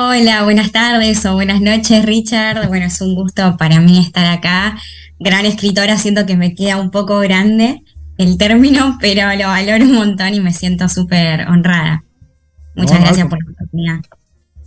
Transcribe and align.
Hola, 0.00 0.44
buenas 0.44 0.70
tardes 0.70 1.26
o 1.26 1.34
buenas 1.34 1.60
noches, 1.60 2.06
Richard. 2.06 2.68
Bueno, 2.68 2.86
es 2.86 3.00
un 3.00 3.16
gusto 3.16 3.56
para 3.56 3.80
mí 3.80 3.98
estar 3.98 4.26
acá. 4.26 4.78
Gran 5.18 5.44
escritora, 5.44 5.98
siento 5.98 6.24
que 6.24 6.36
me 6.36 6.54
queda 6.54 6.80
un 6.80 6.92
poco 6.92 7.18
grande 7.18 7.82
el 8.16 8.38
término, 8.38 8.96
pero 9.00 9.22
lo 9.36 9.48
valoro 9.48 9.84
un 9.84 9.94
montón 9.96 10.34
y 10.34 10.40
me 10.40 10.52
siento 10.52 10.88
súper 10.88 11.48
honrada. 11.48 12.04
Muchas 12.76 13.00
gracias 13.00 13.26
por 13.26 13.42
la 13.42 13.50
oportunidad. 13.50 14.00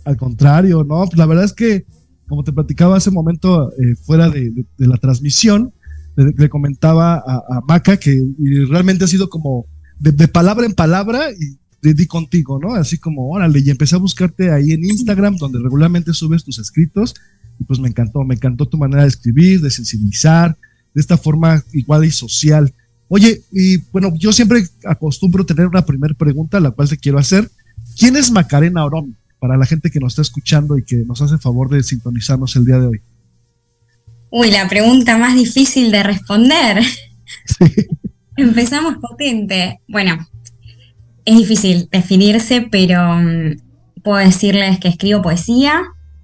Al 0.04 0.18
contrario, 0.18 0.84
no, 0.84 1.06
pues 1.06 1.16
la 1.16 1.24
verdad 1.24 1.46
es 1.46 1.54
que, 1.54 1.86
como 2.28 2.44
te 2.44 2.52
platicaba 2.52 2.98
hace 2.98 3.08
un 3.08 3.14
momento 3.14 3.72
eh, 3.72 3.96
fuera 4.04 4.28
de, 4.28 4.52
la 4.76 4.98
transmisión, 4.98 5.72
le, 6.14 6.48
comentaba 6.50 7.14
a, 7.26 7.62
Maca 7.66 7.96
que 7.96 8.22
realmente 8.68 9.04
ha 9.04 9.08
sido 9.08 9.30
como 9.30 9.64
de, 9.98 10.28
palabra 10.28 10.66
en 10.66 10.74
palabra 10.74 11.30
y 11.30 11.61
de, 11.82 11.94
di 11.94 12.06
contigo, 12.06 12.58
¿no? 12.60 12.74
Así 12.74 12.98
como, 12.98 13.30
órale, 13.30 13.60
y 13.60 13.70
empecé 13.70 13.96
a 13.96 13.98
buscarte 13.98 14.50
ahí 14.50 14.72
en 14.72 14.84
Instagram, 14.84 15.36
donde 15.36 15.58
regularmente 15.58 16.14
subes 16.14 16.44
tus 16.44 16.58
escritos, 16.58 17.14
y 17.58 17.64
pues 17.64 17.80
me 17.80 17.88
encantó, 17.88 18.24
me 18.24 18.34
encantó 18.34 18.66
tu 18.66 18.78
manera 18.78 19.02
de 19.02 19.08
escribir, 19.08 19.60
de 19.60 19.70
sensibilizar, 19.70 20.56
de 20.94 21.00
esta 21.00 21.18
forma 21.18 21.62
igual 21.72 22.04
y 22.04 22.10
social. 22.10 22.72
Oye, 23.08 23.42
y 23.52 23.78
bueno, 23.92 24.12
yo 24.16 24.32
siempre 24.32 24.64
acostumbro 24.84 25.44
tener 25.44 25.66
una 25.66 25.84
primera 25.84 26.14
pregunta, 26.14 26.60
la 26.60 26.70
cual 26.70 26.88
te 26.88 26.96
quiero 26.96 27.18
hacer. 27.18 27.50
¿Quién 27.98 28.16
es 28.16 28.30
Macarena 28.30 28.84
Oromi? 28.84 29.14
Para 29.38 29.56
la 29.56 29.66
gente 29.66 29.90
que 29.90 30.00
nos 30.00 30.12
está 30.12 30.22
escuchando 30.22 30.78
y 30.78 30.84
que 30.84 30.96
nos 30.96 31.20
hace 31.20 31.36
favor 31.36 31.68
de 31.68 31.82
sintonizarnos 31.82 32.56
el 32.56 32.64
día 32.64 32.78
de 32.78 32.86
hoy. 32.86 33.00
Uy, 34.30 34.50
la 34.50 34.66
pregunta 34.68 35.18
más 35.18 35.34
difícil 35.34 35.90
de 35.90 36.02
responder. 36.02 36.82
Sí. 37.46 37.64
Empezamos 38.36 38.96
potente. 38.98 39.80
Bueno, 39.88 40.28
es 41.24 41.36
difícil 41.36 41.88
definirse, 41.90 42.68
pero 42.70 43.16
mm, 43.16 44.02
puedo 44.02 44.18
decirles 44.18 44.78
que 44.78 44.88
escribo 44.88 45.22
poesía 45.22 45.82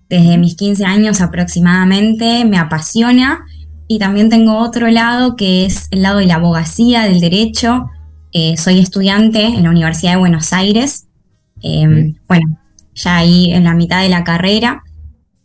desde 0.08 0.38
mis 0.38 0.56
15 0.56 0.84
años 0.84 1.20
aproximadamente, 1.20 2.44
me 2.44 2.58
apasiona 2.58 3.44
y 3.88 3.98
también 3.98 4.28
tengo 4.28 4.58
otro 4.58 4.88
lado 4.88 5.36
que 5.36 5.64
es 5.64 5.88
el 5.90 6.02
lado 6.02 6.18
de 6.18 6.26
la 6.26 6.36
abogacía, 6.36 7.02
del 7.02 7.20
derecho. 7.20 7.86
Eh, 8.32 8.56
soy 8.56 8.78
estudiante 8.78 9.44
en 9.44 9.62
la 9.62 9.70
Universidad 9.70 10.12
de 10.12 10.18
Buenos 10.18 10.52
Aires. 10.52 11.08
Em, 11.62 12.14
bueno, 12.28 12.58
ya 12.94 13.16
ahí 13.16 13.52
en 13.52 13.64
la 13.64 13.74
mitad 13.74 14.02
de 14.02 14.10
la 14.10 14.24
carrera. 14.24 14.82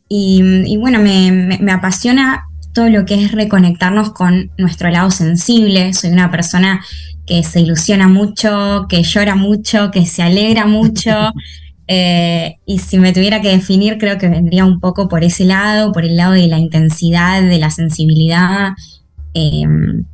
Y, 0.09 0.77
bueno, 0.77 0.99
me, 0.99 1.71
apasiona 1.71 2.43
todo 2.73 2.87
lo 2.89 3.03
que 3.05 3.15
es 3.15 3.31
reconectarnos 3.31 4.11
con 4.11 4.51
nuestro 4.57 4.89
lado 4.89 5.09
sensible. 5.09 5.93
Soy 5.93 6.11
una 6.11 6.29
persona 6.29 6.85
que 7.25 7.43
se 7.43 7.61
ilusiona 7.61 8.07
mucho, 8.07 8.85
que 8.89 9.03
llora 9.03 9.35
mucho, 9.35 9.91
que 9.91 10.05
se 10.05 10.23
alegra 10.23 10.65
mucho. 10.65 11.11
Eh, 11.87 12.59
y 12.65 12.79
si 12.79 12.97
me 12.97 13.11
tuviera 13.11 13.41
que 13.41 13.49
definir, 13.49 13.97
creo 13.97 14.17
que 14.17 14.29
vendría 14.29 14.65
un 14.65 14.79
poco 14.79 15.09
por 15.09 15.23
ese 15.23 15.43
lado, 15.43 15.91
por 15.91 16.05
el 16.05 16.15
lado 16.15 16.31
de 16.31 16.47
la 16.47 16.57
intensidad, 16.57 17.41
de 17.41 17.57
la 17.59 17.69
sensibilidad. 17.71 18.71
Em, 19.33 20.05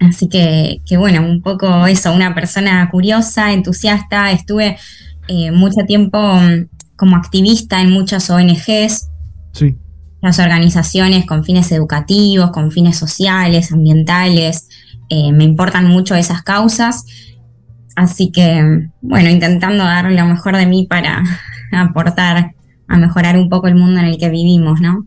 así 0.00 0.28
que, 0.28 0.80
bueno, 0.96 1.20
un 1.20 1.42
poco 1.42 1.86
eso, 1.86 2.14
una 2.14 2.34
persona 2.34 2.88
curiosa, 2.90 3.52
entusiasta. 3.52 4.32
Estuve 4.32 4.78
eh, 5.28 5.50
mucho 5.50 5.82
tiempo 5.86 6.18
mm, 6.18 6.68
como 6.96 7.16
activista 7.16 7.82
en 7.82 7.90
muchas 7.90 8.30
ONGs. 8.30 9.08
Sí. 9.52 9.76
Las 10.22 10.38
organizaciones 10.38 11.26
con 11.26 11.44
fines 11.44 11.70
educativos, 11.70 12.50
con 12.50 12.72
fines 12.72 12.96
sociales, 12.96 13.70
ambientales. 13.70 14.68
Eh, 15.08 15.32
me 15.32 15.44
importan 15.44 15.86
mucho 15.86 16.14
esas 16.14 16.42
causas. 16.42 17.04
Así 17.96 18.30
que, 18.30 18.90
bueno, 19.00 19.28
intentando 19.28 19.84
dar 19.84 20.10
lo 20.10 20.26
mejor 20.26 20.56
de 20.56 20.66
mí 20.66 20.86
para 20.88 21.22
aportar 21.72 22.54
a 22.86 22.98
mejorar 22.98 23.36
un 23.36 23.48
poco 23.48 23.68
el 23.68 23.74
mundo 23.74 24.00
en 24.00 24.06
el 24.06 24.18
que 24.18 24.30
vivimos, 24.30 24.80
¿no? 24.80 25.06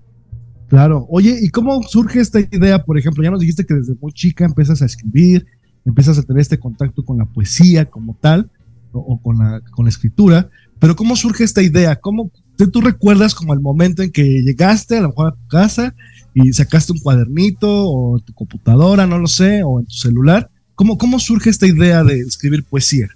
Claro. 0.68 1.06
Oye, 1.10 1.38
¿y 1.42 1.50
cómo 1.50 1.82
surge 1.84 2.20
esta 2.20 2.40
idea? 2.40 2.84
Por 2.84 2.98
ejemplo, 2.98 3.24
ya 3.24 3.32
nos 3.32 3.42
dijiste 3.42 3.66
que 3.66 3.74
desde 3.74 3.96
muy 4.00 4.14
chica 4.14 4.46
empiezas 4.46 4.81
a 4.81 4.86
escribir, 4.86 5.46
empiezas 5.86 6.18
a 6.18 6.24
tener 6.24 6.42
este 6.42 6.59
contacto 6.59 7.04
con 7.04 7.18
la 7.18 7.25
poesía 7.25 7.86
como 7.86 8.18
tal, 8.22 8.50
o, 8.94 9.22
con, 9.22 9.38
la, 9.40 9.62
con 9.72 9.88
escritura, 9.88 10.50
pero 10.80 10.96
¿cómo 10.96 11.16
surge 11.16 11.44
esta 11.44 11.62
idea? 11.62 11.96
¿Cómo 11.96 12.31
tú 12.72 12.81
recuerdas 12.81 13.34
como 13.34 13.54
el 13.54 13.59
momento 13.59 14.04
en 14.04 14.12
que 14.12 14.24
llegaste 14.24 14.98
a 14.98 15.02
lo 15.02 15.09
mejor 15.09 15.28
a 15.28 15.36
tu 15.36 15.48
casa 15.48 15.96
y 16.34 16.53
sacaste 16.53 16.94
un 16.94 17.00
cuadernito 17.00 17.68
o 17.69 18.19
tu 18.19 18.34
computadora, 18.34 19.06
no 19.06 19.18
lo 19.18 19.28
sé, 19.28 19.64
o 19.64 19.80
en 19.80 19.86
tu 19.86 19.94
celular 19.94 20.50
¿Cómo, 20.97 21.19
surge 21.19 21.52
esta 21.52 21.68
idea 21.68 22.03
de 22.03 22.19
escribir 22.22 22.64
poesía? 22.64 23.08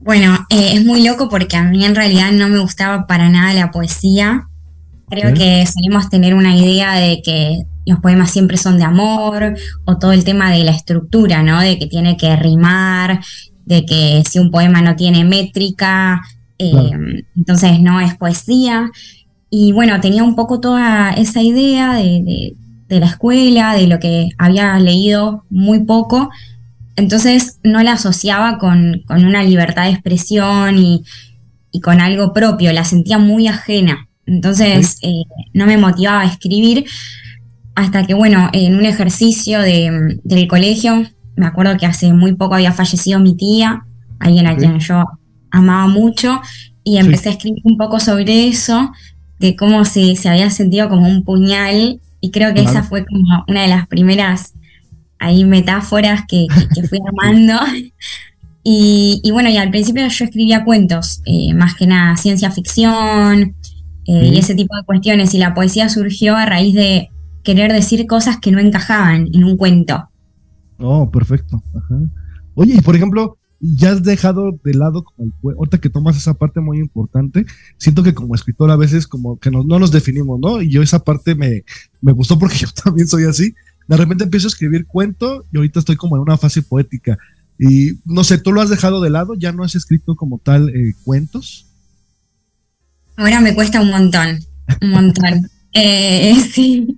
Bueno, 0.00 0.34
eh, 0.50 0.72
es 0.74 0.84
muy 0.84 1.02
loco 1.06 1.30
porque 1.30 1.56
a 1.56 1.64
mí 1.64 1.84
en 1.84 1.94
realidad 1.94 2.32
no 2.32 2.48
me 2.48 2.58
gustaba 2.58 3.06
para 3.06 3.30
nada 3.30 3.54
la 3.54 3.70
poesía. 3.70 4.46
Creo 5.08 5.32
que 5.32 5.64
solemos 5.66 6.10
tener 6.10 6.34
una 6.34 6.54
idea 6.54 6.94
de 6.96 7.22
que 7.22 7.62
los 7.86 7.98
poemas 8.00 8.30
siempre 8.30 8.58
son 8.58 8.76
de 8.76 8.84
amor 8.84 9.54
o 9.86 9.98
todo 9.98 10.12
el 10.12 10.22
tema 10.22 10.52
de 10.52 10.64
la 10.64 10.70
estructura, 10.70 11.42
¿no? 11.42 11.60
De 11.60 11.78
que 11.78 11.86
tiene 11.86 12.16
que 12.18 12.36
rimar, 12.36 13.20
de 13.64 13.86
que 13.86 14.22
si 14.28 14.38
un 14.38 14.50
poema 14.50 14.82
no 14.82 14.96
tiene 14.96 15.24
métrica, 15.24 16.20
eh, 16.58 16.90
entonces 17.36 17.80
no 17.80 18.00
es 18.00 18.14
poesía. 18.16 18.90
Y 19.50 19.72
bueno, 19.72 20.00
tenía 20.00 20.22
un 20.22 20.36
poco 20.36 20.60
toda 20.60 21.10
esa 21.10 21.42
idea 21.42 21.94
de, 21.94 22.54
de 22.88 23.00
la 23.00 23.06
escuela, 23.06 23.74
de 23.74 23.86
lo 23.86 23.98
que 23.98 24.30
había 24.38 24.78
leído 24.78 25.44
muy 25.50 25.84
poco, 25.84 26.30
entonces 27.00 27.58
no 27.62 27.82
la 27.82 27.92
asociaba 27.92 28.58
con, 28.58 29.04
una 29.08 29.42
libertad 29.42 29.84
de 29.84 29.90
expresión 29.90 30.76
y, 30.76 31.02
con 31.82 32.00
algo 32.00 32.32
propio, 32.32 32.72
la 32.72 32.84
sentía 32.84 33.16
muy 33.16 33.46
ajena. 33.46 34.08
Entonces 34.26 34.98
eh, 35.02 35.22
no 35.54 35.66
me 35.66 35.78
motivaba 35.78 36.20
a 36.22 36.26
escribir 36.26 36.84
hasta 37.74 38.06
que, 38.06 38.12
bueno, 38.12 38.50
en 38.52 38.74
un 38.74 38.84
ejercicio 38.84 39.60
del 39.60 40.48
colegio, 40.48 41.06
me 41.36 41.46
acuerdo 41.46 41.76
que 41.78 41.86
hace 41.86 42.12
muy 42.12 42.34
poco 42.34 42.56
había 42.56 42.72
fallecido 42.72 43.18
mi 43.20 43.36
tía, 43.36 43.84
alguien 44.18 44.46
a 44.46 44.56
quien 44.56 44.78
yo 44.80 45.04
amaba 45.50 45.86
mucho, 45.86 46.40
y 46.84 46.98
empecé 46.98 47.30
a 47.30 47.32
escribir 47.32 47.62
un 47.64 47.78
poco 47.78 47.98
sobre 47.98 48.48
eso, 48.48 48.92
de 49.40 49.56
cómo 49.56 49.84
se, 49.84 50.14
se 50.16 50.28
había 50.28 50.50
sentido 50.50 50.88
como 50.88 51.08
un 51.08 51.24
puñal 51.24 52.00
y 52.20 52.30
creo 52.30 52.54
que 52.54 52.60
esa 52.60 52.82
fue 52.82 53.04
como 53.06 53.44
una 53.48 53.62
de 53.62 53.68
las 53.68 53.88
primeras 53.88 54.52
ahí 55.18 55.44
metáforas 55.44 56.22
que, 56.28 56.46
fui 56.88 56.98
armando. 57.06 57.54
Y, 58.62 59.28
bueno, 59.32 59.48
y 59.48 59.56
al 59.56 59.70
principio 59.70 60.06
yo 60.06 60.24
escribía 60.24 60.64
cuentos, 60.64 61.22
eh, 61.24 61.54
más 61.54 61.74
que 61.74 61.86
nada 61.86 62.16
ciencia 62.18 62.50
ficción 62.50 63.54
eh, 64.06 64.30
y 64.34 64.38
ese 64.38 64.54
tipo 64.54 64.76
de 64.76 64.84
cuestiones. 64.84 65.32
Y 65.34 65.38
la 65.38 65.54
poesía 65.54 65.88
surgió 65.88 66.36
a 66.36 66.44
raíz 66.44 66.74
de 66.74 67.08
querer 67.42 67.72
decir 67.72 68.06
cosas 68.06 68.38
que 68.38 68.52
no 68.52 68.60
encajaban 68.60 69.28
en 69.32 69.44
un 69.44 69.56
cuento. 69.56 70.10
Oh, 70.78 71.10
perfecto. 71.10 71.62
Oye, 72.54 72.74
y 72.74 72.80
por 72.82 72.94
ejemplo, 72.94 73.38
ya 73.60 73.92
has 73.92 74.02
dejado 74.02 74.58
de 74.64 74.74
lado 74.74 75.04
como 75.04 75.32
el 75.50 75.56
ahorita 75.56 75.78
que 75.78 75.90
tomas 75.90 76.16
esa 76.16 76.34
parte 76.34 76.60
muy 76.60 76.78
importante, 76.78 77.44
siento 77.76 78.02
que 78.02 78.14
como 78.14 78.34
escritor 78.34 78.70
a 78.70 78.76
veces 78.76 79.06
como 79.06 79.38
que 79.38 79.50
no, 79.50 79.62
nos 79.62 79.90
definimos, 79.90 80.40
¿no? 80.40 80.62
Y 80.62 80.70
yo 80.70 80.82
esa 80.82 81.04
parte 81.04 81.34
me, 81.34 81.64
me 82.00 82.12
gustó 82.12 82.38
porque 82.38 82.56
yo 82.58 82.68
también 82.72 83.06
soy 83.06 83.24
así. 83.24 83.54
De 83.86 83.96
repente 83.96 84.24
empiezo 84.24 84.46
a 84.46 84.50
escribir 84.50 84.86
cuento 84.86 85.44
y 85.52 85.58
ahorita 85.58 85.80
estoy 85.80 85.96
como 85.96 86.16
en 86.16 86.22
una 86.22 86.38
fase 86.38 86.62
poética. 86.62 87.18
Y 87.58 87.98
no 88.06 88.24
sé, 88.24 88.38
¿tú 88.38 88.52
lo 88.52 88.62
has 88.62 88.70
dejado 88.70 89.02
de 89.02 89.10
lado? 89.10 89.34
¿Ya 89.34 89.52
no 89.52 89.64
has 89.64 89.74
escrito 89.74 90.16
como 90.16 90.38
tal 90.38 90.70
eh, 90.70 90.94
cuentos? 91.04 91.66
Ahora 93.16 93.40
me 93.40 93.54
cuesta 93.54 93.82
un 93.82 93.90
montón, 93.90 94.38
un 94.80 94.90
montón. 94.90 95.50
eh, 95.74 96.34
sí, 96.50 96.96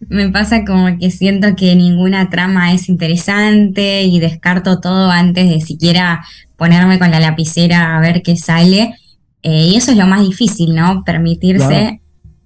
me 0.00 0.28
pasa 0.28 0.64
como 0.64 0.98
que 0.98 1.10
siento 1.10 1.56
que 1.56 1.74
ninguna 1.74 2.28
trama 2.28 2.72
es 2.72 2.88
interesante 2.88 4.02
y 4.02 4.20
descarto 4.20 4.80
todo 4.80 5.10
antes 5.10 5.48
de 5.48 5.60
siquiera 5.60 6.24
ponerme 6.56 6.98
con 6.98 7.10
la 7.10 7.20
lapicera 7.20 7.96
a 7.96 8.00
ver 8.00 8.22
qué 8.22 8.36
sale. 8.36 8.94
Eh, 9.42 9.68
y 9.68 9.76
eso 9.76 9.92
es 9.92 9.96
lo 9.96 10.06
más 10.06 10.22
difícil, 10.22 10.74
¿no? 10.74 11.02
Permitirse 11.04 12.00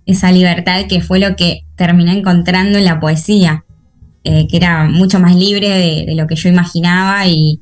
esa 0.07 0.33
libertad 0.33 0.87
que 0.89 1.01
fue 1.01 1.19
lo 1.19 1.37
que 1.37 1.63
terminé 1.77 2.19
encontrando 2.19 2.79
en 2.79 2.85
la 2.85 3.01
poesía, 3.01 3.65
eh, 4.25 4.47
que 4.49 4.57
era 4.57 4.85
mucho 4.85 5.19
más 5.19 5.35
libre 5.35 5.69
de, 6.07 6.15
lo 6.15 6.27
que 6.27 6.37
yo 6.37 6.49
imaginaba 6.49 7.27
y 7.27 7.61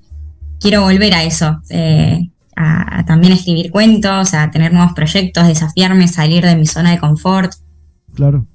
quiero 0.61 0.82
volver 0.82 1.14
a 1.14 1.25
eso, 1.25 1.61
eh, 1.70 2.31
a 2.56 3.05
también 3.06 3.34
escribir 3.34 3.70
cuentos, 3.70 4.34
a 4.34 4.50
tener 4.50 4.73
nuevos 4.73 4.93
proyectos, 4.93 5.46
desafiarme, 5.46 6.08
salir 6.08 6.44
de 6.44 6.56
mi 6.56 6.67
zona 6.67 6.91
de 6.91 6.99
confort. 6.99 7.52
Claro. 8.14 8.46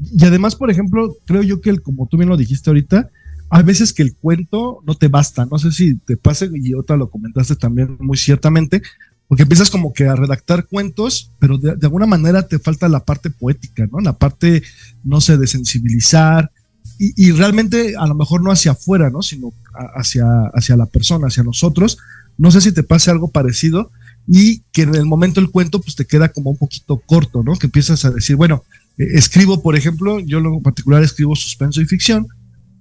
Y 0.00 0.24
además, 0.24 0.56
por 0.56 0.70
ejemplo, 0.70 1.16
creo 1.24 1.42
yo 1.42 1.60
que 1.60 1.70
el, 1.70 1.82
como 1.82 2.06
tú 2.06 2.16
bien 2.16 2.28
lo 2.28 2.36
dijiste 2.36 2.70
ahorita, 2.70 3.10
hay 3.48 3.62
veces 3.62 3.92
que 3.92 4.02
el 4.02 4.14
cuento 4.14 4.82
no 4.86 4.94
te 4.94 5.08
basta. 5.08 5.46
No 5.46 5.58
sé 5.58 5.72
si 5.72 5.96
te 5.96 6.16
pase, 6.16 6.50
y 6.52 6.74
otra 6.74 6.96
lo 6.96 7.10
comentaste 7.10 7.56
también 7.56 7.96
muy 8.00 8.16
ciertamente, 8.16 8.82
porque 9.28 9.42
empiezas 9.42 9.70
como 9.70 9.92
que 9.92 10.06
a 10.06 10.16
redactar 10.16 10.66
cuentos, 10.66 11.32
pero 11.38 11.58
de, 11.58 11.76
alguna 11.82 12.06
manera 12.06 12.46
te 12.46 12.58
falta 12.58 12.88
la 12.88 13.04
parte 13.04 13.30
poética, 13.30 13.86
¿no? 13.90 14.00
La 14.00 14.14
parte, 14.14 14.62
no 15.04 15.20
sé, 15.20 15.36
de 15.36 15.46
sensibilizar. 15.46 16.50
Y, 16.98 17.32
realmente 17.32 17.94
a 17.98 18.06
lo 18.06 18.14
mejor 18.14 18.42
no 18.42 18.50
hacia 18.50 18.72
afuera, 18.72 19.10
¿no? 19.10 19.20
Sino 19.20 19.52
hacia, 19.96 20.24
hacia 20.54 20.76
la 20.76 20.86
persona, 20.86 21.26
hacia 21.26 21.42
nosotros. 21.42 21.98
No 22.38 22.50
sé 22.50 22.62
si 22.62 22.72
te 22.72 22.82
pase 22.82 23.10
algo 23.10 23.28
parecido, 23.28 23.90
y 24.26 24.60
que 24.72 24.82
en 24.82 24.94
el 24.94 25.06
momento 25.06 25.40
del 25.40 25.50
cuento 25.50 25.80
pues 25.80 25.94
te 25.94 26.06
queda 26.06 26.30
como 26.30 26.50
un 26.50 26.56
poquito 26.56 27.00
corto, 27.04 27.42
¿no? 27.42 27.56
Que 27.56 27.66
empiezas 27.66 28.04
a 28.04 28.10
decir, 28.10 28.36
bueno, 28.36 28.64
escribo, 28.96 29.62
por 29.62 29.76
ejemplo, 29.76 30.20
yo 30.20 30.38
en 30.38 30.62
particular 30.62 31.02
escribo 31.02 31.36
suspenso 31.36 31.80
y 31.80 31.86
ficción, 31.86 32.26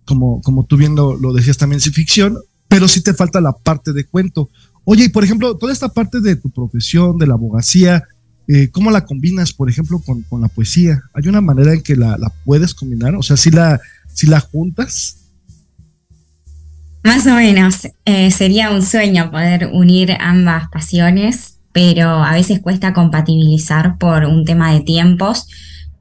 como, 0.06 0.42
como 0.42 0.66
tú 0.66 0.78
bien 0.78 0.96
lo, 0.96 1.34
decías 1.34 1.58
también, 1.58 1.82
sí 1.82 1.92
ficción, 1.92 2.38
pero 2.68 2.88
sí 2.88 3.02
te 3.02 3.14
falta 3.14 3.42
la 3.42 3.54
parte 3.54 3.94
de 3.94 4.06
cuento. 4.06 4.50
Oye, 4.84 5.06
y 5.06 5.10
por 5.10 5.24
ejemplo, 5.24 5.58
toda 5.58 5.74
esta 5.74 5.90
parte 5.90 6.22
de 6.22 6.36
tu 6.36 6.50
profesión, 6.52 7.18
de 7.18 7.28
la 7.28 7.34
abogacía, 7.34 8.04
eh, 8.48 8.70
¿cómo 8.70 8.92
la 8.92 9.06
combinas, 9.06 9.54
por 9.54 9.70
ejemplo, 9.70 10.00
con, 10.00 10.22
con, 10.24 10.42
la 10.42 10.48
poesía? 10.48 11.02
¿Hay 11.14 11.28
una 11.28 11.42
manera 11.42 11.74
en 11.74 11.82
que 11.82 11.96
la, 11.96 12.18
la 12.18 12.32
puedes 12.44 12.74
combinar? 12.76 13.16
O 13.16 13.24
sea, 13.24 13.38
si 13.38 13.50
la, 13.50 13.80
si 14.14 14.28
la 14.28 14.40
juntas. 14.40 15.18
Más 17.04 17.26
o 17.28 17.36
menos, 17.36 17.88
eh, 18.06 18.32
sería 18.32 18.72
un 18.72 18.84
sueño 18.84 19.32
poder 19.32 19.70
unir 19.74 20.12
ambas 20.20 20.70
pasiones, 20.70 21.58
pero 21.72 22.24
a 22.24 22.34
veces 22.34 22.62
cuesta 22.62 22.94
compatibilizar 22.94 23.98
por 23.98 24.26
un 24.26 24.46
tema 24.46 24.72
de 24.74 24.82
tiempos. 24.82 25.48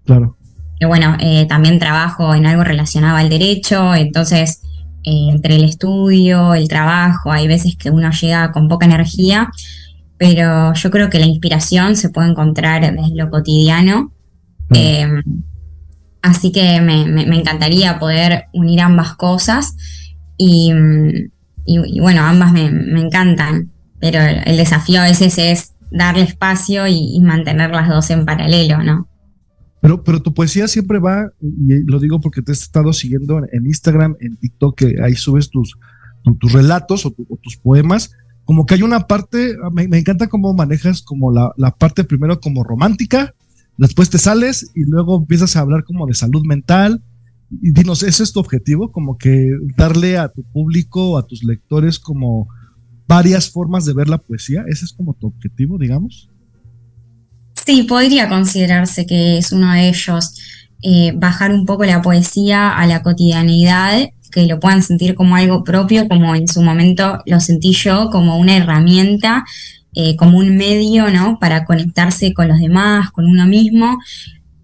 Claro. 0.04 0.36
Que 0.78 0.86
bueno, 0.86 1.16
eh, 1.20 1.46
también 1.46 1.78
trabajo 1.78 2.34
en 2.34 2.46
algo 2.46 2.64
relacionado 2.64 3.16
al 3.16 3.28
derecho, 3.28 3.94
entonces 3.94 4.62
eh, 5.04 5.28
entre 5.30 5.56
el 5.56 5.64
estudio, 5.64 6.54
el 6.54 6.68
trabajo, 6.68 7.32
hay 7.32 7.46
veces 7.46 7.76
que 7.76 7.90
uno 7.90 8.10
llega 8.10 8.52
con 8.52 8.68
poca 8.68 8.86
energía, 8.86 9.50
pero 10.18 10.72
yo 10.74 10.90
creo 10.90 11.10
que 11.10 11.18
la 11.18 11.26
inspiración 11.26 11.96
se 11.96 12.10
puede 12.10 12.30
encontrar 12.30 12.80
desde 12.82 13.14
lo 13.14 13.30
cotidiano. 13.30 14.12
así 16.22 16.52
que 16.52 16.80
me, 16.80 17.36
encantaría 17.36 17.98
poder 17.98 18.46
unir 18.52 18.80
ambas 18.80 19.14
cosas. 19.14 19.76
Y, 20.36 20.72
bueno, 22.00 22.22
ambas 22.22 22.52
me, 22.52 23.00
encantan, 23.00 23.70
pero 24.00 24.20
el, 24.20 24.56
desafío 24.56 25.00
a 25.00 25.04
veces 25.04 25.38
es 25.38 25.74
darle 25.90 26.22
espacio 26.22 26.86
y, 26.88 27.20
mantener 27.20 27.70
las 27.70 27.88
dos 27.88 28.10
en 28.10 28.24
paralelo, 28.24 28.82
¿no? 28.82 29.08
Pero, 29.84 30.02
pero 30.02 30.22
tu 30.22 30.32
poesía 30.32 30.66
siempre 30.66 30.98
va, 30.98 31.30
y 31.42 31.84
lo 31.84 32.00
digo 32.00 32.18
porque 32.18 32.40
te 32.40 32.52
he 32.52 32.54
estado 32.54 32.94
siguiendo 32.94 33.42
en, 33.52 33.66
Instagram, 33.66 34.16
en 34.18 34.34
TikTok, 34.38 34.78
que 34.78 34.94
ahí 35.02 35.14
subes 35.14 35.50
tus, 35.50 35.76
tus 36.38 36.52
relatos 36.54 37.04
o, 37.04 37.10
tus 37.10 37.58
poemas, 37.58 38.12
como 38.46 38.64
que 38.64 38.76
hay 38.76 38.82
una 38.82 39.00
parte, 39.00 39.54
me, 39.72 39.98
encanta 39.98 40.28
cómo 40.28 40.54
manejas 40.54 41.02
como 41.02 41.30
la, 41.30 41.52
la, 41.58 41.70
parte 41.70 42.02
primero 42.02 42.40
como 42.40 42.64
romántica, 42.64 43.34
después 43.76 44.08
te 44.08 44.16
sales 44.16 44.70
y 44.74 44.86
luego 44.86 45.18
empiezas 45.18 45.54
a 45.54 45.60
hablar 45.60 45.84
como 45.84 46.06
de 46.06 46.14
salud 46.14 46.46
mental, 46.46 47.02
y 47.50 47.72
dinos, 47.72 48.02
¿ese 48.02 48.22
es 48.22 48.32
tu 48.32 48.40
objetivo? 48.40 48.90
Como 48.90 49.18
que 49.18 49.50
darle 49.76 50.16
a 50.16 50.28
tu 50.28 50.44
público, 50.44 51.18
a 51.18 51.26
tus 51.26 51.44
lectores, 51.44 51.98
como 51.98 52.48
varias 53.06 53.50
formas 53.50 53.84
de 53.84 53.92
ver 53.92 54.08
la 54.08 54.16
poesía. 54.16 54.64
¿Ese 54.66 54.86
es 54.86 54.94
como 54.94 55.12
tu 55.12 55.26
objetivo, 55.26 55.76
digamos? 55.76 56.30
Sí, 57.54 57.84
podría 57.84 58.28
considerarse 58.28 59.06
que 59.06 59.38
es 59.38 59.52
uno 59.52 59.72
de 59.72 59.88
ellos. 59.88 60.34
Eh, 60.82 61.12
bajar 61.16 61.50
un 61.50 61.64
poco 61.64 61.84
la 61.86 62.02
poesía 62.02 62.76
a 62.76 62.86
la 62.86 63.02
cotidianidad, 63.02 64.10
que 64.30 64.46
lo 64.46 64.60
puedan 64.60 64.82
sentir 64.82 65.14
como 65.14 65.36
algo 65.36 65.64
propio, 65.64 66.06
como 66.08 66.34
en 66.34 66.46
su 66.46 66.60
momento 66.60 67.20
lo 67.24 67.40
sentí 67.40 67.72
yo, 67.72 68.10
como 68.10 68.36
una 68.36 68.56
herramienta, 68.56 69.44
eh, 69.94 70.14
como 70.16 70.36
un 70.36 70.58
medio, 70.58 71.08
¿no? 71.10 71.38
Para 71.38 71.64
conectarse 71.64 72.34
con 72.34 72.48
los 72.48 72.58
demás, 72.58 73.10
con 73.12 73.24
uno 73.24 73.46
mismo. 73.46 73.98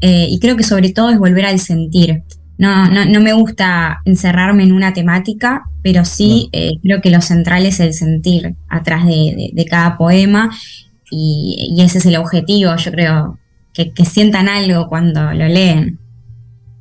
Eh, 0.03 0.27
y 0.29 0.39
creo 0.41 0.57
que 0.57 0.65
sobre 0.65 0.91
todo 0.91 1.09
es 1.09 1.19
volver 1.19 1.47
al 1.47 1.59
sentir. 1.59 2.23
No, 2.59 2.91
no, 2.91 3.07
no 3.07 3.21
me 3.21 3.33
gusta 3.33 4.03
encerrarme 4.05 4.65
en 4.65 4.73
una 4.73 4.93
temática, 4.93 5.63
pero 5.83 6.05
sí 6.05 6.51
creo 6.83 7.01
que 7.01 7.09
lo 7.09 7.23
central 7.23 7.65
es 7.65 7.81
el 7.81 7.95
sentir 7.95 8.55
atrás 8.69 9.07
de, 9.07 9.67
cada 9.71 9.97
poema 9.97 10.51
y, 11.11 11.77
ese 11.79 11.99
es 11.99 12.07
el 12.07 12.17
objetivo, 12.17 12.75
yo 12.77 12.91
creo, 12.91 13.39
que, 13.73 13.93
sientan 14.05 14.49
algo 14.49 14.89
cuando 14.89 15.33
lo 15.33 15.49
leen. 15.49 15.99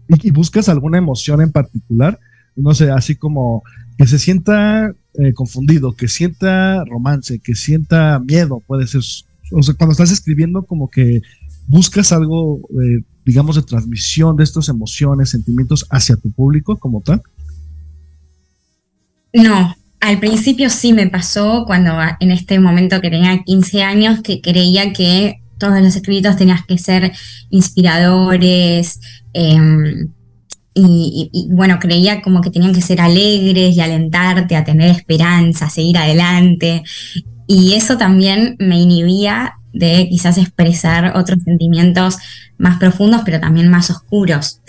¿Y, 0.08 0.32
buscas 0.32 0.70
alguna 0.70 0.98
emoción 0.98 1.42
en 1.42 1.52
particular? 1.52 2.20
No 2.56 2.74
sé, 2.74 2.92
así 2.92 3.16
como 3.16 3.64
que 3.98 4.08
se 4.08 4.20
sienta 4.20 4.94
eh, 5.16 5.34
confundido, 5.34 5.94
que 5.94 6.08
sienta 6.08 6.84
romance, 6.86 7.40
que 7.40 7.56
sienta 7.56 8.20
miedo, 8.20 8.62
puede 8.66 8.88
ser. 8.88 9.02
O 9.52 9.64
sea, 9.64 9.74
cuando 9.76 9.92
estás 9.94 10.12
escribiendo, 10.12 10.64
como 10.64 10.90
que 10.90 11.22
buscas 11.68 12.12
algo 12.12 12.62
eh, 12.72 13.04
digamos, 13.30 13.56
de 13.56 13.62
transmisión 13.62 14.36
de 14.36 14.44
estas 14.44 14.70
emociones, 14.70 15.30
sentimientos 15.30 15.86
hacia 15.92 16.16
tu 16.16 16.32
público 16.32 16.78
como 16.78 17.02
tal? 17.02 17.22
No, 19.32 19.76
al 20.00 20.20
principio 20.20 20.70
sí 20.70 20.94
me 20.94 21.08
pasó 21.08 21.66
cuando 21.66 21.98
en 22.20 22.32
este 22.32 22.60
momento 22.60 23.02
que 23.02 23.10
tenía 23.10 23.44
15 23.44 23.84
años 23.84 24.22
que 24.22 24.42
creía 24.42 24.94
que 24.94 25.42
todos 25.58 25.82
los 25.82 25.96
escritos 25.96 26.38
tenían 26.38 26.64
que 26.68 26.78
ser 26.78 27.12
inspiradores 27.50 29.00
em, 29.34 30.10
y, 30.74 31.30
y, 31.34 31.48
bueno, 31.52 31.78
creía 31.80 32.22
como 32.22 32.40
que 32.40 32.50
tenían 32.50 32.74
que 32.74 32.82
ser 32.82 33.02
alegres 33.02 33.76
y 33.76 33.82
alentarte 33.82 34.56
a 34.56 34.64
tener 34.64 34.90
esperanza, 34.92 35.66
a 35.66 35.70
seguir 35.70 35.98
adelante. 35.98 36.84
Y 37.48 37.74
eso 37.74 37.98
también 37.98 38.56
me 38.60 38.80
inhibía 38.80 39.56
de 39.74 40.08
quizás 40.10 40.38
expresar 40.38 41.18
otros 41.18 41.40
sentimientos 41.44 42.18
más 42.58 42.78
profundos, 42.78 43.22
pero 43.26 43.40
también 43.40 43.70
más 43.70 43.90
oscuros. 43.90 44.62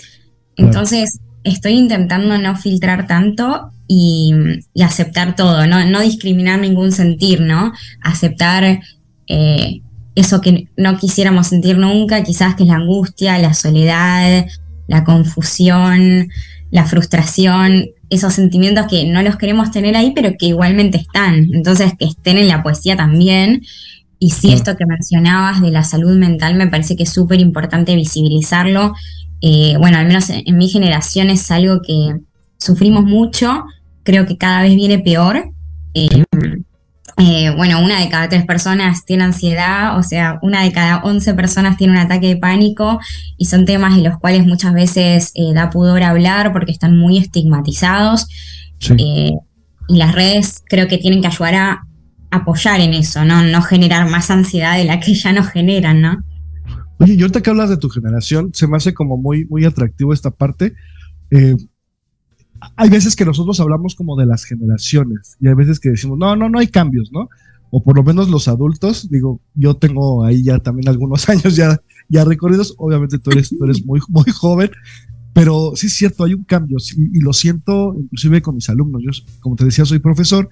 Entonces, 0.56 1.20
estoy 1.44 1.72
intentando 1.72 2.36
no 2.38 2.56
filtrar 2.56 3.06
tanto 3.06 3.70
y, 3.92 4.32
aceptar 4.80 5.34
todo, 5.34 5.66
¿no? 5.66 6.00
discriminar 6.00 6.60
ningún 6.60 6.92
sentir, 6.92 7.40
¿no? 7.40 7.72
Aceptar 8.02 8.80
eh, 9.26 9.80
eso 10.14 10.40
que 10.40 10.68
no 10.76 10.96
quisiéramos 10.96 11.48
sentir 11.48 11.76
nunca, 11.76 12.22
quizás 12.22 12.54
que 12.54 12.62
es 12.62 12.68
la 12.68 12.76
angustia, 12.76 13.36
la 13.38 13.52
soledad, 13.52 14.46
la 14.86 15.02
confusión, 15.02 16.28
la 16.70 16.84
frustración, 16.84 17.86
esos 18.10 18.32
sentimientos 18.32 18.86
que 18.86 19.06
no 19.06 19.22
los 19.22 19.36
queremos 19.36 19.72
tener 19.72 19.96
ahí, 19.96 20.12
pero 20.14 20.36
que 20.38 20.46
igualmente 20.46 20.98
están. 20.98 21.48
Entonces, 21.52 21.92
que 21.98 22.04
estén 22.04 22.38
en 22.38 22.46
la 22.46 22.62
poesía 22.62 22.96
también 22.96 23.62
y 24.20 24.30
sí, 24.30 24.52
esto 24.52 24.76
que 24.76 24.86
mencionabas 24.86 25.62
de 25.62 25.70
la 25.70 25.82
salud 25.82 26.16
mental 26.16 26.54
me 26.54 26.68
parece 26.68 26.94
que 26.94 27.04
es 27.04 27.12
súper 27.12 27.40
importante 27.40 27.96
visibilizarlo. 27.96 28.92
Eh, 29.40 29.74
bueno, 29.78 29.96
al 29.96 30.06
menos 30.06 30.28
en, 30.30 30.56
mi 30.58 30.68
generación 30.68 31.30
es 31.30 31.50
algo 31.50 31.80
que 31.80 32.20
sufrimos 32.58 33.04
mucho, 33.04 33.64
creo 34.10 34.26
que 34.26 34.36
cada 34.36 34.62
vez 34.62 34.74
viene 34.74 34.98
peor. 34.98 35.52
Eh, 35.94 36.24
eh, 37.16 37.54
bueno, 37.56 37.80
una 37.80 38.00
de 38.00 38.08
cada 38.08 38.28
tres 38.28 38.44
personas 38.44 39.04
tiene 39.04 39.22
ansiedad, 39.22 39.96
o 39.96 40.02
sea, 40.02 40.40
una 40.42 40.64
de 40.64 40.72
cada 40.72 41.02
once 41.04 41.32
personas 41.34 41.76
tiene 41.76 41.92
un 41.92 41.98
ataque 41.98 42.26
de 42.26 42.36
pánico 42.36 42.98
y 43.36 43.44
son 43.44 43.66
temas 43.66 43.94
de 43.96 44.02
los 44.02 44.18
cuales 44.18 44.46
muchas 44.46 44.72
veces 44.72 45.32
da 45.54 45.70
pudor 45.70 46.02
hablar 46.02 46.52
porque 46.52 46.72
están 46.72 46.98
muy 46.98 47.18
estigmatizados. 47.18 48.26
y 48.96 49.36
las 49.88 50.14
redes 50.14 50.62
creo 50.68 50.88
que 50.88 50.98
tienen 50.98 51.20
que 51.20 51.28
ayudar 51.28 51.54
a 51.54 51.82
apoyar 52.30 52.80
en 52.80 52.94
eso, 52.94 53.24
¿no? 53.24 53.42
No 53.42 53.62
generar 53.62 54.08
más 54.08 54.30
ansiedad 54.30 54.76
de 54.76 54.84
la 54.84 55.00
que 55.00 55.14
ya 55.14 55.32
nos 55.32 55.48
generan, 55.48 56.00
¿no? 56.00 56.24
Oye, 56.98 57.14
y 57.14 57.20
ahorita 57.22 57.42
que 57.42 57.50
hablas 57.50 57.70
de 57.70 57.76
tu 57.76 57.88
generación, 57.88 58.50
se 58.54 58.66
me 58.66 58.76
hace 58.76 58.92
como 58.92 59.16
muy, 59.16 59.46
muy 59.46 59.64
atractivo 59.64 60.12
esta 60.12 60.30
parte. 60.30 60.74
Hay 62.76 62.90
veces 62.90 63.16
que 63.16 63.24
nosotros 63.24 63.58
hablamos 63.60 63.94
como 63.94 64.16
de 64.16 64.26
las 64.26 64.44
generaciones 64.44 65.36
y 65.40 65.48
hay 65.48 65.54
veces 65.54 65.80
que 65.80 65.90
decimos, 65.90 66.18
no, 66.18 66.36
no, 66.36 66.48
no 66.48 66.58
hay 66.58 66.68
cambios, 66.68 67.10
¿no? 67.12 67.28
O 67.70 67.82
por 67.82 67.96
lo 67.96 68.02
menos 68.02 68.28
los 68.28 68.48
adultos, 68.48 69.08
digo, 69.10 69.40
yo 69.54 69.74
tengo 69.76 70.24
ahí 70.24 70.42
ya 70.42 70.58
también 70.58 70.88
algunos 70.88 71.28
años 71.28 71.56
ya, 71.56 71.80
ya 72.08 72.24
recorridos, 72.24 72.74
obviamente 72.78 73.18
tú 73.18 73.30
eres, 73.30 73.50
tú 73.50 73.64
eres 73.64 73.84
muy, 73.84 74.00
muy 74.08 74.30
joven, 74.32 74.70
pero 75.32 75.72
sí 75.74 75.86
es 75.86 75.94
cierto, 75.94 76.24
hay 76.24 76.34
un 76.34 76.44
cambio 76.44 76.78
y, 76.96 77.18
y 77.18 77.20
lo 77.20 77.32
siento 77.32 77.94
inclusive 77.98 78.42
con 78.42 78.56
mis 78.56 78.68
alumnos. 78.68 79.02
Yo, 79.02 79.10
como 79.40 79.56
te 79.56 79.64
decía, 79.64 79.84
soy 79.84 80.00
profesor 80.00 80.48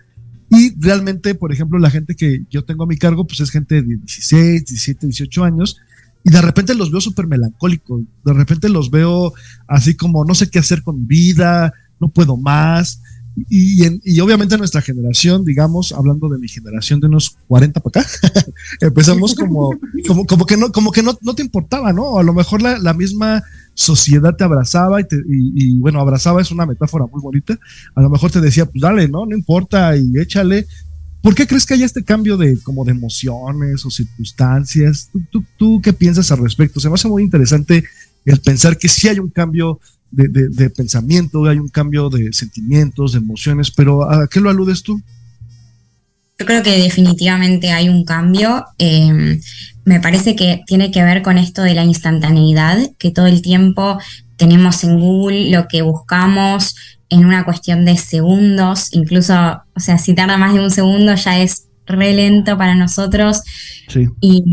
y 0.50 0.74
realmente, 0.80 1.34
por 1.34 1.52
ejemplo, 1.52 1.78
la 1.78 1.90
gente 1.90 2.14
que 2.14 2.44
yo 2.50 2.64
tengo 2.64 2.84
a 2.84 2.86
mi 2.86 2.96
cargo, 2.96 3.26
pues 3.26 3.40
es 3.40 3.50
gente 3.50 3.82
de 3.82 3.96
16, 3.96 4.64
17, 4.64 5.06
18 5.06 5.44
años, 5.44 5.78
y 6.24 6.30
de 6.30 6.40
repente 6.40 6.74
los 6.74 6.90
veo 6.90 7.00
súper 7.00 7.26
melancólicos, 7.26 8.02
de 8.24 8.32
repente 8.32 8.68
los 8.68 8.90
veo 8.90 9.32
así 9.66 9.94
como 9.94 10.24
no 10.24 10.34
sé 10.34 10.50
qué 10.50 10.58
hacer 10.58 10.82
con 10.82 11.06
vida, 11.06 11.72
no 12.00 12.08
puedo 12.08 12.36
más. 12.36 13.00
Y, 13.48 13.84
y 14.02 14.20
obviamente 14.20 14.58
nuestra 14.58 14.82
generación, 14.82 15.44
digamos, 15.44 15.92
hablando 15.92 16.28
de 16.28 16.38
mi 16.38 16.48
generación 16.48 16.98
de 16.98 17.06
unos 17.06 17.36
40 17.46 17.80
para 17.80 18.00
acá, 18.00 18.10
empezamos 18.80 19.34
como, 19.34 19.70
como, 20.06 20.26
como 20.26 20.46
que, 20.46 20.56
no, 20.56 20.72
como 20.72 20.90
que 20.90 21.02
no, 21.02 21.16
no 21.20 21.34
te 21.34 21.42
importaba, 21.42 21.92
¿no? 21.92 22.18
A 22.18 22.22
lo 22.22 22.32
mejor 22.32 22.62
la, 22.62 22.94
misma 22.94 23.42
sociedad 23.74 24.34
te 24.34 24.42
abrazaba 24.42 25.00
y, 25.00 25.04
te, 25.04 25.22
y, 25.28 25.78
bueno, 25.78 26.00
abrazaba 26.00 26.42
es 26.42 26.50
una 26.50 26.66
metáfora 26.66 27.06
muy 27.06 27.20
bonita. 27.20 27.56
A 27.94 28.02
lo 28.02 28.10
mejor 28.10 28.32
te 28.32 28.40
decía, 28.40 28.66
pues 28.66 28.80
dale, 28.80 29.08
¿no? 29.08 29.24
No 29.24 29.36
importa 29.36 29.96
y 29.96 30.18
échale. 30.18 30.66
¿Por 31.22 31.34
qué 31.34 31.46
crees 31.46 31.66
que 31.66 31.74
haya 31.74 31.86
este 31.86 32.04
cambio 32.04 32.36
de 32.36 32.58
como 32.62 32.84
de 32.84 32.92
emociones 32.92 33.84
o 33.84 33.90
circunstancias? 33.90 35.10
¿Tú, 35.12 35.20
tú, 35.30 35.44
tú 35.56 35.80
qué 35.82 35.92
piensas 35.92 36.32
al 36.32 36.38
respecto? 36.38 36.80
Se 36.80 36.88
me 36.88 36.94
hace 36.94 37.08
muy 37.08 37.22
interesante 37.22 37.84
el 38.24 38.40
pensar 38.40 38.76
que 38.76 38.88
sí 38.88 39.08
hay 39.08 39.18
un 39.18 39.30
cambio 39.30 39.80
de, 40.10 40.28
de, 40.28 40.48
de, 40.48 40.70
pensamiento, 40.70 41.44
hay 41.44 41.58
un 41.58 41.68
cambio 41.68 42.08
de 42.08 42.32
sentimientos, 42.32 43.12
de 43.12 43.18
emociones, 43.18 43.70
pero 43.70 44.10
¿a 44.10 44.26
qué 44.28 44.40
lo 44.40 44.50
aludes 44.50 44.82
tú? 44.82 45.00
Yo 46.38 46.46
creo 46.46 46.62
que 46.62 46.78
definitivamente 46.78 47.72
hay 47.72 47.88
un 47.88 48.04
cambio. 48.04 48.64
Em, 48.78 49.40
me 49.84 50.00
parece 50.00 50.36
que 50.36 50.62
tiene 50.66 50.90
que 50.90 51.02
ver 51.02 51.22
con 51.22 51.36
esto 51.36 51.62
de 51.62 51.74
la 51.74 51.84
instantaneidad, 51.84 52.78
que 52.98 53.10
todo 53.10 53.26
el 53.26 53.42
tiempo 53.42 53.98
tenemos 54.36 54.84
en 54.84 55.00
Google 55.00 55.50
lo 55.50 55.66
que 55.66 55.82
buscamos 55.82 56.76
en 57.10 57.24
una 57.24 57.44
cuestión 57.44 57.84
de 57.84 57.96
segundos, 57.96 58.88
incluso, 58.92 59.34
o 59.74 59.80
sea, 59.80 59.98
si 59.98 60.14
tarda 60.14 60.36
más 60.36 60.54
de 60.54 60.60
un 60.60 60.70
segundo 60.70 61.14
ya 61.14 61.40
es 61.40 61.67
re 61.88 62.12
lento 62.12 62.56
para 62.56 62.74
nosotros. 62.74 63.42
Y, 64.20 64.44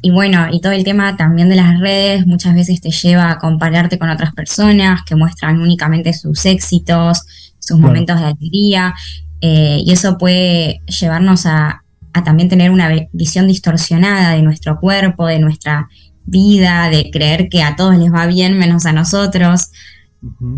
y, 0.00 0.10
bueno, 0.10 0.46
y 0.50 0.60
todo 0.60 0.72
el 0.72 0.84
tema 0.84 1.16
también 1.16 1.48
de 1.48 1.56
las 1.56 1.80
redes 1.80 2.26
muchas 2.26 2.54
veces 2.54 2.80
te 2.80 2.90
lleva 2.90 3.32
a 3.32 3.38
compararte 3.38 3.98
con 3.98 4.10
otras 4.10 4.32
personas 4.32 5.02
que 5.04 5.16
muestran 5.16 5.60
únicamente 5.60 6.12
sus 6.12 6.46
éxitos, 6.46 7.22
sus 7.58 7.78
momentos 7.78 8.20
de 8.20 8.26
alegría, 8.26 8.94
eh, 9.40 9.82
y 9.84 9.92
eso 9.92 10.18
puede 10.18 10.80
llevarnos 10.86 11.46
a, 11.46 11.82
también 12.24 12.48
tener 12.48 12.70
una 12.70 12.88
visión 13.12 13.46
distorsionada 13.46 14.32
de 14.32 14.42
nuestro 14.42 14.80
cuerpo, 14.80 15.26
de 15.26 15.38
nuestra 15.38 15.88
vida, 16.24 16.88
de 16.88 17.10
creer 17.10 17.50
que 17.50 17.62
a 17.62 17.76
todos 17.76 17.98
les 17.98 18.10
va 18.10 18.26
bien 18.26 18.58
menos 18.58 18.86
a 18.86 18.92
nosotros. 18.92 19.70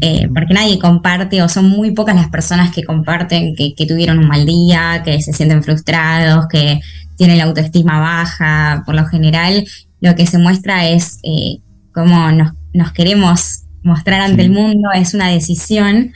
Eh, 0.00 0.28
porque 0.32 0.54
nadie 0.54 0.78
comparte 0.78 1.42
o 1.42 1.48
son 1.48 1.68
muy 1.68 1.90
pocas 1.90 2.16
las 2.16 2.28
personas 2.28 2.72
que 2.72 2.84
comparten 2.84 3.54
que, 3.54 3.86
tuvieron 3.86 4.18
un 4.18 4.28
mal 4.28 4.46
día, 4.46 5.02
que 5.04 5.20
se 5.20 5.32
sienten 5.32 5.62
frustrados, 5.62 6.46
que 6.48 6.80
tienen 7.16 7.38
la 7.38 7.44
autoestima 7.44 8.00
baja. 8.00 8.82
Por 8.86 8.94
lo 8.94 9.04
general, 9.06 9.64
lo 10.00 10.14
que 10.14 10.26
se 10.26 10.38
muestra 10.38 10.88
es 10.88 11.18
eh, 11.22 11.58
cómo 11.92 12.30
nos, 12.30 12.92
queremos 12.92 13.64
mostrar 13.82 14.20
ante 14.20 14.42
el 14.42 14.50
mundo, 14.50 14.90
es 14.94 15.14
una 15.14 15.28
decisión. 15.28 16.12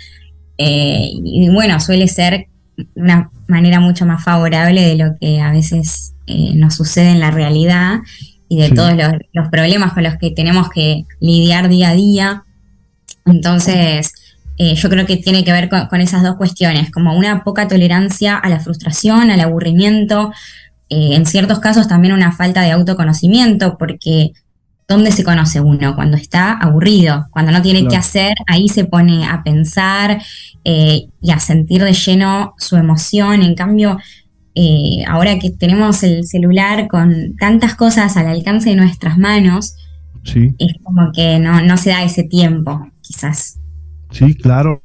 Eh, 0.58 1.10
y 1.12 1.48
bueno, 1.48 1.80
suele 1.80 2.08
ser 2.08 2.46
una 2.94 3.30
manera 3.48 3.80
mucho 3.80 4.06
más 4.06 4.24
favorable 4.24 4.82
de 4.82 4.96
lo 4.96 5.16
que 5.20 5.40
a 5.40 5.50
veces 5.50 6.14
nos 6.54 6.74
sucede 6.74 7.10
en 7.10 7.20
la 7.20 7.30
realidad 7.30 7.98
y 8.52 8.58
de 8.58 8.70
todos 8.70 8.92
los, 9.32 9.48
problemas 9.48 9.94
con 9.94 10.02
los 10.02 10.16
que 10.16 10.30
tenemos 10.30 10.68
que 10.68 11.06
lidiar 11.20 11.70
día 11.70 11.88
a 11.88 11.94
día. 11.94 12.44
Entonces, 13.24 14.12
eh, 14.58 14.74
yo 14.74 14.88
creo 14.90 15.06
que 15.06 15.16
tiene 15.16 15.44
que 15.44 15.52
ver 15.52 15.68
con, 15.68 16.00
esas 16.00 16.22
dos 16.22 16.36
cuestiones, 16.36 16.90
como 16.90 17.16
una 17.16 17.42
poca 17.42 17.68
tolerancia 17.68 18.36
a 18.36 18.48
la 18.48 18.60
frustración, 18.60 19.30
al 19.30 19.40
aburrimiento, 19.40 20.32
eh, 20.88 21.14
en 21.14 21.26
ciertos 21.26 21.58
casos 21.58 21.88
también 21.88 22.12
una 22.12 22.32
falta 22.32 22.62
de 22.62 22.70
autoconocimiento, 22.70 23.78
porque 23.78 24.32
¿dónde 24.86 25.10
se 25.10 25.24
conoce 25.24 25.60
uno? 25.60 25.94
Cuando 25.94 26.16
está 26.16 26.52
aburrido, 26.52 27.26
cuando 27.30 27.50
no 27.50 27.62
tiene 27.62 27.88
qué 27.88 27.96
hacer, 27.96 28.34
ahí 28.46 28.68
se 28.68 28.84
pone 28.84 29.26
a 29.26 29.42
pensar 29.42 30.22
eh, 30.64 31.06
y 31.20 31.30
a 31.30 31.40
sentir 31.40 31.82
de 31.82 31.94
lleno 31.94 32.54
su 32.58 32.76
emoción. 32.76 33.42
En 33.42 33.54
cambio, 33.54 33.98
ahora 35.08 35.38
que 35.38 35.50
tenemos 35.50 36.02
el 36.02 36.26
celular 36.26 36.88
con 36.88 37.36
tantas 37.36 37.74
cosas 37.74 38.18
al 38.18 38.26
alcance 38.26 38.68
de 38.68 38.76
nuestras 38.76 39.16
manos, 39.16 39.76
es 40.24 40.74
como 40.84 41.10
que 41.10 41.38
no, 41.40 41.62
no 41.62 41.76
se 41.78 41.90
da 41.90 42.04
ese 42.04 42.22
tiempo 42.22 42.91
Sí, 44.10 44.34
claro. 44.34 44.81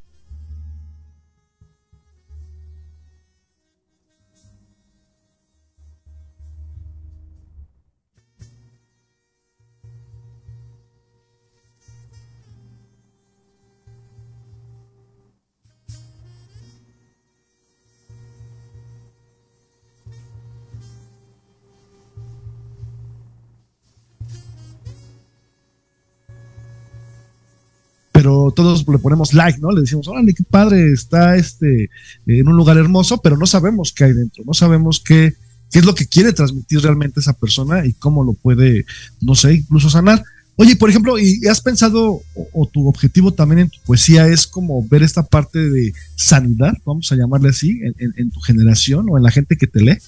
Pero 28.28 28.52
todos 28.54 28.86
le 28.86 28.98
ponemos 28.98 29.34
like, 29.34 29.58
¿no? 29.62 29.72
Le 29.72 29.80
decimos, 29.80 30.06
órale, 30.10 30.34
qué 30.34 30.44
padre, 30.44 30.92
está 30.92 31.38
este 31.38 31.90
en 32.26 32.46
un 32.50 32.58
lugar 32.58 32.76
hermoso, 32.76 33.22
pero 33.22 33.38
no 33.38 33.46
sabemos 33.46 33.94
qué 33.94 34.04
hay 34.04 34.12
dentro, 34.12 34.44
no 34.46 34.54
sabemos 34.54 35.00
qué, 35.00 35.34
qué 35.72 35.80
es 35.80 35.86
lo 35.86 35.96
que 35.96 36.08
quiere 36.08 36.34
transmitir 36.34 36.82
realmente 36.82 37.22
esa 37.22 37.32
persona 37.32 37.86
y 37.86 37.94
cómo 37.94 38.26
lo 38.26 38.34
puede, 38.34 38.86
no 39.22 39.34
sé, 39.34 39.54
incluso 39.54 39.90
sanar. 39.90 40.22
Oye, 40.58 40.76
por 40.76 40.90
ejemplo, 40.90 41.18
¿y 41.18 41.48
has 41.48 41.62
pensado 41.62 42.22
o, 42.52 42.66
tu 42.66 42.90
objetivo 42.90 43.32
también 43.32 43.60
en 43.60 43.70
tu 43.70 43.80
poesía 43.86 44.28
es 44.28 44.46
como 44.46 44.86
ver 44.86 45.04
esta 45.04 45.24
parte 45.24 45.70
de 45.70 45.94
sanidad, 46.18 46.74
vamos 46.84 47.10
a 47.14 47.16
llamarle 47.16 47.48
así, 47.48 47.80
en, 47.82 48.30
tu 48.32 48.42
generación 48.42 49.06
o 49.10 49.16
en 49.16 49.24
la 49.24 49.32
gente 49.32 49.56
que 49.56 49.68
te 49.68 49.80
lee? 49.80 50.00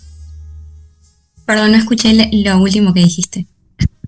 Perdón, 1.45 1.71
no 1.71 1.77
escuché 1.77 2.13
lo 2.43 2.61
último 2.61 2.93
que 2.93 2.99
dijiste. 2.99 3.45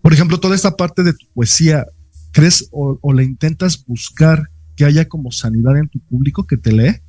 Por 0.01 0.12
ejemplo, 0.12 0.38
toda 0.38 0.53
esta 0.53 0.75
parte 0.75 1.01
de 1.01 1.13
tu 1.13 1.25
poesía, 1.34 1.86
¿Crees 2.31 2.69
o, 2.71 2.97
le 3.13 3.23
intentas 3.23 3.85
buscar 3.85 4.50
que 4.75 4.85
haya 4.85 5.07
como 5.07 5.31
sanidad 5.31 5.77
en 5.77 5.89
tu 5.89 6.00
público 6.00 6.45
que 6.47 6.57
te 6.57 6.71
lee? 6.71 7.01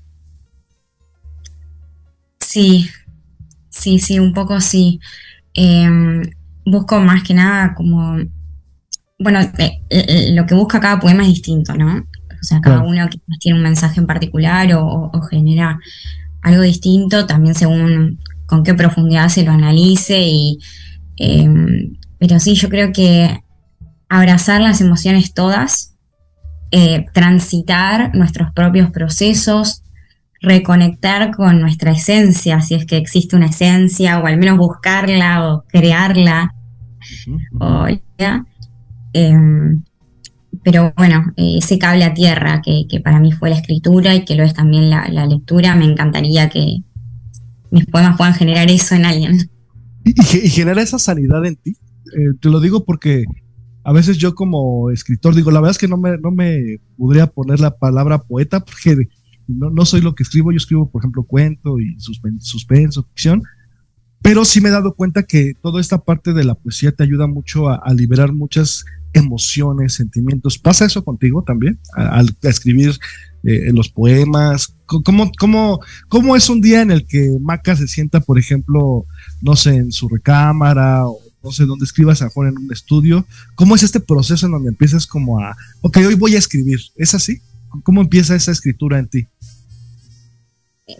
Sí, 2.41 2.89
sí, 3.71 3.99
sí, 3.99 4.19
un 4.19 4.33
poco 4.33 4.61
sí. 4.61 5.01
Em, 5.55 6.23
busco 6.67 7.01
más 7.01 7.23
que 7.23 7.35
nada 7.35 7.75
como, 7.75 8.17
bueno, 9.19 9.41
eh, 9.41 9.81
eh, 9.91 10.33
lo 10.35 10.45
que 10.47 10.55
busca 10.55 10.81
cada 10.81 10.99
poema 10.99 11.23
es 11.23 11.29
distinto, 11.29 11.75
¿no? 11.75 11.99
O 11.99 12.45
sea, 12.45 12.61
cada 12.61 12.83
uno 12.83 13.09
tiene 13.39 13.59
un 13.59 13.63
mensaje 13.63 14.01
en 14.01 14.07
particular 14.07 14.69
o, 14.75 15.13
genera 15.31 15.79
algo 16.43 16.63
distinto, 16.63 17.25
también 17.27 17.55
según 17.55 18.19
con 18.47 18.65
qué 18.65 18.75
profundidad 18.75 19.29
se 19.29 19.45
lo 19.45 19.53
analice 19.53 20.21
y... 20.21 20.59
Em, 21.17 21.97
pero 22.19 22.41
sí, 22.41 22.55
yo 22.55 22.69
creo 22.69 22.93
que 22.93 23.42
abrazar 24.13 24.61
las 24.61 24.83
emociones 24.83 25.33
todas, 25.33 25.97
eh, 26.71 27.07
transitar 27.15 28.15
nuestros 28.15 28.53
propios 28.53 28.91
procesos, 28.91 29.85
reconectar 30.43 31.35
con 31.35 31.63
nuestra 31.63 31.93
esencia, 31.93 32.61
si 32.61 32.75
es 32.75 32.85
que 32.85 32.99
existe 32.99 33.37
una 33.37 33.47
esencia, 33.47 34.19
o 34.19 34.27
al 34.27 34.37
menos 34.37 34.59
buscarla 34.59 35.49
o 35.49 35.65
crearla. 35.67 36.55
Em, 39.15 39.83
pero 40.63 40.93
bueno, 40.95 41.33
ese 41.37 41.79
cable 41.79 42.05
a 42.05 42.13
tierra 42.13 42.61
que, 42.61 43.01
para 43.01 43.19
mí 43.19 43.33
fue 43.33 43.49
la 43.49 43.57
escritura 43.57 44.15
y 44.15 44.27
que 44.27 44.35
lo 44.35 44.45
es 44.45 44.53
también 44.53 44.91
la, 44.91 45.27
lectura, 45.27 45.75
me 45.75 45.87
encantaría 45.87 46.51
que 46.51 46.83
mis 47.71 47.87
poemas 47.87 48.19
puedan 48.19 48.35
generar 48.35 48.71
eso 48.71 48.95
en 48.95 49.07
alguien. 49.07 49.51
¿Y, 50.05 50.51
genera 50.51 50.83
esa 50.83 50.99
sanidad 50.99 51.47
en 51.47 51.57
ti? 51.57 51.71
Eh, 52.15 52.37
te 52.41 52.51
lo 52.51 52.61
digo 52.61 52.85
porque 52.85 53.25
a 53.85 53.93
veces 53.93 54.19
yo 54.19 54.35
como 54.35 54.91
escritor 54.91 55.35
digo, 55.35 55.51
la 55.51 55.61
verdad 55.61 55.73
es 55.73 55.79
que 55.79 55.89
no 55.89 55.97
me, 55.97 56.19
no 56.19 56.31
me 56.31 56.81
podría 56.97 57.27
poner 57.27 57.61
la 57.61 57.77
palabra 57.77 58.19
poeta 58.19 58.61
porque 58.61 59.09
no, 59.49 59.71
no 59.71 59.85
soy 59.85 60.01
lo 60.01 60.15
que 60.15 60.23
escribo, 60.23 60.53
yo 60.53 60.57
escribo, 60.57 60.91
por 60.91 61.03
ejemplo, 61.03 61.25
cuento 61.25 61.81
y 61.81 61.97
suspenso, 61.99 63.03
ficción, 63.09 63.43
pero 64.23 64.45
sí 64.45 64.61
me 64.61 64.69
he 64.69 64.73
dado 64.73 64.95
cuenta 64.95 65.25
que 65.25 65.55
toda 65.61 65.81
esta 65.81 65.99
parte 65.99 66.33
de 66.33 66.45
la 66.45 66.55
poesía 66.55 66.93
te 66.93 67.03
ayuda 67.03 67.27
mucho 67.27 67.69
a, 67.69 67.93
liberar 67.93 68.33
muchas 68.33 68.85
emociones, 69.13 69.95
sentimientos. 69.95 70.59
¿Pasa 70.59 70.87
eso 70.87 71.05
contigo 71.05 71.43
también? 71.43 71.81
Al 71.95 72.35
escribir 72.43 72.97
eh, 73.43 73.73
los 73.73 73.89
poemas. 73.89 74.77
¿Cómo, 74.87 75.33
cómo, 75.37 75.81
¿Cómo 76.09 76.37
es 76.37 76.49
un 76.49 76.61
día 76.61 76.83
en 76.83 76.93
el 76.93 77.05
que 77.05 77.37
Maca 77.41 77.75
se 77.75 77.89
sienta, 77.89 78.21
por 78.21 78.39
ejemplo, 78.39 79.07
no 79.41 79.57
sé, 79.57 79.75
en 79.75 79.91
su 79.91 80.09
recámara 80.09 81.09
o 81.09 81.19
no 81.43 81.51
sé, 81.51 81.67
donde 81.67 81.85
escribas 81.85 82.23
a 82.23 82.27
mejor 82.27 82.49
en 82.49 82.59
un 82.59 82.73
estudio. 82.73 83.27
¿Cómo 83.55 83.75
es 83.75 83.83
este 83.83 84.01
proceso 84.01 84.47
en 84.47 84.53
donde 84.53 84.71
empiezas 84.71 85.07
como 85.07 85.41
a, 85.41 85.57
ok, 85.81 85.99
hoy 86.07 86.15
voy 86.15 86.35
a 86.35 86.39
escribir? 86.39 86.81
¿Es 86.97 87.15
así? 87.15 87.41
¿Cómo 87.83 88.01
empieza 88.01 88.37
esa 88.37 88.53
escritura 88.53 88.99
en 88.99 89.09
ti? 89.09 89.27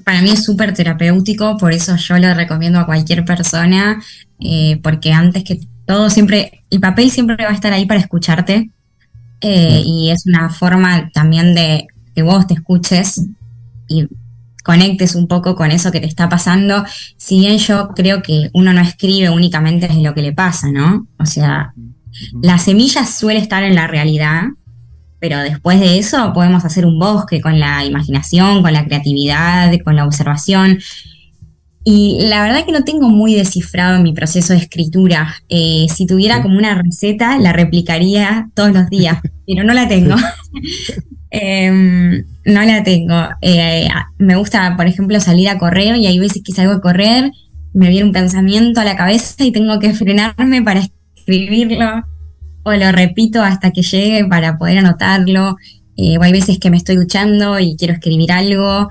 Para 0.05 0.23
mí 0.23 0.31
es 0.31 0.45
súper 0.45 0.73
terapéutico, 0.73 1.57
por 1.59 1.73
eso 1.73 1.97
yo 1.97 2.19
lo 2.19 2.33
recomiendo 2.35 2.79
a 2.79 2.87
cualquier 2.87 3.25
persona, 3.25 4.03
eh, 4.41 4.79
porque 4.83 5.13
antes 5.13 5.45
que 5.45 5.61
todo 5.87 6.09
siempre, 6.09 6.65
el 6.71 6.81
papel 6.81 7.11
siempre 7.11 7.37
va 7.45 7.51
a 7.51 7.55
estar 7.55 7.73
ahí 7.73 7.87
para 7.87 8.01
escucharte 8.01 8.71
eh, 9.41 9.83
y 9.85 10.11
es 10.11 10.25
una 10.27 10.51
forma 10.51 11.11
también 11.13 11.55
de 11.55 11.87
que 12.15 12.23
vos 12.23 12.47
te 12.47 12.55
escuches 12.55 13.27
y 13.89 14.09
conectes 14.63 15.15
un 15.15 15.29
poco 15.29 15.55
con 15.55 15.71
eso 15.71 15.93
que 15.93 16.01
te 16.01 16.07
está 16.07 16.29
pasando, 16.29 16.85
si 17.17 17.41
bien 17.41 17.59
yo 17.59 17.89
creo 17.95 18.23
que 18.23 18.51
uno 18.53 18.73
no 18.73 18.81
escribe 18.81 19.31
únicamente 19.31 19.89
desde 19.89 20.03
lo 20.03 20.15
que 20.15 20.23
le 20.23 20.33
pasa, 20.33 20.71
¿no? 20.71 21.07
O 21.19 21.27
sea, 21.27 21.75
la 22.41 22.59
semilla 22.59 23.07
suele 23.07 23.41
estar 23.41 23.63
en 23.63 23.75
la 23.75 23.87
realidad, 23.87 24.45
pero 25.19 25.39
después 25.39 25.81
de 25.81 25.99
eso 25.99 26.33
podemos 26.33 26.65
hacer 26.65 26.85
un 26.85 26.99
bosque 26.99 27.41
con 27.41 27.59
la 27.59 27.85
imaginación, 27.85 28.63
con 28.63 28.73
la 28.73 28.85
creatividad, 28.85 29.73
con 29.85 29.97
la 29.97 30.05
observación. 30.05 30.79
Y 31.85 32.19
la 32.29 32.43
verdad 32.43 32.65
que 32.65 32.73
no 32.73 32.85
tengo 32.85 33.09
muy 33.09 33.35
descifrado 33.35 34.01
mi 34.03 34.13
proceso 34.13 34.53
de 34.53 34.61
escritura. 34.61 35.35
Eh, 35.49 35.87
si 35.93 36.07
tuviera 36.07 36.43
como 36.43 36.59
una 36.59 36.81
receta, 36.81 37.39
la 37.39 37.53
replicaría 37.53 38.49
todos 38.55 38.73
los 38.73 38.89
días, 38.89 39.19
pero 39.47 39.65
no 39.65 39.75
la 39.75 39.89
tengo. 39.89 40.17
Em, 41.35 42.27
no 42.45 42.63
la 42.63 42.83
tengo. 42.83 43.29
Eh, 43.41 43.89
me 44.19 44.37
gusta, 44.37 44.77
por 44.77 44.87
ejemplo, 44.87 45.21
salir 45.21 45.49
a 45.49 45.59
correr 45.59 45.97
y 45.97 46.07
hay 46.07 46.19
veces 46.19 46.43
que 46.45 46.53
salgo 46.53 46.73
a 46.73 46.81
correr, 46.81 47.31
me 47.75 47.89
viene 47.89 48.07
un 48.07 48.13
pensamiento 48.13 48.81
a 48.81 48.85
la 48.85 48.97
cabeza 48.97 49.45
y 49.45 49.53
tengo 49.53 49.79
que 49.79 49.95
frenarme 49.95 50.63
para 50.63 50.83
escribirlo 51.15 52.05
o 52.65 52.73
lo 52.73 52.93
repito 52.93 53.43
hasta 53.43 53.71
que 53.71 53.83
llegue 53.83 54.25
para 54.27 54.59
poder 54.59 54.79
anotarlo. 54.79 55.57
Eh, 55.97 56.17
o 56.19 56.23
hay 56.23 56.33
veces 56.33 56.59
que 56.59 56.71
me 56.71 56.77
estoy 56.77 56.97
duchando 56.97 57.59
y 57.59 57.77
quiero 57.77 57.95
escribir 57.95 58.33
algo. 58.33 58.89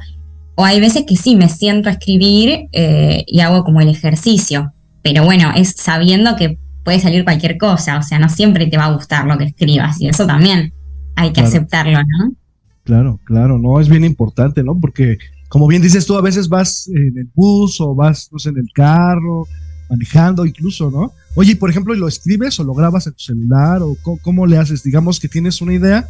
O 0.55 0.65
hay 0.65 0.79
veces 0.79 1.05
que 1.07 1.15
sí, 1.15 1.35
me 1.35 1.49
siento 1.49 1.89
a 1.89 1.93
escribir 1.93 2.67
eh, 2.71 3.23
y 3.27 3.39
hago 3.39 3.63
como 3.63 3.81
el 3.81 3.89
ejercicio. 3.89 4.73
Pero 5.01 5.23
bueno, 5.23 5.51
es 5.55 5.73
sabiendo 5.77 6.35
que 6.35 6.57
puede 6.83 6.99
salir 6.99 7.23
cualquier 7.23 7.57
cosa. 7.57 7.97
O 7.97 8.03
sea, 8.03 8.19
no 8.19 8.29
siempre 8.29 8.67
te 8.67 8.77
va 8.77 8.85
a 8.85 8.93
gustar 8.93 9.25
lo 9.25 9.37
que 9.37 9.45
escribas. 9.45 9.99
Y 10.01 10.07
eso 10.07 10.27
también 10.27 10.73
hay 11.15 11.31
que 11.31 11.41
aceptarlo, 11.41 11.99
¿no? 11.99 12.33
Claro, 12.83 13.19
claro, 13.23 13.57
no, 13.57 13.79
es 13.79 13.89
bien 13.89 14.03
importante, 14.03 14.63
¿no? 14.63 14.79
Porque, 14.79 15.17
como 15.49 15.67
bien 15.67 15.81
dices 15.81 16.05
tú, 16.05 16.15
a 16.15 16.21
veces 16.21 16.49
vas 16.49 16.87
en 16.87 17.17
el 17.17 17.29
bus 17.33 17.79
o 17.79 17.93
vas, 17.93 18.29
no 18.31 18.39
sé, 18.39 18.49
en 18.49 18.57
el 18.57 18.71
carro, 18.73 19.47
manejando 19.89 20.45
incluso, 20.45 20.89
¿no? 20.89 21.11
Oye, 21.35 21.55
por 21.55 21.69
ejemplo, 21.69 21.93
¿lo 21.93 22.07
escribes 22.07 22.59
o 22.59 22.63
lo 22.63 22.73
grabas 22.73 23.07
en 23.07 23.13
tu 23.13 23.19
celular 23.19 23.81
o 23.81 23.97
cómo, 24.21 24.47
le 24.47 24.57
haces? 24.57 24.83
Digamos 24.83 25.19
que 25.19 25.27
tienes 25.27 25.61
una 25.61 25.73
idea 25.73 26.07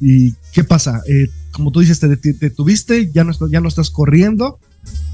y 0.00 0.34
¿qué 0.52 0.62
pasa? 0.62 1.00
Eh, 1.08 1.28
como 1.50 1.72
tú 1.72 1.80
dices, 1.80 1.98
te 2.00 2.08
detuviste, 2.08 3.10
ya 3.12 3.24
no, 3.24 3.32
ya 3.50 3.60
no 3.60 3.68
estás 3.68 3.90
corriendo, 3.90 4.58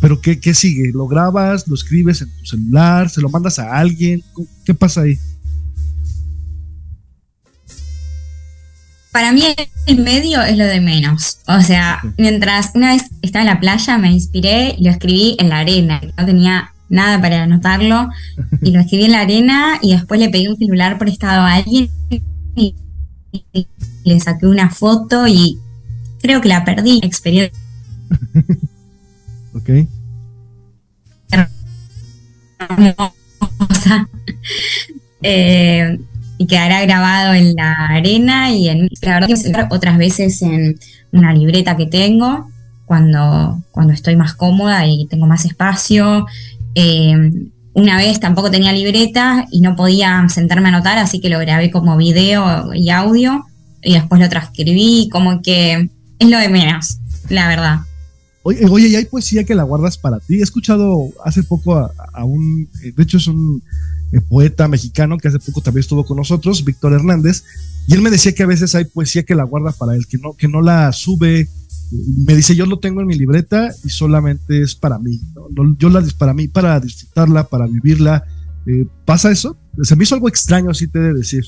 pero 0.01 0.21
¿qué, 0.21 0.41
¿qué 0.41 0.55
sigue? 0.55 0.91
¿Lo 0.93 1.07
grabas, 1.07 1.69
lo 1.69 1.75
escribes 1.75 2.21
en 2.23 2.29
tu 2.29 2.47
celular, 2.47 3.09
se 3.09 3.21
lo 3.21 3.29
mandas 3.29 3.59
a 3.59 3.79
alguien? 3.79 4.23
¿Qué 4.65 4.75
pasa 4.75 5.03
ahí? 5.03 5.17
Para 9.13 9.33
mí 9.33 9.43
el 9.87 9.99
medio 9.99 10.41
es 10.43 10.57
lo 10.57 10.65
de 10.65 10.81
menos. 10.81 11.39
O 11.49 11.61
sea, 11.63 12.01
mientras 12.17 12.71
una 12.75 12.93
vez 12.93 13.11
estaba 13.23 13.43
en 13.43 13.49
la 13.49 13.61
playa 13.61 13.99
me 13.99 14.13
inspiré 14.13 14.77
y 14.79 14.85
lo 14.85 14.91
escribí 14.91 15.37
en 15.39 15.49
la 15.49 15.59
arena. 15.59 16.01
No 16.17 16.27
tenía 16.27 16.73
nada 16.89 17.21
para 17.21 17.43
anotarlo 17.43 18.09
y 18.63 18.71
lo 18.71 18.81
escribí 18.81 19.05
en 19.05 19.13
la 19.13 19.21
arena 19.21 19.79
y 19.83 19.93
después 19.93 20.21
le 20.21 20.29
pedí 20.29 20.49
un 20.49 20.57
celular 20.57 20.99
prestado 20.99 21.43
a 21.43 21.55
alguien 21.55 21.91
y, 22.55 22.75
le 24.05 24.19
saqué 24.19 24.47
una 24.47 24.71
foto 24.71 25.29
y 25.29 25.59
creo 26.21 26.41
que 26.41 26.49
la 26.49 26.65
perdí. 26.65 27.01
Experiencia. 27.03 27.59
ok. 29.55 29.71
Eh, 35.23 35.99
y 36.41 36.47
quedará 36.47 36.81
grabado 36.81 37.35
en 37.35 37.55
la 37.55 37.75
arena 37.91 38.51
y 38.51 38.71
en 38.71 38.89
la 39.03 39.21
verdad 39.21 39.29
que 39.29 39.75
otras 39.75 39.99
veces 39.99 40.41
en 40.41 40.81
una 41.13 41.35
libreta 41.35 41.77
que 41.77 41.85
tengo 41.85 42.49
cuando, 42.87 43.63
cuando 43.71 43.93
estoy 43.93 44.17
más 44.17 44.33
cómoda 44.33 44.87
y 44.87 45.07
tengo 45.07 45.27
más 45.27 45.45
espacio. 45.45 46.25
Eh, 46.75 47.15
una 47.75 47.99
vez 47.99 48.21
tampoco 48.21 48.51
tenía 48.51 48.73
libreta 48.73 49.49
y 49.51 49.61
no 49.61 49.77
podía 49.77 50.27
sentarme 50.31 50.71
a 50.71 50.73
anotar, 50.73 50.97
así 50.97 51.21
que 51.21 51.29
lo 51.29 51.39
grabé 51.41 51.71
como 51.71 51.99
video 51.99 52.73
y 52.73 52.89
audio 52.89 53.45
y 53.83 53.93
después 53.93 54.19
lo 54.19 54.31
transcribí, 54.31 55.11
como 55.13 55.43
que 55.43 55.91
es 56.19 56.29
lo 56.31 56.39
de 56.39 56.49
menos, 56.49 57.01
la 57.29 57.49
verdad. 57.49 57.81
Oye, 58.45 58.65
oye, 58.71 58.89
¿y 58.89 58.97
hay 58.97 59.05
poesía 59.05 59.45
que 59.45 59.55
la 59.55 59.65
guardas 59.65 59.99
para 59.99 60.19
ti? 60.21 60.37
He 60.37 60.43
escuchado 60.43 61.11
hace 61.23 61.43
poco 61.43 61.77
a 61.77 62.25
un, 62.25 62.67
eh, 62.83 62.93
de 62.97 63.03
hecho 63.03 63.19
es 63.19 63.27
un 63.27 63.63
poeta 64.19 64.67
mexicano 64.67 65.19
que 65.19 65.29
hace 65.29 65.39
poco 65.39 65.61
también 65.61 65.81
estuvo 65.81 66.05
con 66.05 66.17
nosotros, 66.17 66.65
Víctor 66.65 66.95
Hernández, 66.95 67.45
y 67.87 67.95
él 67.95 68.03
me 68.03 68.11
decía 68.11 68.33
que 68.33 68.43
a 68.43 68.47
veces 68.47 68.75
hay 68.75 68.85
poesía 68.85 69.23
que 69.23 69.35
la 69.35 69.45
guarda 69.45 69.73
para 69.73 69.95
él, 69.95 70.07
que 70.07 70.19
no, 70.19 70.35
que 70.35 70.49
no 70.49 70.61
la 70.63 70.93
sube. 70.93 71.49
Me 72.25 72.35
dice, 72.35 72.55
yo 72.55 72.67
lo 72.67 72.79
tengo 72.79 73.01
en 73.01 73.07
mi 73.07 73.17
libreta 73.17 73.71
y 73.85 73.89
solamente 73.89 74.63
es 74.63 74.75
para 74.75 74.99
mí. 74.99 75.21
Yo 75.79 75.89
la 75.89 76.05
para 76.19 76.35
mí, 76.35 76.49
para 76.49 76.79
disfrutarla, 76.81 77.45
para 77.45 77.67
vivirla. 77.67 78.25
Eh, 78.67 78.87
¿Pasa 79.05 79.31
eso? 79.31 79.57
Se 79.83 79.97
me 79.97 80.05
hizo 80.05 80.15
algo 80.15 80.29
extraño, 80.29 80.71
así 80.71 80.89
te 80.89 80.99
de 80.99 81.15
decir. 81.15 81.45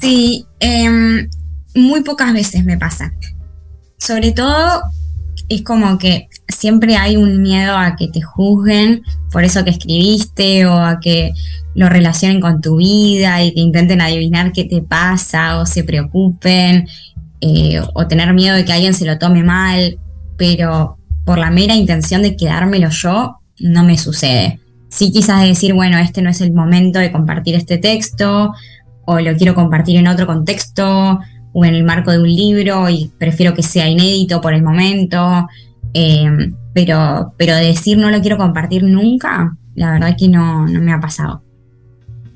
Sí, 0.00 0.44
em, 0.60 1.28
muy 1.74 2.02
pocas 2.02 2.32
veces 2.32 2.64
me 2.64 2.76
pasa. 2.76 3.12
Sobre 3.98 4.32
todo 4.32 4.82
es 5.48 5.62
como 5.62 5.98
que 5.98 6.28
siempre 6.48 6.96
hay 6.96 7.16
un 7.16 7.42
miedo 7.42 7.76
a 7.76 7.96
que 7.96 8.08
te 8.08 8.20
juzguen 8.20 9.02
por 9.30 9.44
eso 9.44 9.64
que 9.64 9.70
escribiste 9.70 10.66
o 10.66 10.74
a 10.74 11.00
que 11.00 11.32
lo 11.74 11.88
relacionen 11.88 12.40
con 12.40 12.60
tu 12.60 12.76
vida 12.76 13.42
y 13.42 13.52
que 13.52 13.60
intenten 13.60 14.00
adivinar 14.00 14.52
qué 14.52 14.64
te 14.64 14.82
pasa 14.82 15.60
o 15.60 15.66
se 15.66 15.84
preocupen 15.84 16.88
eh, 17.40 17.80
o 17.92 18.06
tener 18.06 18.32
miedo 18.32 18.56
de 18.56 18.64
que 18.64 18.72
alguien 18.72 18.94
se 18.94 19.04
lo 19.04 19.18
tome 19.18 19.42
mal, 19.42 19.98
pero 20.38 20.96
por 21.24 21.38
la 21.38 21.50
mera 21.50 21.74
intención 21.74 22.22
de 22.22 22.36
quedármelo 22.36 22.88
yo, 22.88 23.40
no 23.60 23.84
me 23.84 23.98
sucede. 23.98 24.60
Sí 24.88 25.12
quizás 25.12 25.42
decir, 25.42 25.74
bueno, 25.74 25.98
este 25.98 26.22
no 26.22 26.30
es 26.30 26.40
el 26.40 26.52
momento 26.52 26.98
de 26.98 27.12
compartir 27.12 27.54
este 27.54 27.76
texto 27.76 28.54
o 29.04 29.20
lo 29.20 29.36
quiero 29.36 29.54
compartir 29.54 29.96
en 29.96 30.08
otro 30.08 30.26
contexto 30.26 31.20
o 31.58 31.64
en 31.64 31.74
el 31.74 31.84
marco 31.84 32.10
de 32.10 32.20
un 32.20 32.28
libro 32.28 32.90
y 32.90 33.10
prefiero 33.16 33.54
que 33.54 33.62
sea 33.62 33.88
inédito 33.88 34.42
por 34.42 34.52
el 34.52 34.62
momento. 34.62 35.48
Eh, 35.94 36.50
pero, 36.74 37.32
pero 37.38 37.56
decir 37.56 37.96
no 37.96 38.10
lo 38.10 38.20
quiero 38.20 38.36
compartir 38.36 38.82
nunca, 38.82 39.56
la 39.74 39.92
verdad 39.92 40.14
que 40.18 40.28
no, 40.28 40.68
no 40.68 40.82
me 40.82 40.92
ha 40.92 41.00
pasado. 41.00 41.42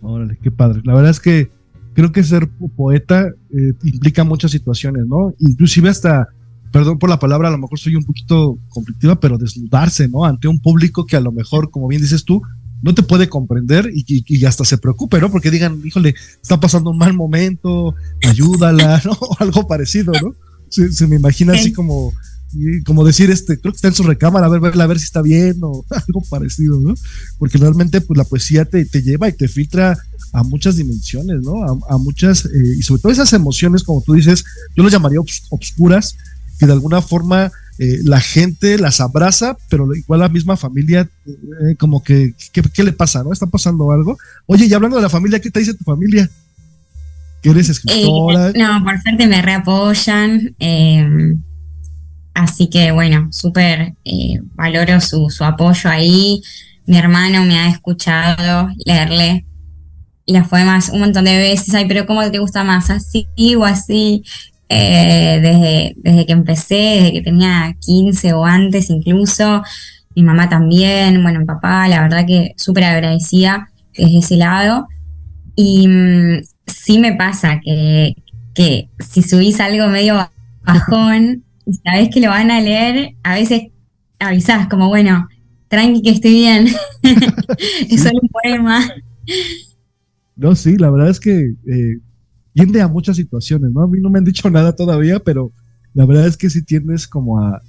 Órale, 0.01 0.39
qué 0.43 0.51
padre. 0.51 0.81
La 0.85 0.95
verdad 0.95 1.11
es 1.11 1.21
que 1.21 1.51
creo 1.93 2.13
que 2.13 2.25
ser 2.25 2.49
poeta 2.75 3.29
eh, 3.51 3.75
implica 3.85 4.25
muchas 4.25 4.53
situaciones, 4.53 5.05
¿no? 5.07 5.35
Inclusive 5.39 5.91
hasta, 5.91 6.29
perdón 6.73 6.99
por 6.99 7.11
la 7.11 7.19
palabra, 7.19 7.49
a 7.49 7.53
lo 7.53 7.59
mejor 7.59 7.79
soy 7.79 7.97
un 7.97 8.05
poquito 8.05 8.57
conflictiva, 8.71 9.21
pero 9.21 9.37
desnudarse, 9.37 10.09
¿no? 10.09 10.25
Ante 10.25 10.49
un 10.49 10.61
público 10.61 11.05
que 11.05 11.19
a 11.19 11.21
lo 11.21 11.31
mejor, 11.31 11.71
como 11.71 11.89
bien 11.89 12.01
dices 12.01 12.25
tú, 12.25 12.41
no 12.83 12.95
te 12.95 13.03
puede 13.03 13.29
comprender 13.29 13.91
y, 13.93 14.45
hasta 14.45 14.65
se 14.65 14.79
preocupe, 14.79 15.21
¿no? 15.21 15.31
Porque 15.31 15.51
digan, 15.51 15.81
híjole, 15.85 16.15
está 16.43 16.59
pasando 16.59 16.91
un 16.91 16.99
mal 16.99 17.15
momento, 17.15 17.95
ayúdala, 18.27 19.01
¿no? 19.05 19.13
O 19.13 19.37
algo 19.39 19.67
parecido, 19.67 20.13
¿no? 20.13 20.35
Se, 20.69 21.07
me 21.07 21.17
imagina 21.17 21.55
así 21.55 21.73
como 21.73 22.13
como 22.85 23.05
decir, 23.05 23.31
este, 23.31 23.61
creo 23.61 23.73
que 23.73 23.77
está 23.77 23.89
en 23.89 23.95
su 23.95 24.03
recámara, 24.03 24.47
a 24.47 24.49
ver, 24.49 24.81
a 24.81 24.87
ver 24.87 24.99
si 24.99 25.05
está 25.05 25.23
bien 25.23 25.59
o 25.63 25.85
algo 25.91 26.23
parecido, 26.29 26.81
¿no? 26.81 26.95
Porque 27.39 27.59
realmente, 27.59 28.01
pues 28.01 28.19
la 28.19 28.25
poesía 28.25 28.65
te, 28.65 28.85
te 28.85 29.03
lleva 29.03 29.29
y 29.29 29.33
te 29.33 29.47
filtra 29.47 29.97
a 30.33 30.43
muchas 30.43 30.77
dimensiones, 30.77 31.41
¿no? 31.43 31.65
A, 31.89 31.99
muchas, 31.99 32.45
eh, 32.47 32.75
y 32.79 32.83
sobre 32.83 33.03
todo 33.03 33.13
esas 33.13 33.33
emociones, 33.33 33.83
como 33.83 34.03
tú 34.03 34.15
dices, 34.15 34.45
yo 34.77 34.83
lo 34.83 34.89
llamaría 34.89 35.21
obscuras, 35.51 36.17
que 36.59 36.67
de 36.67 36.73
alguna 36.73 37.01
forma 37.03 37.51
eh, 37.81 37.99
la 38.05 38.21
gente 38.21 38.79
las 38.79 39.01
abraza, 39.01 39.57
pero 39.69 39.93
igual 39.95 40.21
la 40.21 40.29
misma 40.29 40.57
familia, 40.57 41.09
eh, 41.27 41.75
como 41.79 42.05
que, 42.05 42.35
¿qué, 42.53 42.85
le 42.85 42.93
pasa, 42.93 43.25
no? 43.25 43.33
¿Está 43.33 43.47
pasando 43.47 43.91
algo? 43.91 44.17
Oye, 44.47 44.67
y 44.67 44.75
hablando 44.75 44.97
de 44.97 45.03
la 45.03 45.09
familia, 45.09 45.41
¿qué 45.41 45.51
te 45.51 45.61
dice 45.61 45.75
tu 45.75 45.85
familia? 45.85 46.31
¿Que 47.43 47.51
eres 47.51 47.69
escritora? 47.71 48.53
no, 48.55 48.85
por 48.85 49.01
suerte 49.01 49.27
me 49.27 49.43
reapoyan. 49.43 50.55
Eh, 50.61 51.35
Así 52.35 52.71
que 52.71 52.93
bueno, 52.93 53.29
súper 53.33 53.95
eh, 54.05 54.41
valoro 54.55 55.01
su, 55.01 55.29
apoyo 55.41 55.91
ahí. 55.91 56.43
Mi 56.87 56.97
hermano 56.97 57.43
me 57.45 57.59
ha 57.59 57.69
escuchado 57.69 58.71
leerle 58.85 59.45
los 60.27 60.49
poemas 60.49 60.91
un 60.91 61.01
montón 61.01 61.25
de 61.25 61.37
veces. 61.37 61.75
Ay, 61.75 61.87
pero 61.87 62.07
¿cómo 62.07 62.29
te 62.31 62.39
gusta 62.39 62.65
más? 62.65 62.89
¿Así 62.91 63.27
o 63.57 63.65
así? 63.65 64.23
Eh, 64.73 65.41
desde, 65.43 65.95
desde 65.97 66.27
que 66.27 66.33
empecé, 66.33 66.75
desde 66.75 67.13
que 67.13 67.23
tenía 67.23 67.77
15 67.81 68.33
o 68.35 68.45
antes 68.45 68.89
incluso. 68.89 69.63
Mi 70.15 70.23
mamá 70.23 70.49
también, 70.49 71.21
bueno, 71.23 71.41
mi 71.41 71.45
papá, 71.45 71.89
la 71.89 72.03
verdad 72.03 72.25
que 72.25 72.53
súper 72.57 72.85
agradecida 72.85 73.69
desde 73.97 74.19
ese 74.19 74.37
lado. 74.37 74.87
Y 75.57 75.89
mm, 75.89 76.43
sí 76.67 77.01
me 77.01 77.15
pasa 77.15 77.61
que, 77.61 78.15
que 78.55 78.89
si 79.01 79.23
subís 79.23 79.59
algo 79.59 79.89
medio 79.89 80.31
bajón, 80.63 81.43
sabes 81.85 82.11
que 82.11 82.21
lo 82.21 82.29
van 82.29 82.53
a 82.53 82.61
leer, 82.61 83.15
a 83.25 83.35
veces 83.35 83.63
avisás 84.21 84.69
como, 84.69 84.87
bueno, 84.87 85.27
tranqui 85.67 86.03
que 86.03 86.11
estoy 86.11 86.33
bien, 86.33 86.69
es 87.91 88.03
solo 88.03 88.21
un 88.23 88.29
poema. 88.29 88.89
No, 90.37 90.55
sí, 90.55 90.77
la 90.77 90.91
verdad 90.91 91.11
es 91.11 91.19
que 91.19 91.55
eh, 91.67 91.99
tiende 92.55 92.81
a 92.81 92.89
muchas 92.89 93.17
situaciones, 93.17 93.71
¿no? 93.73 93.83
A 93.83 93.89
mí 93.89 94.01
no 94.01 94.11
me 94.11 94.19
han 94.19 94.25
dicho 94.25 94.49
nada 94.51 94.75
todavía, 94.75 95.19
pero 95.21 95.53
la 95.95 96.07
verdad 96.07 96.27
es 96.27 96.37
que 96.37 96.51
sí 96.51 96.63
tienes 96.63 97.07
como 97.07 97.41
a, 97.41 97.61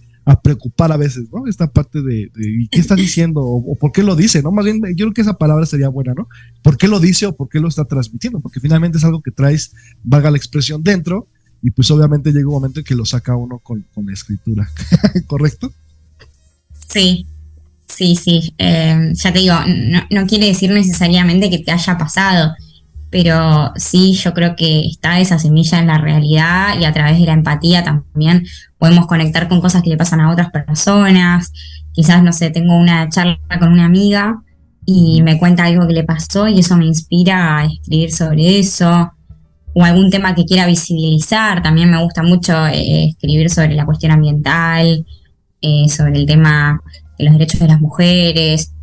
preocupar 0.43 0.91
a 0.93 0.97
veces, 0.97 1.25
¿no? 1.33 1.45
Esta 1.45 1.69
parte 1.71 2.01
de, 2.01 2.31
¿qué 2.71 2.79
está 2.79 2.95
diciendo? 2.95 3.41
O, 3.41 3.75
por 3.75 3.91
qué 3.91 4.01
lo 4.01 4.15
dice, 4.15 4.41
¿no? 4.41 4.51
Más 4.51 4.63
bien, 4.63 4.79
yo 4.95 5.05
creo 5.05 5.13
que 5.13 5.21
esa 5.21 5.37
palabra 5.37 5.65
sería 5.65 5.89
buena, 5.89 6.13
¿no? 6.13 6.29
¿Por 6.61 6.77
qué 6.77 6.87
lo 6.87 7.01
dice 7.01 7.25
o 7.25 7.35
por 7.35 7.49
qué 7.49 7.59
lo 7.59 7.67
está 7.67 7.83
transmitiendo? 7.83 8.39
Porque 8.39 8.61
finalmente 8.61 8.97
es 8.97 9.03
algo 9.03 9.21
que 9.21 9.31
traes, 9.31 9.73
vaga 10.03 10.31
la 10.31 10.37
expresión 10.37 10.83
dentro, 10.83 11.27
y 11.61 11.71
pues 11.71 11.91
obviamente 11.91 12.31
llega 12.31 12.47
un 12.47 12.53
momento 12.53 12.79
en 12.79 12.85
que 12.85 12.95
lo 12.95 13.05
saca 13.05 13.35
uno 13.35 13.59
con, 13.59 13.85
la 14.03 14.13
escritura, 14.13 14.69
¿correcto? 15.27 15.71
Sí, 16.87 17.25
sí, 17.87 18.15
sí. 18.15 18.53
Eh, 18.57 19.11
ya 19.13 19.33
te 19.33 19.39
digo, 19.39 19.55
no, 20.09 20.27
quiere 20.27 20.47
decir 20.47 20.71
necesariamente 20.71 21.49
que 21.49 21.59
te 21.59 21.71
haya 21.71 21.97
pasado. 21.97 22.53
Pero 23.11 23.73
sí 23.75 24.13
yo 24.13 24.33
creo 24.33 24.55
que 24.55 24.87
está 24.87 25.19
esa 25.19 25.37
semilla 25.37 25.79
en 25.79 25.87
la 25.87 25.97
realidad 25.97 26.79
y 26.79 26.85
a 26.85 26.93
través 26.93 27.19
de 27.19 27.25
la 27.25 27.33
empatía 27.33 27.83
también 27.83 28.45
podemos 28.77 29.05
conectar 29.05 29.49
con 29.49 29.59
cosas 29.59 29.83
que 29.83 29.89
le 29.89 29.97
pasan 29.97 30.21
a 30.21 30.31
otras 30.31 30.49
personas. 30.49 31.51
Quizás, 31.91 32.23
no 32.23 32.31
sé, 32.31 32.49
tengo 32.51 32.75
una 32.75 33.09
charla 33.09 33.37
con 33.59 33.73
una 33.73 33.85
amiga 33.85 34.41
y 34.85 35.21
me 35.23 35.37
cuenta 35.37 35.65
algo 35.65 35.85
que 35.87 35.93
le 35.93 36.05
pasó 36.05 36.47
y 36.47 36.59
eso 36.59 36.77
me 36.77 36.85
inspira 36.85 37.57
a 37.57 37.65
escribir 37.65 38.13
sobre 38.13 38.59
eso. 38.59 39.11
O 39.73 39.83
algún 39.83 40.09
tema 40.09 40.33
que 40.33 40.45
quiera 40.45 40.65
visibilizar. 40.65 41.61
También 41.61 41.91
me 41.91 42.01
gusta 42.01 42.23
mucho 42.23 42.65
eh, 42.67 43.09
escribir 43.09 43.49
sobre 43.49 43.75
la 43.75 43.85
cuestión 43.85 44.13
ambiental, 44.13 45.05
eh, 45.61 45.89
sobre 45.89 46.17
el 46.17 46.25
tema 46.25 46.81
de 47.17 47.25
los 47.25 47.33
derechos 47.33 47.59
de 47.59 47.67
las 47.67 47.79
mujeres. 47.79 48.73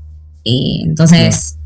Eh, 0.44 0.80
entonces, 0.84 1.58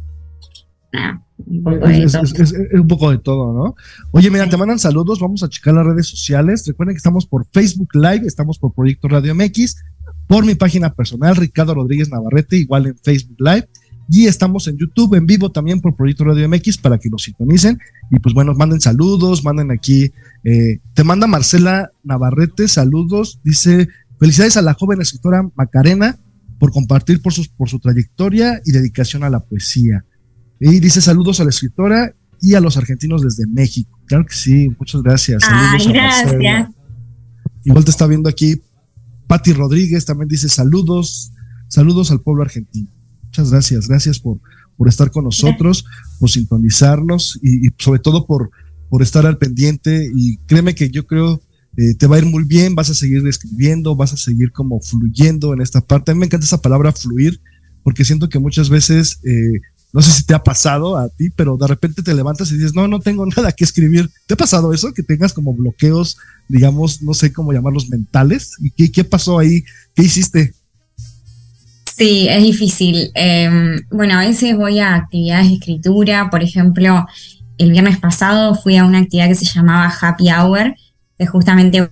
nada, 0.92 1.21
es, 1.44 2.54
un 2.72 2.86
poco 2.88 3.10
de 3.10 3.18
todo, 3.18 3.52
¿no? 3.52 3.74
Oye, 4.10 4.30
mira, 4.30 4.48
te 4.48 4.56
mandan 4.56 4.78
saludos, 4.78 5.20
vamos 5.20 5.42
a 5.42 5.48
checar 5.48 5.74
las 5.74 5.86
redes 5.86 6.06
sociales. 6.08 6.64
Recuerden 6.66 6.94
que 6.94 6.98
estamos 6.98 7.26
por 7.26 7.46
Facebook 7.52 7.88
Live, 7.94 8.26
estamos 8.26 8.58
por 8.58 8.72
Proyecto 8.72 9.08
Radio 9.08 9.34
MX, 9.34 9.76
por 10.26 10.44
mi 10.44 10.54
página 10.54 10.94
personal, 10.94 11.36
Ricardo 11.36 11.74
Rodríguez 11.74 12.10
Navarrete, 12.10 12.56
igual 12.56 12.86
en 12.86 12.96
Facebook 12.96 13.36
Live. 13.38 13.68
Y 14.08 14.26
estamos 14.26 14.68
en 14.68 14.76
YouTube 14.76 15.14
en 15.14 15.26
vivo 15.26 15.50
también 15.50 15.80
por 15.80 15.96
Proyecto 15.96 16.24
Radio 16.24 16.48
MX 16.48 16.78
para 16.78 16.98
que 16.98 17.08
nos 17.08 17.22
sintonicen. 17.22 17.78
Y 18.10 18.18
pues 18.18 18.34
bueno, 18.34 18.52
manden 18.54 18.80
saludos, 18.80 19.44
manden 19.44 19.70
aquí. 19.70 20.12
Eh, 20.44 20.80
te 20.94 21.04
manda 21.04 21.26
Marcela 21.26 21.92
Navarrete, 22.02 22.68
saludos. 22.68 23.40
Dice, 23.44 23.88
felicidades 24.18 24.56
a 24.56 24.62
la 24.62 24.74
joven 24.74 25.00
escritora 25.00 25.48
Macarena 25.54 26.18
por 26.58 26.72
compartir 26.72 27.22
por, 27.22 27.32
sus, 27.32 27.48
por 27.48 27.68
su 27.68 27.80
trayectoria 27.80 28.60
y 28.64 28.72
dedicación 28.72 29.24
a 29.24 29.30
la 29.30 29.40
poesía. 29.40 30.04
Y 30.64 30.78
dice 30.78 31.00
saludos 31.00 31.40
a 31.40 31.44
la 31.44 31.50
escritora 31.50 32.14
y 32.40 32.54
a 32.54 32.60
los 32.60 32.76
argentinos 32.76 33.20
desde 33.20 33.48
México. 33.48 33.98
Claro 34.06 34.24
que 34.24 34.34
sí, 34.34 34.68
muchas 34.78 35.02
gracias. 35.02 35.42
Saludos 35.42 35.88
gracias. 35.88 36.70
Igual 37.64 37.84
te 37.84 37.90
está 37.90 38.06
viendo 38.06 38.28
aquí 38.28 38.62
Patti 39.26 39.52
Rodríguez, 39.52 40.04
también 40.04 40.28
dice 40.28 40.48
saludos, 40.48 41.32
saludos 41.66 42.12
al 42.12 42.20
pueblo 42.20 42.42
argentino. 42.42 42.88
Muchas 43.24 43.50
gracias, 43.50 43.88
gracias 43.88 44.20
por, 44.20 44.38
por 44.76 44.88
estar 44.88 45.10
con 45.10 45.24
nosotros, 45.24 45.84
por 46.20 46.30
sintonizarnos 46.30 47.40
y, 47.42 47.68
sobre 47.78 47.98
todo 47.98 48.26
por, 48.26 48.50
por 48.88 49.02
estar 49.02 49.26
al 49.26 49.38
pendiente. 49.38 50.08
Y 50.14 50.36
créeme 50.46 50.76
que 50.76 50.90
yo 50.90 51.06
creo 51.06 51.42
eh, 51.76 51.94
te 51.94 52.06
va 52.06 52.16
a 52.16 52.18
ir 52.20 52.26
muy 52.26 52.44
bien, 52.44 52.76
vas 52.76 52.88
a 52.88 52.94
seguir 52.94 53.26
escribiendo, 53.26 53.96
vas 53.96 54.12
a 54.12 54.16
seguir 54.16 54.52
como 54.52 54.80
fluyendo 54.80 55.54
en 55.54 55.60
esta 55.60 55.80
parte. 55.80 56.12
A 56.12 56.14
mí 56.14 56.20
me 56.20 56.26
encanta 56.26 56.46
esa 56.46 56.62
palabra 56.62 56.92
fluir, 56.92 57.40
porque 57.82 58.04
siento 58.04 58.28
que 58.28 58.38
muchas 58.38 58.70
veces 58.70 59.18
eh, 59.24 59.60
no 59.92 60.00
sé 60.00 60.10
si 60.10 60.24
te 60.24 60.34
ha 60.34 60.42
pasado 60.42 60.96
a 60.96 61.08
ti, 61.10 61.30
pero 61.30 61.56
de 61.56 61.66
repente 61.66 62.02
te 62.02 62.14
levantas 62.14 62.50
y 62.50 62.54
dices, 62.56 62.74
no, 62.74 62.88
no 62.88 62.98
tengo 62.98 63.26
nada 63.36 63.52
que 63.52 63.64
escribir. 63.64 64.10
¿Te 64.26 64.34
ha 64.34 64.36
pasado 64.36 64.72
eso? 64.72 64.92
Que 64.94 65.02
tengas 65.02 65.32
como 65.32 65.54
bloqueos, 65.54 66.16
digamos, 66.48 67.02
no 67.02 67.14
sé 67.14 67.32
cómo 67.32 67.52
llamarlos 67.52 67.88
mentales. 67.88 68.52
¿Y 68.60 68.70
qué, 68.70 68.90
qué 68.90 69.04
pasó 69.04 69.38
ahí? 69.38 69.64
¿Qué 69.94 70.02
hiciste? 70.02 70.54
Sí, 71.96 72.26
es 72.28 72.42
difícil. 72.42 73.10
Em, 73.14 73.80
bueno, 73.90 74.18
a 74.18 74.20
veces 74.20 74.56
voy 74.56 74.78
a 74.78 74.94
actividades 74.94 75.48
de 75.48 75.54
escritura. 75.54 76.30
Por 76.30 76.42
ejemplo, 76.42 77.06
el 77.58 77.70
viernes 77.70 77.98
pasado 77.98 78.54
fui 78.54 78.76
a 78.76 78.84
una 78.84 78.98
actividad 78.98 79.28
que 79.28 79.34
se 79.34 79.44
llamaba 79.44 79.92
Happy 80.00 80.30
Hour, 80.30 80.74
que 81.18 81.26
justamente 81.26 81.90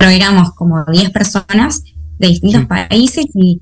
pero 0.00 0.12
éramos 0.12 0.54
como 0.54 0.82
10 0.82 1.10
personas 1.10 1.84
de 2.18 2.28
distintos 2.28 2.64
países 2.64 3.26
y 3.34 3.60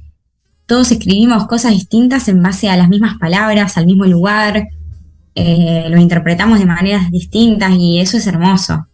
todos 0.66 0.92
escribimos 0.92 1.48
cosas 1.48 1.72
distintas 1.72 2.28
en 2.28 2.40
base 2.40 2.70
a 2.70 2.76
las 2.76 2.88
mismas 2.88 3.18
palabras, 3.18 3.76
al 3.76 3.86
mismo 3.86 4.04
lugar, 4.04 4.68
eh, 5.34 5.88
lo 5.90 6.00
interpretamos 6.00 6.60
de 6.60 6.66
maneras 6.66 7.10
distintas 7.10 7.72
y 7.76 7.98
eso 7.98 8.18
es 8.18 8.26
hermoso. 8.28 8.86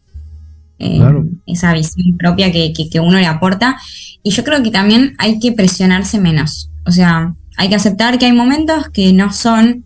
Eh, 0.79 0.99
esa 1.45 1.75
visión 1.75 2.17
propia 2.17 2.51
que, 2.51 2.73
que, 2.73 2.99
uno 2.99 3.19
le 3.19 3.27
aporta. 3.27 3.77
Y 4.23 4.31
yo 4.31 4.43
creo 4.43 4.63
que 4.63 4.71
también 4.71 5.15
hay 5.19 5.39
que 5.39 5.53
presionarse 5.53 6.19
menos. 6.19 6.71
O 6.87 6.93
sea, 6.93 7.35
hay 7.59 7.69
que 7.69 7.75
aceptar 7.75 8.19
que 8.19 8.25
hay 8.25 8.33
momentos 8.33 8.89
que 8.89 9.13
no 9.13 9.35
son 9.35 9.85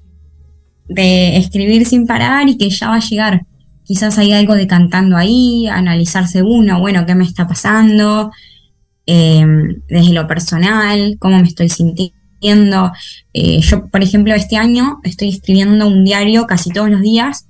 de 0.89 1.37
escribir 1.37 1.87
sin 1.87 2.07
parar 2.07 2.49
y 2.49 2.57
que 2.57 2.71
ya 2.71 2.91
va 2.91 2.97
a 2.97 3.01
llegar 3.01 3.43
quizás 3.89 4.19
hay 4.19 4.33
algo 4.33 4.55
de 4.55 4.67
cantando 4.67 5.17
ahí, 5.17 5.67
analizarse 5.67 6.43
uno, 6.43 6.79
bueno, 6.79 7.07
¿qué 7.07 7.15
me 7.15 7.25
está 7.25 7.49
pasando? 7.49 8.31
Em, 9.07 9.81
desde 9.89 10.13
lo 10.13 10.27
personal, 10.27 11.17
cómo 11.19 11.39
me 11.39 11.49
estoy 11.49 11.71
sintiendo. 11.71 12.93
Eh, 13.33 13.61
yo, 13.61 13.87
por 13.87 14.03
ejemplo, 14.03 14.35
este 14.35 14.59
año 14.59 15.01
estoy 15.05 15.31
escribiendo 15.31 15.87
un 15.87 16.05
diario 16.05 16.47
casi 16.47 16.69
todos 16.71 16.91
los 16.91 17.01
días 17.01 17.47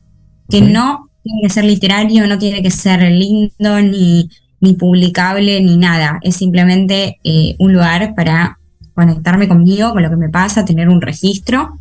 que 0.49 0.61
no 0.61 1.11
tiene 1.25 1.41
que 1.43 1.51
ser 1.51 1.65
literario, 1.65 2.29
no 2.29 2.39
tiene 2.39 2.63
que 2.63 2.71
ser 2.71 3.03
lindo, 3.11 3.81
ni, 3.83 4.31
ni 4.61 4.75
publicable, 4.75 5.61
ni 5.61 5.77
nada. 5.77 6.21
Es 6.23 6.37
simplemente 6.37 7.19
eh, 7.25 7.57
un 7.59 7.73
lugar 7.73 8.15
para 8.15 8.61
conectarme 8.95 9.49
conmigo, 9.49 9.91
con 9.93 10.05
lo 10.05 10.11
que 10.11 10.17
me 10.17 10.29
pasa, 10.29 10.65
tener 10.65 10.89
un 10.89 11.03
registro 11.03 11.81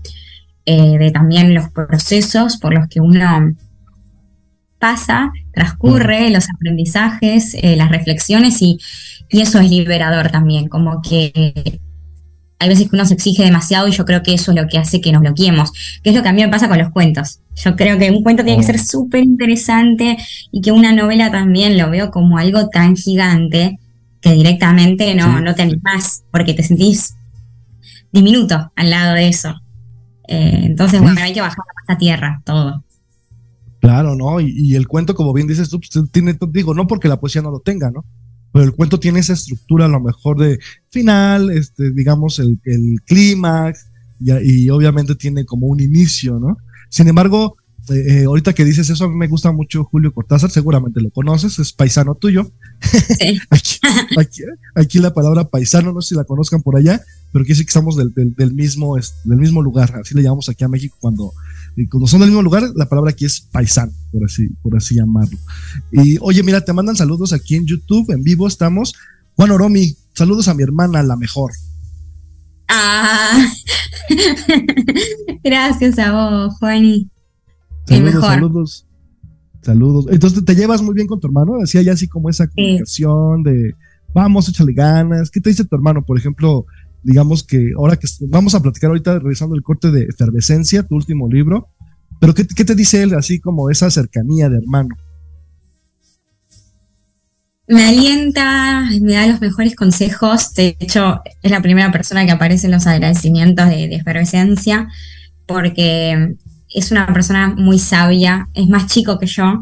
eh, 0.66 0.98
de 0.98 1.12
también 1.12 1.54
los 1.54 1.70
procesos 1.70 2.58
por 2.58 2.74
los 2.74 2.88
que 2.88 3.00
uno 3.00 3.54
pasa, 4.80 5.32
transcurre, 5.54 6.30
los 6.30 6.48
aprendizajes, 6.50 7.56
eh, 7.56 7.76
las 7.76 7.90
reflexiones 7.90 8.62
y, 8.62 8.80
eso 9.30 9.60
es 9.60 9.70
liberador 9.70 10.32
también, 10.32 10.70
como 10.70 11.02
que 11.02 11.82
hay 12.60 12.70
veces 12.70 12.90
que 12.90 12.96
uno 12.96 13.06
se 13.06 13.14
exige 13.14 13.44
demasiado 13.44 13.90
y 13.90 13.92
yo 13.92 14.06
creo 14.06 14.24
que 14.24 14.34
eso 14.34 14.52
es 14.52 14.58
lo 14.58 14.68
que 14.70 14.78
hace 14.78 15.02
que 15.02 15.12
nos 15.12 15.22
bloqueemos, 15.22 15.74
que 16.02 16.12
es 16.12 16.16
lo 16.16 16.24
que 16.24 16.30
a 16.30 16.34
mí 16.34 16.42
me 16.42 16.48
pasa 16.48 16.70
con 16.70 16.78
los 16.78 16.92
cuentos. 16.92 17.42
Yo 17.56 17.76
creo 17.76 17.98
que 17.98 18.10
un 18.10 18.24
cuento 18.24 18.46
tiene 18.46 18.60
que 18.60 18.66
ser 18.66 18.78
oh. 18.78 18.86
súper 18.86 19.24
interesante 19.24 20.18
y 20.50 20.62
que 20.62 20.72
una 20.72 20.94
novela 20.94 21.30
también 21.30 21.78
lo 21.78 21.90
veo 21.90 22.10
como 22.10 22.38
algo 22.38 22.70
tan 22.70 22.96
gigante 22.96 23.80
que 24.22 24.32
directamente 24.32 25.14
no, 25.14 25.42
no 25.42 25.54
te 25.56 25.64
animás 25.64 26.24
porque 26.32 26.54
te 26.54 26.64
sentís 26.64 27.16
diminuto 28.12 28.72
al 28.76 28.90
lado 28.90 29.14
de 29.14 29.28
eso. 29.28 29.62
Eh, 30.28 30.62
entonces, 30.64 31.02
bueno, 31.02 31.22
hay 31.22 31.34
que 31.34 31.42
bajar 31.42 31.58
a 31.88 31.98
tierra 31.98 32.42
todo. 32.46 32.84
Claro, 33.80 34.16
¿no? 34.16 34.40
Y, 34.40 34.76
el 34.76 34.88
cuento, 34.88 35.16
como 35.16 35.34
bien 35.34 35.48
dices 35.48 35.70
tú, 35.70 35.80
pues, 35.80 36.12
tiene, 36.12 36.38
digo, 36.50 36.74
no 36.74 36.88
porque 36.88 37.08
la 37.08 37.20
poesía 37.20 37.42
no 37.42 37.52
lo 37.52 37.60
tenga, 37.60 37.92
¿no? 37.92 38.06
Pero 38.52 38.66
el 38.66 38.74
cuento 38.74 39.00
tiene 39.00 39.20
esa 39.20 39.34
estructura 39.34 39.86
a 39.86 39.90
lo 39.90 40.00
mejor 40.00 40.40
de 40.40 40.60
final, 40.90 41.52
este, 41.52 41.92
digamos, 41.92 42.40
el, 42.40 42.60
clímax, 43.06 43.88
y, 44.20 44.70
obviamente 44.70 45.16
tiene 45.16 45.46
como 45.46 45.68
un 45.68 45.80
inicio, 45.80 46.40
¿no? 46.40 46.58
Sin 46.90 47.08
embargo, 47.08 47.58
eh, 47.90 48.22
eh, 48.22 48.24
ahorita 48.26 48.54
que 48.54 48.66
dices 48.66 48.90
eso, 48.90 49.06
a 49.06 49.10
mí 49.10 49.16
me 49.16 49.28
gusta 49.28 49.52
mucho 49.52 49.84
Julio 49.84 50.12
Cortázar, 50.12 50.50
seguramente 50.50 51.00
lo 51.00 51.12
conoces, 51.12 51.60
es 51.60 51.72
paisano 51.72 52.16
tuyo. 52.16 52.52
Sí. 52.82 53.40
aquí, 54.76 55.00
la 55.00 55.14
palabra 55.14 55.50
paisano, 55.50 55.94
no 55.94 56.02
sé 56.02 56.10
si 56.10 56.16
la 56.16 56.24
conozcan 56.24 56.62
por 56.62 56.78
allá, 56.78 57.02
pero 57.32 57.46
quiere 57.46 57.54
decir 57.54 57.66
que 57.66 57.70
estamos 57.70 57.96
del, 57.96 58.12
del, 58.14 58.54
mismo, 58.54 58.96
del 58.96 59.38
mismo 59.38 59.62
lugar, 59.62 59.94
así 60.02 60.16
le 60.16 60.24
llamamos 60.24 60.50
aquí 60.50 60.64
a 60.64 60.68
México 60.68 60.98
cuando 61.00 61.32
y 61.78 61.88
cuando 61.88 62.08
son 62.08 62.22
del 62.22 62.30
mismo 62.30 62.42
lugar, 62.42 62.64
la 62.76 62.90
palabra 62.90 63.12
aquí 63.12 63.26
es 63.26 63.40
paisano, 63.40 63.92
por 64.12 64.26
así, 64.26 64.48
por 64.64 64.76
así 64.76 64.96
llamarlo. 64.96 65.38
Y 65.92 66.18
oye, 66.22 66.42
mira, 66.42 66.62
te 66.62 66.74
mandan 66.74 66.96
saludos 66.96 67.34
aquí 67.34 67.56
en 67.56 67.68
YouTube, 67.68 68.12
en 68.12 68.24
vivo 68.24 68.48
estamos. 68.48 68.96
Juan 69.36 69.52
Oromi, 69.52 69.96
saludos 70.16 70.48
a 70.48 70.56
mi 70.56 70.64
hermana, 70.64 71.04
la 71.04 71.16
mejor. 71.16 71.52
Ah, 72.68 73.46
gracias 75.44 76.00
a 76.00 76.12
vos, 76.14 76.58
Juani. 76.58 77.12
Saludos, 77.86 78.26
saludos. 78.26 78.88
Saludos. 79.62 80.06
Entonces 80.10 80.44
te 80.44 80.56
llevas 80.56 80.82
muy 80.82 80.96
bien 80.96 81.06
con 81.06 81.20
tu 81.20 81.28
hermano, 81.28 81.60
decía 81.60 81.84
ya 81.84 81.94
así 81.94 82.08
como 82.08 82.32
esa 82.32 82.48
comunicación 82.48 83.44
de 83.44 83.76
vamos, 84.16 84.50
échale 84.50 84.74
ganas. 84.74 85.30
¿Qué 85.30 85.40
te 85.40 85.52
dice 85.52 85.64
tu 85.64 85.76
hermano? 85.76 86.04
Por 86.04 86.18
ejemplo, 86.18 86.66
digamos 87.08 87.42
que 87.42 87.72
ahora 87.78 87.96
que 87.96 88.06
vamos 88.28 88.54
a 88.54 88.62
platicar 88.62 88.90
ahorita 88.90 89.20
revisando 89.20 89.56
el 89.56 89.64
corte 89.64 89.92
de 89.92 90.04
Efervescencia, 90.04 90.84
tu 90.84 90.96
último 90.96 91.30
libro, 91.30 91.70
pero 92.20 92.34
¿qué, 92.34 92.44
te 92.44 92.76
dice 92.76 93.02
él 93.02 93.14
así 93.14 93.40
como 93.40 93.70
esa 93.70 93.90
cercanía 93.90 94.50
de 94.50 94.58
hermano? 94.58 94.90
Me 97.66 97.86
alienta, 97.86 98.90
me 99.02 99.14
da 99.14 99.26
los 99.26 99.40
mejores 99.40 99.74
consejos. 99.74 100.54
De 100.54 100.76
hecho, 100.82 101.22
es 101.42 101.50
la 101.50 101.62
primera 101.62 101.94
persona 101.94 102.26
que 102.26 102.32
aparece 102.32 102.68
en 102.68 102.74
los 102.74 102.86
agradecimientos 102.88 103.70
de, 103.70 103.86
efervescencia, 103.96 104.90
porque 105.46 106.36
es 106.76 106.92
una 106.92 107.08
persona 107.14 107.56
muy 107.58 107.80
sabia, 107.80 108.50
es 108.54 108.68
más 108.68 108.88
chico 108.88 109.18
que 109.18 109.28
yo, 109.28 109.62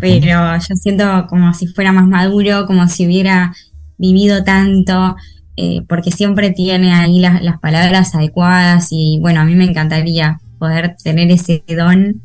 pero 0.00 0.56
yo 0.56 0.74
siento 0.74 1.26
como 1.28 1.52
si 1.52 1.66
fuera 1.66 1.92
más 1.92 2.06
maduro, 2.06 2.64
como 2.64 2.88
si 2.88 3.04
hubiera 3.04 3.54
vivido 3.98 4.42
tanto, 4.42 5.16
eh, 5.60 5.82
porque 5.88 6.12
siempre 6.12 6.52
tiene 6.52 6.92
ahí 6.92 7.18
las, 7.18 7.42
las 7.42 7.58
palabras 7.58 8.14
adecuadas 8.14 8.90
y 8.92 9.18
bueno, 9.20 9.40
a 9.40 9.44
mí 9.44 9.56
me 9.56 9.64
encantaría 9.64 10.40
poder 10.56 10.94
tener 11.02 11.32
ese 11.32 11.64
don 11.66 12.22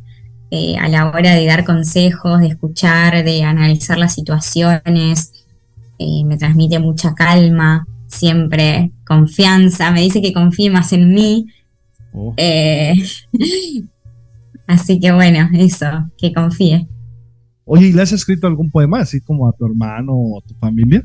eh, 0.52 0.78
a 0.78 0.88
la 0.88 1.10
hora 1.10 1.34
de 1.34 1.48
dar 1.48 1.66
consejos, 1.66 2.42
de 2.42 2.50
escuchar, 2.50 3.24
de 3.24 3.44
analizar 3.44 3.98
las 3.98 4.14
situaciones. 4.14 5.46
Eh, 5.98 6.24
me 6.26 6.38
transmite 6.38 6.78
mucha 6.78 7.16
calma, 7.16 7.88
siempre 8.06 8.92
confianza, 9.04 9.90
me 9.90 10.02
dice 10.02 10.22
que 10.22 10.32
confíe 10.32 10.70
más 10.70 10.94
en 10.94 11.12
mí. 11.12 11.48
Oh. 12.14 12.36
Así 14.68 15.00
que 15.00 15.12
bueno, 15.12 15.50
eso, 15.54 15.88
que 16.20 16.32
confíe. 16.32 16.88
Oye, 17.66 17.88
¿y 17.88 17.94
le 17.94 18.04
has 18.04 18.12
escrito 18.12 18.46
algún 18.46 18.70
poema 18.70 19.00
así 19.00 19.22
como 19.22 19.50
a 19.50 19.54
tu 19.54 19.66
hermano 19.66 20.14
o 20.14 20.40
a 20.40 20.48
tu 20.48 20.54
familia? 20.54 21.04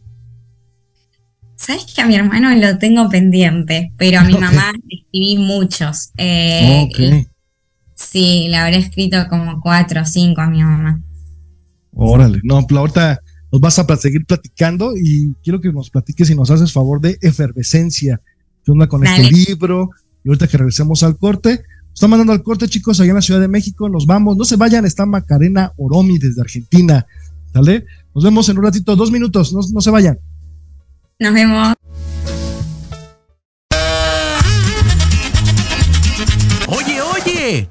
Sabes 1.59 1.87
que 1.93 2.01
a 2.01 2.07
mi 2.07 2.15
hermano 2.15 2.55
lo 2.55 2.79
tengo 2.79 3.09
pendiente, 3.09 3.93
pero 3.97 4.21
a 4.21 4.25
mi 4.25 4.35
mamá 4.35 4.73
escribí 4.89 5.39
muchos. 5.39 6.13
Eh, 6.17 6.89
Sí, 7.99 8.47
le 8.49 8.57
habré 8.57 8.77
escrito 8.77 9.27
como 9.29 9.61
cuatro 9.61 10.03
o 10.03 10.05
cinco 10.05 10.41
a 10.41 10.49
mi 10.49 10.63
mamá. 10.63 11.03
Órale, 11.93 12.39
no, 12.45 12.65
ahorita 12.71 13.21
nos 13.51 13.61
vas 13.61 13.77
a 13.81 13.97
seguir 13.97 14.25
platicando 14.25 14.97
y 14.97 15.35
quiero 15.43 15.61
que 15.61 15.73
nos 15.73 15.91
platiques 15.91 16.31
y 16.31 16.37
nos 16.37 16.49
haces 16.51 16.73
favor 16.73 17.01
de 17.01 17.19
efervescencia. 17.23 18.21
¿Qué 18.65 18.71
onda 18.71 18.87
con 18.87 19.05
este 19.05 19.33
libro? 19.33 19.91
Y 20.23 20.29
ahorita 20.29 20.47
que 20.47 20.59
regresemos 20.59 21.03
al 21.03 21.19
corte, 21.19 21.63
están 21.93 22.11
mandando 22.11 22.33
al 22.33 22.45
corte, 22.45 22.69
chicos, 22.69 23.01
allá 23.01 23.11
en 23.11 23.17
la 23.17 23.23
Ciudad 23.23 23.41
de 23.41 23.49
México. 23.49 23.89
Nos 23.89 24.07
vamos, 24.07 24.37
no 24.37 24.45
se 24.45 24.55
vayan, 24.55 24.87
está 24.87 25.05
Macarena 25.05 25.73
Oromi 25.77 26.19
desde 26.19 26.41
Argentina. 26.41 27.05
¿Sale? 27.53 27.85
Nos 28.15 28.23
vemos 28.23 28.49
en 28.49 28.59
un 28.59 28.65
ratito, 28.65 28.95
dos 28.95 29.11
minutos, 29.11 29.53
no, 29.53 29.61
no 29.73 29.81
se 29.81 29.91
vayan. 29.91 30.21
Nos 31.21 31.35
vemos. 31.35 31.75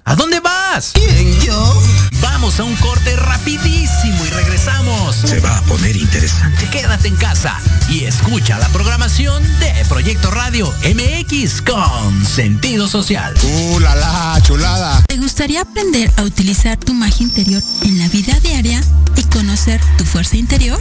¿A 0.06 0.16
dónde 0.16 0.40
vas? 0.40 0.94
¿Quién, 0.96 1.40
yo? 1.42 1.84
Vamos 2.20 2.60
a 2.60 2.64
un 2.64 2.76
corte 2.78 3.16
rapidísimo 3.16 4.26
y 4.26 4.30
regresamos. 4.30 5.16
Se 5.16 5.40
va 5.40 5.56
a 5.56 5.62
poner 5.64 5.96
interesante. 5.96 6.68
Quédate 6.72 7.10
en 7.10 7.16
casa 7.16 7.60
y 7.88 8.06
escucha 8.06 8.58
la 8.58 8.68
programación 8.70 9.44
de 9.60 9.72
Proyecto 9.88 10.32
Radio 10.32 10.74
MX 10.84 11.62
con 11.62 12.26
sentido 12.26 12.88
social. 12.88 13.36
¡Uh, 13.44 13.80
la, 13.80 13.96
la 13.96 14.42
chulada! 14.42 15.04
¿Te 15.08 15.18
gustaría 15.18 15.62
aprender 15.62 16.12
a 16.18 16.24
utilizar 16.24 16.78
tu 16.78 16.96
magia 16.96 17.24
interior 17.24 17.62
en 17.84 18.00
la 18.00 18.08
vida 18.08 18.40
diaria 18.40 18.82
conocer 19.30 19.82
tu 19.98 20.06
fuerza 20.06 20.38
interior? 20.38 20.80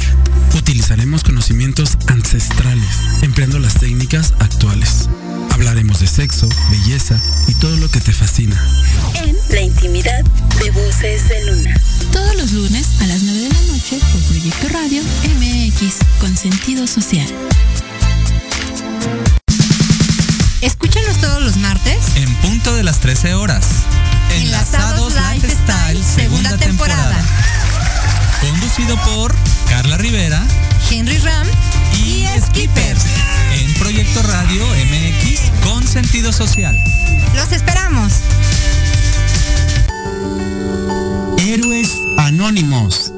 Utilizaremos 0.54 1.22
conocimientos 1.22 1.96
ancestrales, 2.08 2.88
empleando 3.22 3.58
las 3.58 3.74
técnicas 3.74 4.34
actuales. 4.40 5.08
Hablaremos 5.50 6.00
de 6.00 6.06
sexo, 6.06 6.48
belleza 6.70 7.20
y 7.48 7.54
todo 7.54 7.76
lo 7.76 7.90
que 7.90 8.00
te 8.00 8.12
fascina. 8.12 8.62
En 9.14 9.36
La 9.50 9.62
Intimidad 9.62 10.24
de 10.62 10.70
Voces 10.70 11.28
de 11.28 11.44
Luna. 11.44 11.80
Todos 12.12 12.36
los 12.36 12.52
lunes 12.52 12.88
a 13.00 13.06
las 13.06 13.22
9 13.22 13.40
de 13.40 13.48
la 13.48 13.60
noche 13.72 13.98
por 14.12 14.20
Proyecto 14.22 14.68
Radio 14.68 15.02
MX 15.02 15.96
con 16.20 16.36
sentido 16.36 16.86
social. 16.86 17.26
Escúchanos 20.60 21.18
todos 21.20 21.42
los 21.42 21.56
martes. 21.58 21.96
En 22.16 22.34
punto 22.36 22.74
de 22.74 22.82
las 22.82 23.00
13 23.00 23.34
horas. 23.34 23.66
Enlazados, 24.34 25.14
Lifestyle, 25.14 26.02
segunda, 26.02 26.56
temporada. 26.58 27.16
Conducido 28.40 28.96
por 29.04 29.34
Carla 29.68 29.96
Rivera, 29.96 30.46
Henry 30.90 31.18
Ram 31.18 31.46
y, 32.04 32.24
y 32.24 32.40
Skipper. 32.40 32.96
En 33.52 33.74
Proyecto 33.74 34.22
Radio 34.22 34.66
MX 34.66 35.40
con 35.64 35.86
sentido 35.86 36.32
social. 36.32 36.78
Los 37.34 37.52
esperamos. 37.52 38.12
Héroes 41.38 41.88
Anónimos 42.18 43.12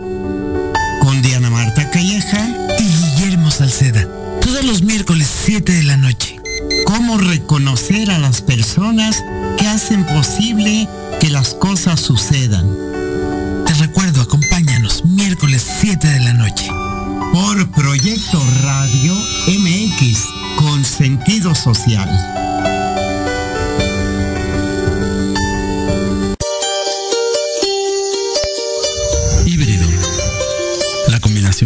con 1.02 1.22
Diana 1.22 1.50
Marta 1.50 1.90
Calleja 1.90 2.48
y 2.78 2.85
Guillermo 2.85 3.50
Salceda. 3.50 4.07
Todos 4.40 4.64
los 4.64 4.83
miércoles 4.83 5.28
7 5.46 5.72
de 5.72 5.83
la 5.83 5.96
noche. 5.96 6.38
Cómo 6.87 7.18
reconocer 7.18 8.11
a 8.11 8.18
las 8.18 8.42
personas 8.42 9.22
que 9.59 9.66
hacen 9.66 10.04
posible 10.04 10.88
que 11.20 11.31
las 11.31 11.54
cosas 11.54 12.00
sucedan. 12.00 12.66
Miércoles 15.40 15.66
7 15.81 16.09
de 16.09 16.18
la 16.18 16.33
noche. 16.33 16.66
Por 17.33 17.70
Proyecto 17.70 18.42
Radio 18.61 19.14
MX 19.46 20.24
con 20.57 20.85
sentido 20.85 21.55
social. 21.55 22.09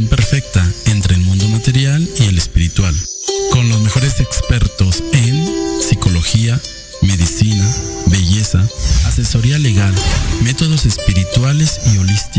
perfecta 0.09 0.67
entre 0.87 1.17
el 1.17 1.21
mundo 1.21 1.47
material 1.49 2.09
y 2.19 2.25
el 2.25 2.39
espiritual, 2.39 2.95
con 3.51 3.69
los 3.69 3.83
mejores 3.83 4.21
expertos 4.21 5.05
en 5.13 5.83
psicología, 5.83 6.59
medicina, 7.03 7.69
belleza, 8.07 8.67
asesoría 9.07 9.59
legal, 9.59 9.95
métodos 10.43 10.87
espirituales 10.87 11.79
y 11.93 11.99
holísticos 11.99 12.32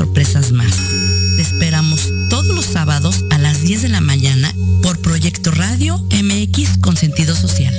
sorpresas 0.00 0.52
más. 0.52 0.72
Te 1.36 1.42
esperamos 1.42 2.08
todos 2.30 2.46
los 2.46 2.64
sábados 2.64 3.22
a 3.28 3.36
las 3.36 3.60
10 3.60 3.82
de 3.82 3.90
la 3.90 4.00
mañana 4.00 4.50
por 4.82 4.98
Proyecto 4.98 5.50
Radio 5.50 5.98
MX 6.10 6.78
con 6.80 6.96
sentido 6.96 7.36
social. 7.36 7.74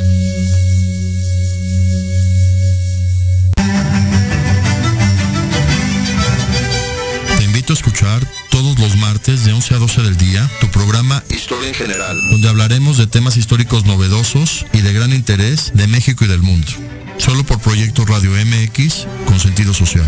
Te 7.40 7.44
invito 7.44 7.74
a 7.74 7.76
escuchar 7.76 8.22
todos 8.52 8.78
los 8.78 8.98
martes 8.98 9.44
de 9.44 9.54
11 9.54 9.74
a 9.74 9.78
12 9.80 10.04
del 10.04 10.18
día 10.18 10.48
tu 10.60 10.68
programa 10.68 11.24
Historia 11.28 11.70
en 11.70 11.74
General, 11.74 12.22
donde 12.30 12.50
hablaremos 12.50 13.00
de 13.00 13.08
temas 13.08 13.36
históricos 13.36 13.88
novedosos 13.88 14.68
y 14.74 14.82
de 14.82 14.94
gran 14.94 15.12
interés 15.12 15.72
de 15.74 15.88
México 15.88 16.24
y 16.24 16.28
del 16.28 16.44
mundo. 16.44 16.72
Solo 17.18 17.44
por 17.44 17.60
Proyecto 17.62 18.06
Radio 18.06 18.30
MX 18.30 19.08
con 19.26 19.40
sentido 19.40 19.74
social. 19.74 20.08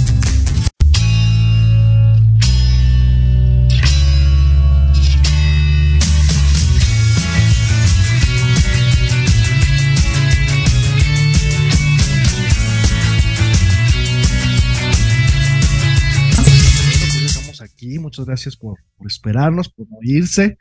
Muchas 18.11 18.25
gracias 18.25 18.57
por, 18.57 18.77
esperarnos, 19.05 19.69
por 19.69 19.89
no 19.89 19.97
irse. 20.01 20.57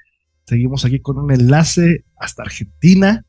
Seguimos 0.47 0.85
aquí 0.85 1.01
con 1.01 1.19
un 1.19 1.33
enlace 1.33 2.05
hasta 2.17 2.45
Argentina, 2.45 3.25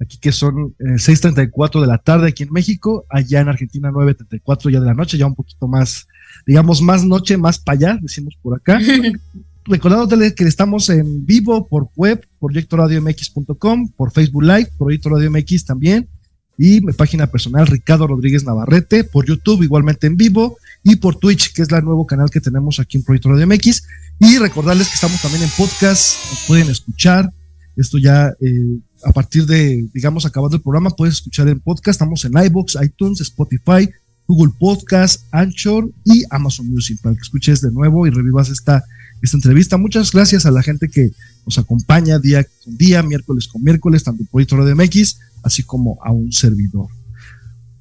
aquí 0.00 0.18
que 0.18 0.32
son 0.32 0.74
6.34 0.78 1.76
eh, 1.76 1.80
de 1.82 1.86
la 1.86 1.98
tarde 1.98 2.28
aquí 2.28 2.44
en 2.44 2.52
México, 2.52 3.04
allá 3.10 3.40
en 3.40 3.48
Argentina 3.48 3.90
9.34 3.90 4.70
ya 4.70 4.80
de 4.80 4.86
la 4.86 4.94
noche, 4.94 5.18
ya 5.18 5.26
un 5.26 5.34
poquito 5.34 5.68
más, 5.68 6.06
digamos, 6.46 6.80
más 6.80 7.04
noche, 7.04 7.36
más 7.36 7.58
para 7.58 7.76
allá, 7.76 7.98
decimos 8.00 8.38
por 8.40 8.56
acá. 8.56 8.80
Recordándoles 9.66 10.32
que 10.32 10.44
estamos 10.44 10.88
en 10.88 11.26
vivo 11.26 11.68
por 11.68 11.90
web, 11.94 12.26
proyectoradiomx.com, 12.40 13.90
por 13.90 14.12
Facebook 14.12 14.44
Live, 14.44 14.70
Proyecto 14.78 15.10
Radio 15.10 15.30
MX 15.30 15.66
también, 15.66 16.08
y 16.56 16.80
mi 16.80 16.94
página 16.94 17.26
personal 17.26 17.66
Ricardo 17.66 18.06
Rodríguez 18.06 18.44
Navarrete, 18.44 19.04
por 19.04 19.26
YouTube 19.26 19.62
igualmente 19.62 20.06
en 20.06 20.16
vivo 20.16 20.56
y 20.82 20.96
por 20.96 21.16
Twitch, 21.16 21.52
que 21.52 21.62
es 21.62 21.70
el 21.70 21.84
nuevo 21.84 22.06
canal 22.06 22.30
que 22.30 22.40
tenemos 22.40 22.80
aquí 22.80 22.96
en 22.96 23.02
Proyecto 23.02 23.30
Radio 23.30 23.46
MX. 23.46 23.82
Y 24.20 24.38
recordarles 24.38 24.88
que 24.88 24.94
estamos 24.94 25.20
también 25.20 25.44
en 25.44 25.50
podcast, 25.50 26.16
nos 26.30 26.40
pueden 26.46 26.70
escuchar. 26.70 27.32
Esto 27.76 27.98
ya 27.98 28.32
eh, 28.40 28.78
a 29.04 29.12
partir 29.12 29.46
de, 29.46 29.88
digamos, 29.94 30.26
acabando 30.26 30.56
el 30.56 30.62
programa, 30.62 30.90
puedes 30.90 31.16
escuchar 31.16 31.48
en 31.48 31.60
podcast. 31.60 31.96
Estamos 31.96 32.24
en 32.24 32.32
iBox, 32.32 32.76
iTunes, 32.82 33.20
Spotify, 33.20 33.88
Google 34.26 34.52
Podcast, 34.58 35.24
Anchor 35.30 35.90
y 36.04 36.24
Amazon 36.30 36.68
Music 36.68 36.98
para 37.02 37.14
que 37.14 37.22
escuches 37.22 37.60
de 37.60 37.70
nuevo 37.70 38.06
y 38.06 38.10
revivas 38.10 38.50
esta, 38.50 38.84
esta 39.22 39.36
entrevista. 39.36 39.76
Muchas 39.78 40.12
gracias 40.12 40.44
a 40.46 40.50
la 40.50 40.62
gente 40.62 40.88
que 40.88 41.12
nos 41.46 41.58
acompaña 41.58 42.18
día 42.18 42.44
con 42.64 42.76
día, 42.76 43.02
miércoles 43.02 43.48
con 43.48 43.62
miércoles, 43.62 44.04
tanto 44.04 44.22
en 44.22 44.26
Proyecto 44.26 44.56
Radio 44.56 44.76
MX, 44.76 45.18
así 45.44 45.62
como 45.62 45.98
a 46.02 46.12
un 46.12 46.32
servidor. 46.32 46.88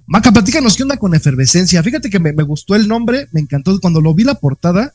Maca, 0.07 0.31
platícanos 0.31 0.77
qué 0.77 0.83
onda 0.83 0.95
con 0.95 1.13
efervescencia. 1.13 1.83
Fíjate 1.83 2.09
que 2.09 2.19
me, 2.19 2.31
me 2.31 2.43
gustó 2.43 2.75
el 2.75 2.87
nombre, 2.87 3.27
me 3.33 3.41
encantó. 3.41 3.77
Cuando 3.81 3.99
lo 3.99 4.13
vi 4.13 4.23
la 4.23 4.35
portada, 4.35 4.93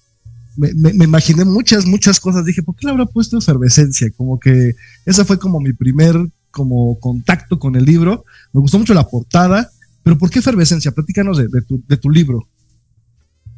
me, 0.56 0.72
me, 0.72 0.94
me, 0.94 1.04
imaginé 1.04 1.44
muchas, 1.44 1.84
muchas 1.84 2.18
cosas. 2.18 2.46
Dije, 2.46 2.62
¿por 2.62 2.74
qué 2.76 2.86
le 2.86 2.92
habrá 2.92 3.04
puesto 3.04 3.36
efervescencia? 3.36 4.08
Como 4.16 4.40
que 4.40 4.72
esa 5.04 5.26
fue 5.26 5.38
como 5.38 5.60
mi 5.60 5.74
primer 5.74 6.16
como 6.50 6.98
contacto 6.98 7.58
con 7.58 7.76
el 7.76 7.84
libro. 7.84 8.24
Me 8.54 8.60
gustó 8.62 8.78
mucho 8.78 8.94
la 8.94 9.06
portada, 9.06 9.70
pero 10.02 10.16
¿por 10.16 10.30
qué 10.30 10.38
efervescencia? 10.38 10.92
Platícanos 10.92 11.36
de, 11.36 11.48
de, 11.48 11.60
tu, 11.60 11.82
de 11.86 11.96
tu, 11.98 12.08
libro. 12.08 12.48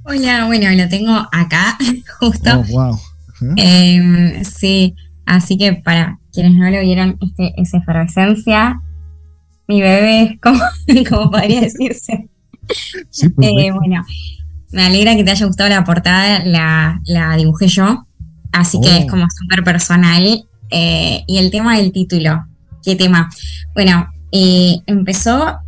Hola, 0.03 0.47
bueno, 0.47 0.69
lo 0.73 0.89
tengo 0.89 1.13
acá, 1.31 1.79
justo. 2.19 2.51
Oh, 2.51 2.65
wow. 2.65 2.99
Eh, 3.57 4.43
sí, 4.45 4.97
así 5.25 5.57
que 5.57 5.75
para 5.75 6.19
quienes 6.33 6.55
no 6.55 6.69
lo 6.69 6.81
vieron, 6.81 7.17
este 7.21 7.55
es 7.61 7.75
efervescencia 7.75 8.81
mi 9.67 9.81
bebé, 9.81 10.39
como, 10.43 10.61
como 11.09 11.31
podría 11.31 11.61
decirse. 11.63 12.29
Sí, 13.11 13.27
eh, 13.43 13.71
bueno, 13.73 14.05
me 14.73 14.83
alegra 14.83 15.15
que 15.17 15.25
te 15.25 15.31
haya 15.31 15.47
gustado 15.47 15.71
la 15.71 15.85
portada, 15.85 16.45
la, 16.45 17.01
la 17.05 17.37
dibujé 17.37 17.69
yo, 17.69 18.07
así 18.53 18.79
oh. 18.79 18.81
que 18.81 18.99
es 18.99 19.07
como 19.11 19.27
súper 19.31 19.65
personal. 19.65 20.45
Eh, 20.71 21.25
y 21.27 21.39
el 21.39 21.51
tema 21.51 21.77
del 21.77 21.93
título, 21.93 22.47
¿qué 22.83 22.97
tema? 22.97 23.31
Bueno, 23.75 24.09
eh, 24.33 24.79
empezó 24.87 25.59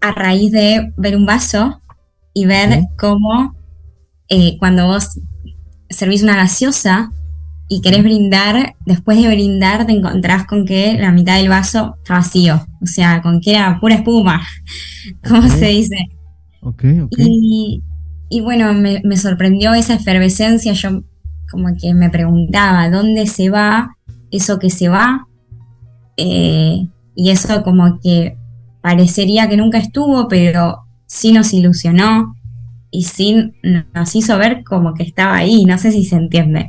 a 0.00 0.12
raíz 0.12 0.52
de 0.52 0.92
ver 0.96 1.16
un 1.16 1.26
vaso 1.26 1.80
y 2.34 2.46
ver 2.46 2.80
oh. 2.80 2.90
cómo 2.98 3.56
cuando 4.58 4.86
vos 4.88 5.20
servís 5.88 6.24
una 6.24 6.34
gaseosa, 6.34 7.12
y 7.68 7.80
querés 7.80 8.02
brindar, 8.02 8.76
después 8.84 9.20
de 9.20 9.28
brindar 9.28 9.86
te 9.86 9.92
encontrás 9.92 10.46
con 10.46 10.64
que 10.64 10.96
la 10.98 11.10
mitad 11.10 11.36
del 11.36 11.48
vaso 11.48 11.96
está 11.98 12.14
vacío, 12.14 12.64
o 12.80 12.86
sea, 12.86 13.22
con 13.22 13.40
que 13.40 13.52
era 13.52 13.80
pura 13.80 13.96
espuma, 13.96 14.42
como 15.26 15.40
okay. 15.40 15.50
se 15.50 15.66
dice. 15.66 15.96
Y, 17.16 17.82
y, 18.28 18.40
bueno, 18.40 18.72
me, 18.74 19.00
me, 19.04 19.16
sorprendió 19.16 19.72
esa 19.74 19.94
efervescencia, 19.94 20.72
yo 20.72 21.02
como 21.50 21.68
que 21.80 21.94
me 21.94 22.10
preguntaba, 22.10 22.90
¿dónde 22.90 23.26
se 23.26 23.50
va 23.50 23.96
eso 24.32 24.58
que 24.58 24.70
se 24.70 24.88
va? 24.88 25.26
Eh, 26.16 26.88
y 27.14 27.30
eso 27.30 27.62
como 27.62 28.00
que 28.00 28.36
parecería 28.80 29.48
que 29.48 29.56
nunca 29.56 29.78
estuvo, 29.78 30.28
pero 30.28 30.86
sí 31.06 31.32
nos 31.32 31.52
ilusionó, 31.52 32.34
y 32.96 33.02
sí 33.02 33.52
nos 33.92 34.16
hizo 34.16 34.38
ver 34.38 34.64
como 34.64 34.94
que 34.94 35.02
estaba 35.02 35.36
ahí, 35.36 35.64
no 35.64 35.76
sé 35.76 35.92
si 35.92 36.04
se 36.04 36.16
entiende. 36.16 36.66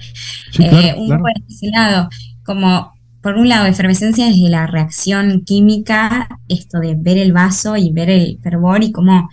Sí, 0.52 0.68
claro, 0.68 0.78
eh, 0.80 0.96
un 0.98 1.08
claro. 1.08 1.24
poco 1.24 1.34
de 1.40 1.54
ese 1.54 1.68
lado, 1.70 2.10
como 2.44 2.92
por 3.22 3.36
un 3.36 3.48
lado, 3.48 3.66
efervescencia 3.66 4.26
desde 4.28 4.50
la 4.50 4.68
reacción 4.68 5.44
química, 5.46 6.28
esto 6.50 6.80
de 6.80 6.96
ver 6.96 7.18
el 7.18 7.32
vaso 7.32 7.78
y 7.78 7.92
ver 7.94 8.10
el 8.10 8.40
fervor 8.42 8.84
y 8.84 8.92
cómo 8.92 9.30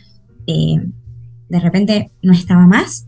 eh, 0.47 0.77
de 1.49 1.61
repente 1.61 2.13
no 2.23 2.33
estaba 2.33 2.67
más, 2.67 3.07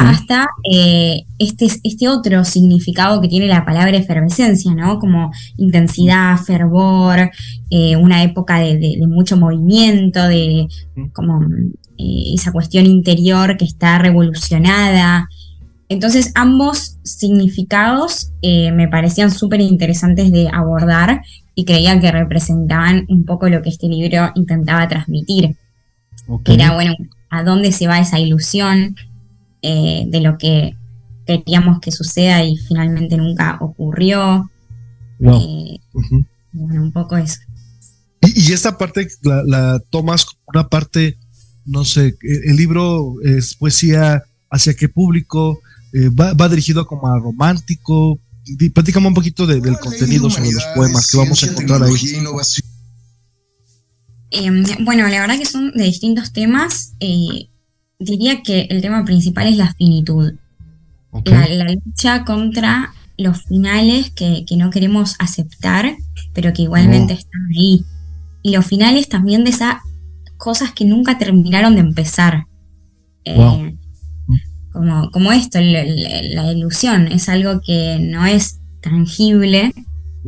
hasta 0.00 0.48
eh, 0.70 1.22
este, 1.38 1.66
este 1.82 2.08
otro 2.08 2.44
significado 2.44 3.20
que 3.20 3.28
tiene 3.28 3.46
la 3.46 3.64
palabra 3.64 3.96
efervescencia, 3.96 4.74
¿no? 4.74 4.98
Como 4.98 5.30
intensidad, 5.56 6.36
fervor, 6.38 7.30
eh, 7.70 7.96
una 7.96 8.22
época 8.22 8.58
de, 8.58 8.78
de, 8.78 8.96
de, 8.98 9.06
mucho 9.06 9.36
movimiento, 9.36 10.26
de 10.26 10.68
como 11.12 11.42
eh, 11.98 12.34
esa 12.34 12.52
cuestión 12.52 12.86
interior 12.86 13.56
que 13.56 13.64
está 13.64 13.98
revolucionada. 13.98 15.28
Entonces 15.88 16.32
ambos 16.34 16.98
significados 17.02 18.32
me 18.42 18.88
parecían 18.88 19.30
súper 19.30 19.62
interesantes 19.62 20.30
de 20.30 20.48
abordar 20.52 21.22
y 21.54 21.64
creía 21.64 21.98
que 21.98 22.12
representaban 22.12 23.06
un 23.08 23.24
poco 23.24 23.48
lo 23.48 23.62
que 23.62 23.70
este 23.70 23.88
libro 23.88 24.30
intentaba 24.34 24.86
transmitir. 24.86 25.56
Okay. 26.26 26.56
Era, 26.56 26.74
bueno, 26.74 26.94
a 27.30 27.42
dónde 27.42 27.72
se 27.72 27.86
va 27.86 27.98
esa 27.98 28.18
ilusión 28.18 28.94
eh, 29.62 30.04
de 30.08 30.20
lo 30.20 30.38
que 30.38 30.76
queríamos 31.26 31.80
que 31.80 31.92
suceda 31.92 32.44
y 32.44 32.56
finalmente 32.56 33.16
nunca 33.16 33.58
ocurrió. 33.60 34.50
Wow. 35.18 35.36
Uh 35.36 35.78
-huh. 35.92 36.26
Bueno, 36.52 36.82
un 36.82 36.92
poco 36.92 37.16
eso. 37.16 37.38
Y, 38.22 38.50
y 38.50 38.52
esta 38.52 38.78
parte 38.78 39.06
la, 39.22 39.42
la, 39.44 39.80
tomas 39.90 40.24
como 40.24 40.40
una 40.46 40.68
parte, 40.68 41.18
no 41.64 41.84
sé, 41.84 42.16
el 42.22 42.56
libro 42.56 43.14
es 43.22 43.54
poesía 43.54 44.22
hacia 44.50 44.74
qué 44.74 44.88
público, 44.88 45.60
eh, 45.92 46.08
va, 46.08 46.32
va, 46.34 46.48
dirigido 46.48 46.86
como 46.86 47.08
a 47.08 47.18
romántico. 47.18 48.18
Platícame 48.74 49.08
un 49.08 49.14
poquito 49.14 49.46
de, 49.46 49.60
del 49.60 49.78
contenido 49.78 50.30
sobre 50.30 50.52
los 50.52 50.64
poemas 50.74 51.10
que 51.10 51.18
vamos 51.18 51.42
a 51.42 51.46
encontrar 51.46 51.82
ahí. 51.82 51.94
Eh, 54.30 54.50
bueno, 54.80 55.06
la 55.08 55.20
verdad 55.20 55.38
que 55.38 55.46
son 55.46 55.72
de 55.72 55.84
distintos 55.84 56.32
temas. 56.32 56.94
Eh, 57.00 57.50
diría 57.98 58.42
que 58.42 58.62
el 58.70 58.80
tema 58.80 59.04
principal 59.04 59.46
es 59.48 59.56
la 59.56 59.74
finitud. 59.74 60.34
Okay. 61.10 61.34
La, 61.34 61.64
la, 61.64 61.72
lucha 61.72 62.24
contra 62.24 62.92
los 63.16 63.42
finales 63.44 64.10
que, 64.10 64.44
que, 64.46 64.56
no 64.56 64.70
queremos 64.70 65.16
aceptar, 65.18 65.96
pero 66.34 66.52
que 66.52 66.62
igualmente 66.62 67.14
oh. 67.14 67.16
están 67.16 67.40
ahí. 67.56 67.84
Y 68.42 68.52
los 68.52 68.66
finales 68.66 69.08
también 69.08 69.44
de 69.44 69.50
esas 69.50 69.76
cosas 70.36 70.72
que 70.72 70.84
nunca 70.84 71.18
terminaron 71.18 71.74
de 71.74 71.80
empezar. 71.80 72.46
Wow. 73.26 73.64
Eh, 73.64 73.76
como, 74.72 75.10
como, 75.10 75.32
esto, 75.32 75.60
la, 75.60 75.82
la, 75.84 76.22
la, 76.22 76.52
ilusión 76.52 77.08
es 77.08 77.28
algo 77.28 77.60
que 77.60 77.98
no 78.00 78.26
es 78.26 78.60
tangible 78.80 79.72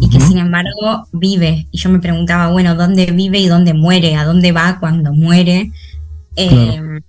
y 0.01 0.09
que 0.09 0.17
uh 0.17 0.21
-huh. 0.21 0.29
sin 0.29 0.39
embargo 0.39 1.07
vive. 1.13 1.69
Y 1.71 1.79
yo 1.79 1.91
me 1.91 2.01
preguntaba, 2.01 2.51
bueno, 2.51 2.75
¿dónde 2.75 3.07
vive 3.13 3.39
y 3.39 3.47
dónde 3.47 3.75
muere? 3.75 4.17
¿A 4.17 4.25
dónde 4.25 4.51
va 4.51 4.81
cuando 4.81 5.13
muere? 5.13 5.71
Claro. 6.35 7.01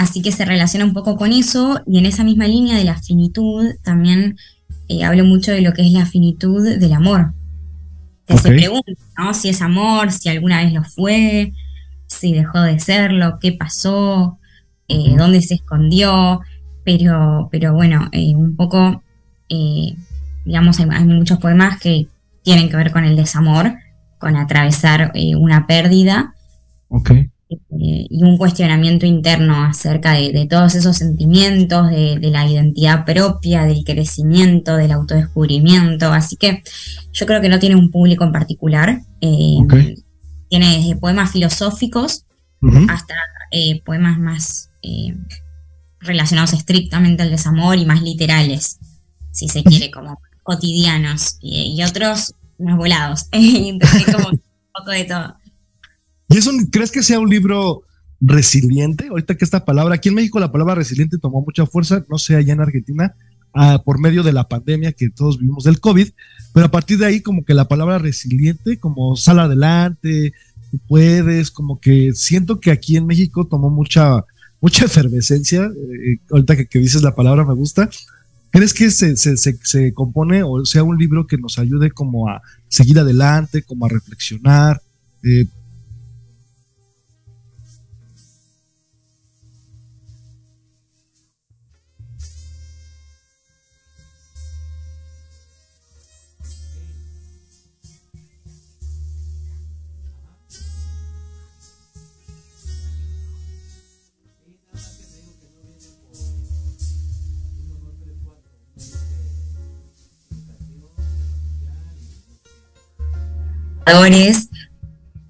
Así 0.00 0.22
que 0.22 0.32
se 0.32 0.46
relaciona 0.46 0.86
un 0.86 0.94
poco 0.94 1.18
con 1.18 1.30
eso 1.30 1.82
y 1.86 1.98
en 1.98 2.06
esa 2.06 2.24
misma 2.24 2.46
línea 2.46 2.74
de 2.78 2.84
la 2.84 2.98
finitud 2.98 3.66
también 3.82 4.38
eh, 4.88 5.04
hablo 5.04 5.26
mucho 5.26 5.52
de 5.52 5.60
lo 5.60 5.74
que 5.74 5.82
es 5.82 5.92
la 5.92 6.06
finitud 6.06 6.78
del 6.78 6.92
amor. 6.94 7.34
Que 8.26 8.32
okay. 8.32 8.38
se 8.38 8.48
pregunta, 8.48 8.92
¿no? 9.18 9.34
Si 9.34 9.50
es 9.50 9.60
amor, 9.60 10.10
si 10.10 10.30
alguna 10.30 10.64
vez 10.64 10.72
lo 10.72 10.84
fue, 10.84 11.52
si 12.06 12.32
dejó 12.32 12.62
de 12.62 12.80
serlo, 12.80 13.38
qué 13.42 13.52
pasó, 13.52 14.38
eh, 14.88 15.16
dónde 15.18 15.42
se 15.42 15.56
escondió, 15.56 16.40
pero, 16.82 17.50
pero 17.52 17.74
bueno, 17.74 18.08
eh, 18.12 18.34
un 18.34 18.56
poco, 18.56 19.02
digamos, 20.46 20.80
hay, 20.80 20.86
hay, 20.90 21.04
muchos 21.04 21.38
poemas 21.40 21.78
que 21.78 22.06
tienen 22.42 22.70
que 22.70 22.76
ver 22.78 22.90
con 22.90 23.04
el 23.04 23.16
desamor, 23.16 23.74
con 24.18 24.34
atravesar 24.34 25.12
una 25.36 25.66
pérdida. 25.66 26.32
Okay 26.88 27.28
eh, 27.82 28.06
y 28.10 28.22
un 28.22 28.36
cuestionamiento 28.36 29.06
interno 29.06 29.64
acerca 29.64 30.12
de, 30.12 30.32
de 30.32 30.44
todos 30.44 30.74
esos 30.74 30.98
sentimientos, 30.98 31.88
de, 31.88 32.18
de, 32.20 32.30
la 32.30 32.46
identidad 32.46 33.06
propia, 33.06 33.64
del 33.64 33.84
crecimiento, 33.84 34.76
del 34.76 34.92
autodescubrimiento. 34.92 36.12
Así 36.12 36.36
que 36.36 36.62
yo 37.12 37.24
creo 37.24 37.40
que 37.40 37.48
no 37.48 37.58
tiene 37.58 37.76
un 37.76 37.90
público 37.90 38.22
en 38.24 38.32
particular. 38.32 39.00
Eh, 39.22 39.56
okay. 39.64 39.94
Tiene 40.50 40.76
desde 40.76 40.96
poemas 40.96 41.32
filosóficos 41.32 42.26
uh 42.60 42.66
-huh. 42.68 42.90
hasta 42.90 43.14
eh, 43.50 43.80
poemas 43.82 44.18
más 44.18 44.68
relacionados 46.00 46.52
estrictamente 46.52 47.22
al 47.22 47.30
desamor 47.30 47.78
y 47.78 47.86
más 47.86 48.02
literales, 48.02 48.78
si 49.30 49.48
se 49.48 49.62
quiere, 49.62 49.90
como 49.90 50.20
cotidianos, 50.42 51.38
y, 51.40 51.76
y 51.78 51.82
otros 51.82 52.34
más 52.58 52.76
volados. 52.76 53.28
Entonces, 53.32 54.04
como 54.14 54.28
un 54.28 54.42
poco 54.74 54.90
de 54.90 55.04
todo. 55.04 55.39
¿Y 56.30 56.38
eso 56.38 56.52
crees 56.70 56.92
que 56.92 57.02
sea 57.02 57.18
un 57.18 57.28
libro 57.28 57.82
resiliente? 58.20 59.08
Ahorita 59.08 59.36
que 59.36 59.44
esta 59.44 59.64
palabra, 59.64 59.96
aquí 59.96 60.10
en 60.10 60.14
México 60.14 60.38
la 60.38 60.52
palabra 60.52 60.76
resiliente 60.76 61.18
tomó 61.18 61.42
mucha 61.42 61.66
fuerza, 61.66 62.04
no 62.08 62.18
sé, 62.18 62.36
allá 62.36 62.52
en 62.52 62.60
Argentina, 62.60 63.16
uh, 63.54 63.82
por 63.84 63.98
medio 63.98 64.22
de 64.22 64.32
la 64.32 64.48
pandemia 64.48 64.92
que 64.92 65.10
todos 65.10 65.38
vivimos 65.38 65.64
del 65.64 65.80
COVID, 65.80 66.08
pero 66.54 66.66
a 66.66 66.70
partir 66.70 66.98
de 66.98 67.06
ahí 67.06 67.20
como 67.20 67.44
que 67.44 67.52
la 67.52 67.66
palabra 67.66 67.98
resiliente, 67.98 68.78
como 68.78 69.16
sal 69.16 69.40
adelante, 69.40 70.32
puedes, 70.86 71.50
como 71.50 71.80
que 71.80 72.12
siento 72.14 72.60
que 72.60 72.70
aquí 72.70 72.96
en 72.96 73.06
México 73.06 73.48
tomó 73.48 73.68
mucha, 73.68 74.24
mucha 74.60 74.84
efervescencia, 74.86 75.64
eh, 75.64 76.20
ahorita 76.30 76.56
que, 76.56 76.66
que, 76.66 76.78
dices 76.78 77.02
la 77.02 77.16
palabra 77.16 77.44
me 77.44 77.54
gusta. 77.54 77.90
¿Crees 78.52 78.72
que 78.72 78.90
se, 78.90 79.16
se, 79.16 79.36
se, 79.36 79.58
se 79.62 79.92
compone 79.94 80.44
o 80.44 80.64
sea 80.64 80.84
un 80.84 80.96
libro 80.96 81.26
que 81.26 81.38
nos 81.38 81.58
ayude 81.58 81.90
como 81.90 82.28
a 82.28 82.40
seguir 82.68 83.00
adelante, 83.00 83.62
como 83.62 83.86
a 83.86 83.88
reflexionar? 83.88 84.80
Eh, 85.24 85.46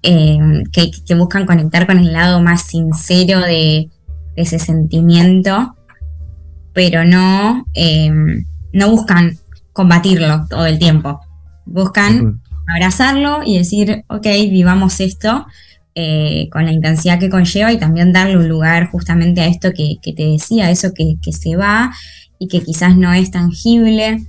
eh, 0.03 0.63
que, 0.71 1.15
buscan 1.15 1.45
conectar 1.45 1.85
con 1.85 1.99
el 1.99 2.13
lado 2.13 2.41
más 2.41 2.63
sincero 2.63 3.39
de, 3.41 3.89
ese 4.35 4.59
sentimiento, 4.59 5.75
pero 6.73 7.03
no, 7.03 7.65
eh, 7.73 8.09
no 8.71 8.89
buscan 8.89 9.37
combatirlo 9.73 10.47
todo 10.49 10.65
el 10.65 10.79
tiempo. 10.79 11.19
Buscan 11.65 12.41
abrazarlo 12.67 13.41
y 13.45 13.57
decir, 13.57 14.03
ok, 14.07 14.25
vivamos 14.49 14.99
esto 15.01 15.45
eh, 15.93 16.47
con 16.51 16.65
la 16.65 16.71
intensidad 16.71 17.19
que 17.19 17.29
conlleva 17.29 17.73
y 17.73 17.77
también 17.77 18.13
darle 18.13 18.37
un 18.37 18.47
lugar 18.47 18.89
justamente 18.89 19.41
a 19.41 19.47
esto 19.47 19.71
que, 19.73 19.97
te 20.01 20.23
decía, 20.23 20.71
eso 20.71 20.93
que, 20.93 21.17
se 21.33 21.57
va 21.57 21.91
y 22.39 22.47
que 22.47 22.63
quizás 22.63 22.95
no 22.95 23.11
es 23.11 23.31
tangible. 23.31 24.25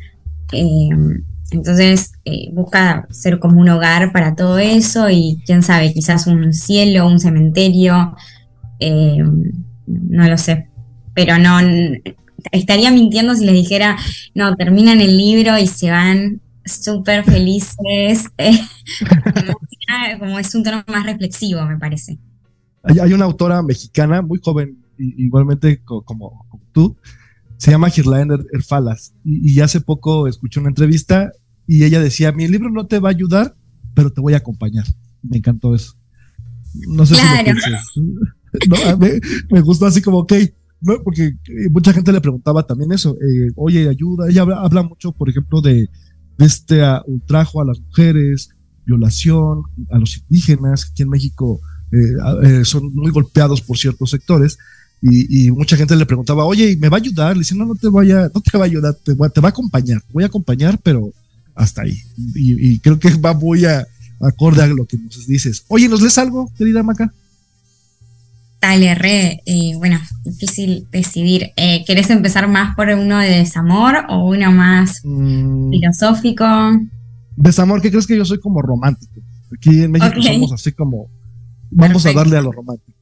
Entonces 1.53 2.13
eh, 2.25 2.51
busca 2.53 3.07
ser 3.11 3.39
como 3.39 3.61
un 3.61 3.69
hogar 3.69 4.13
para 4.13 4.35
todo 4.35 4.59
eso 4.59 5.11
y 5.11 5.43
quién 5.45 5.63
sabe, 5.63 5.93
quizás 5.93 6.27
un 6.27 6.53
cielo, 6.53 7.07
un 7.07 7.21
cementerio, 7.21 8.17
eh, 8.81 9.23
no 9.87 10.29
lo 10.29 10.39
sé, 10.39 10.69
pero 11.15 11.39
no 11.39 11.61
estaría 12.51 12.91
mintiendo 12.91 13.35
si 13.35 13.45
les 13.45 13.55
dijera, 13.55 13.97
no, 14.35 14.57
terminan 14.57 15.01
el 15.01 15.17
libro 15.17 15.59
y 15.59 15.67
se 15.67 15.91
van 15.91 16.41
súper 16.65 17.25
felices, 17.25 18.27
como, 20.19 20.39
es 20.39 20.55
un 20.55 20.63
tono 20.63 20.83
más 20.87 21.05
reflexivo, 21.05 21.63
me 21.67 21.79
parece. 21.79 22.19
Hay, 22.85 23.13
una 23.13 23.27
autora 23.27 23.63
mexicana 23.63 24.23
muy 24.23 24.41
joven, 24.43 24.79
igualmente 24.99 25.83
como, 25.85 26.47
tú, 26.73 26.97
se 27.57 27.71
llama 27.71 27.91
Girlander 27.91 28.41
Erfalas, 28.53 29.15
y, 29.25 29.53
y 29.53 29.61
hace 29.61 29.81
poco 29.81 30.27
escuché 30.27 30.59
una 30.59 30.71
entrevista 30.71 31.31
y 31.67 31.85
ella 31.85 32.01
decía, 32.01 32.33
mi 32.33 32.49
libro 32.49 32.71
no 32.71 32.87
te 32.87 32.99
va 32.99 33.09
a 33.09 33.13
ayudar, 33.13 33.57
pero 33.95 34.13
te 34.13 34.21
voy 34.21 34.35
a 34.35 34.39
acompañar. 34.39 34.87
Me 35.23 35.39
encantó 35.39 35.75
eso. 35.75 35.95
No 36.89 37.07
sé 37.07 37.15
si 37.15 37.21
lo 37.23 38.77
me, 38.99 39.21
me, 39.51 39.61
gustó 39.61 39.87
así 39.87 40.03
como, 40.03 40.19
ok, 40.19 40.35
porque 41.05 41.25
eh, 41.25 41.69
mucha 41.71 41.93
gente 41.93 42.13
le 42.13 42.21
preguntaba 42.21 42.67
también 42.67 42.93
eso, 42.93 43.17
eh, 43.21 43.51
oye, 43.57 43.89
ayuda. 43.89 44.29
Ella 44.29 44.43
habla, 44.43 44.83
mucho, 44.83 45.13
por 45.13 45.29
ejemplo, 45.29 45.61
de, 45.61 45.89
este 46.39 46.83
uh, 46.83 47.01
ultrajo 47.07 47.61
a 47.61 47.65
las 47.65 47.81
mujeres, 47.81 48.51
violación 48.85 49.63
a 49.91 49.99
los 49.99 50.17
indígenas, 50.19 50.89
aquí 50.91 51.03
en 51.03 51.11
México 51.11 51.61
eh, 51.93 52.65
son 52.65 52.93
muy 52.95 53.13
golpeados 53.13 53.61
por 53.61 53.79
ciertos 53.79 54.11
sectores. 54.11 54.59
Y, 55.05 55.51
mucha 55.51 55.77
gente 55.77 55.97
le 55.97 56.07
preguntaba, 56.07 56.45
oye, 56.45 56.77
¿me 56.81 56.89
va 56.89 56.97
a 56.99 57.01
ayudar? 57.01 57.35
Le 57.35 57.41
dice, 57.41 57.57
no, 57.57 57.65
no 57.67 57.75
te 57.75 57.89
vaya, 57.89 58.31
no 58.33 58.41
te 58.41 58.57
va 58.57 58.65
a 58.65 58.67
ayudar, 58.67 58.95
te, 58.95 59.15
te 59.15 59.41
va 59.41 59.49
a 59.49 59.51
acompañar, 59.51 60.01
te 60.01 60.13
voy 60.13 60.23
a 60.23 60.29
acompañar, 60.29 60.79
pero 60.81 61.13
hasta 61.55 61.83
ahí. 61.83 61.99
Y, 62.35 62.79
creo 62.79 62.99
que 62.99 63.11
va 63.17 63.35
muy 63.35 63.65
a, 63.65 63.87
acorde 64.21 64.63
a 64.63 64.67
lo 64.67 64.85
que 64.85 64.97
nos 64.99 65.27
dices. 65.27 65.65
Oye, 65.69 65.89
¿nos 65.89 66.01
lees 66.01 66.19
algo, 66.19 66.51
querida 66.57 66.83
Maca? 66.83 67.13
Dale, 68.61 68.95
re, 68.95 69.43
eh, 69.45 69.75
bueno, 69.77 70.01
difícil 70.25 70.87
decidir. 70.93 71.51
Eh, 71.57 71.85
¿Querés 71.85 72.11
empezar 72.11 72.47
más 72.49 72.77
por 72.77 72.89
uno 72.89 73.19
de 73.19 73.29
desamor 73.29 74.05
o 74.09 74.29
uno 74.29 74.53
más 74.53 75.01
mm. 75.03 75.71
filosófico? 75.71 76.45
Desamor, 77.37 77.83
¿qué 77.83 77.91
crees 77.91 78.07
que 78.07 78.17
yo 78.17 78.25
soy 78.25 78.39
como 78.39 78.63
romántico? 78.63 79.21
Aquí 79.53 79.83
en 79.83 79.91
México 79.91 80.23
somos 80.23 80.53
así 80.53 80.73
como, 80.73 81.09
vamos 81.71 82.07
a 82.07 82.13
darle 82.13 82.37
a 82.37 82.43
lo 82.43 82.53
romántico. 82.53 82.93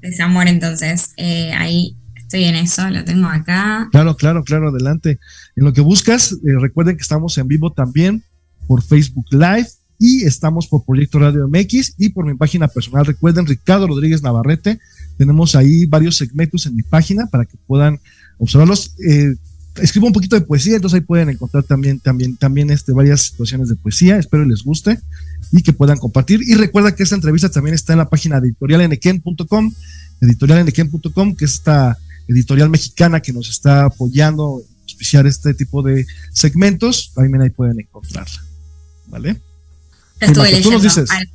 Desamor, 0.00 0.46
entonces, 0.46 1.12
eh, 1.16 1.52
ahí 1.54 1.96
Estoy 2.28 2.44
en 2.44 2.56
eso, 2.56 2.90
lo 2.90 3.02
tengo 3.04 3.26
acá. 3.26 3.88
Claro, 3.90 4.14
claro, 4.14 4.44
claro, 4.44 4.68
adelante. 4.68 5.18
En 5.56 5.64
lo 5.64 5.72
que 5.72 5.80
buscas, 5.80 6.32
eh, 6.32 6.36
recuerden 6.60 6.98
que 6.98 7.00
estamos 7.00 7.38
en 7.38 7.48
vivo 7.48 7.72
también 7.72 8.22
por 8.66 8.82
Facebook 8.82 9.24
Live 9.30 9.68
y 9.98 10.24
estamos 10.24 10.66
por 10.66 10.84
Proyecto 10.84 11.18
Radio 11.18 11.48
MX 11.48 11.94
y 11.96 12.10
por 12.10 12.26
mi 12.26 12.34
página 12.34 12.68
personal. 12.68 13.06
Recuerden, 13.06 13.46
Ricardo 13.46 13.86
Rodríguez 13.86 14.22
Navarrete. 14.22 14.78
Tenemos 15.16 15.54
ahí 15.54 15.86
varios 15.86 16.18
segmentos 16.18 16.66
en 16.66 16.76
mi 16.76 16.82
página 16.82 17.28
para 17.28 17.46
que 17.46 17.56
puedan 17.66 17.98
observarlos. 18.36 18.94
Eh, 19.02 19.34
escribo 19.76 20.06
un 20.06 20.12
poquito 20.12 20.36
de 20.36 20.42
poesía, 20.42 20.76
entonces 20.76 21.00
ahí 21.00 21.06
pueden 21.06 21.30
encontrar 21.30 21.62
también, 21.62 21.98
también, 21.98 22.36
también 22.36 22.68
este, 22.68 22.92
varias 22.92 23.22
situaciones 23.22 23.70
de 23.70 23.76
poesía. 23.76 24.18
Espero 24.18 24.44
les 24.44 24.64
guste 24.64 24.98
y 25.50 25.62
que 25.62 25.72
puedan 25.72 25.96
compartir. 25.96 26.42
Y 26.46 26.56
recuerda 26.56 26.94
que 26.94 27.04
esta 27.04 27.14
entrevista 27.14 27.48
también 27.48 27.72
está 27.72 27.94
en 27.94 28.00
la 28.00 28.10
página 28.10 28.36
editorialeneken.com, 28.36 29.72
editorialeneken.com, 30.20 31.34
que 31.34 31.46
es 31.46 31.54
esta 31.54 31.96
editorial 32.28 32.70
mexicana 32.70 33.20
que 33.20 33.32
nos 33.32 33.48
está 33.48 33.86
apoyando 33.86 34.60
en 34.60 34.82
auspiciar 34.82 35.26
este 35.26 35.54
tipo 35.54 35.82
de 35.82 36.06
segmentos, 36.32 37.12
también 37.14 37.42
ahí 37.42 37.50
pueden 37.50 37.80
encontrarla. 37.80 38.42
¿Vale? 39.06 39.40
Estuve 40.20 40.50
leyendo 40.50 40.88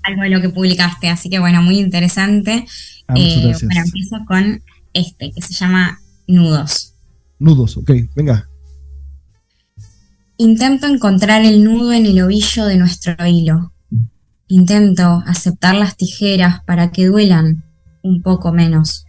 algo 0.03 0.21
de 0.21 0.29
lo 0.29 0.41
que 0.41 0.49
publicaste, 0.49 1.09
así 1.09 1.29
que 1.29 1.39
bueno, 1.39 1.61
muy 1.61 1.79
interesante. 1.79 2.65
Ah, 3.07 3.15
eh, 3.17 3.53
bueno, 3.61 3.81
empiezo 3.85 4.17
con 4.27 4.61
este, 4.93 5.31
que 5.31 5.41
se 5.41 5.53
llama 5.53 5.99
Nudos. 6.27 6.93
Nudos, 7.39 7.77
ok, 7.77 7.91
venga. 8.15 8.47
Intento 10.37 10.87
encontrar 10.87 11.45
el 11.45 11.63
nudo 11.63 11.93
en 11.93 12.05
el 12.05 12.21
ovillo 12.21 12.65
de 12.65 12.77
nuestro 12.77 13.15
hilo. 13.25 13.71
Intento 14.47 15.23
aceptar 15.25 15.75
las 15.75 15.95
tijeras 15.95 16.61
para 16.63 16.91
que 16.91 17.05
duelan 17.05 17.63
un 18.01 18.21
poco 18.21 18.51
menos. 18.51 19.05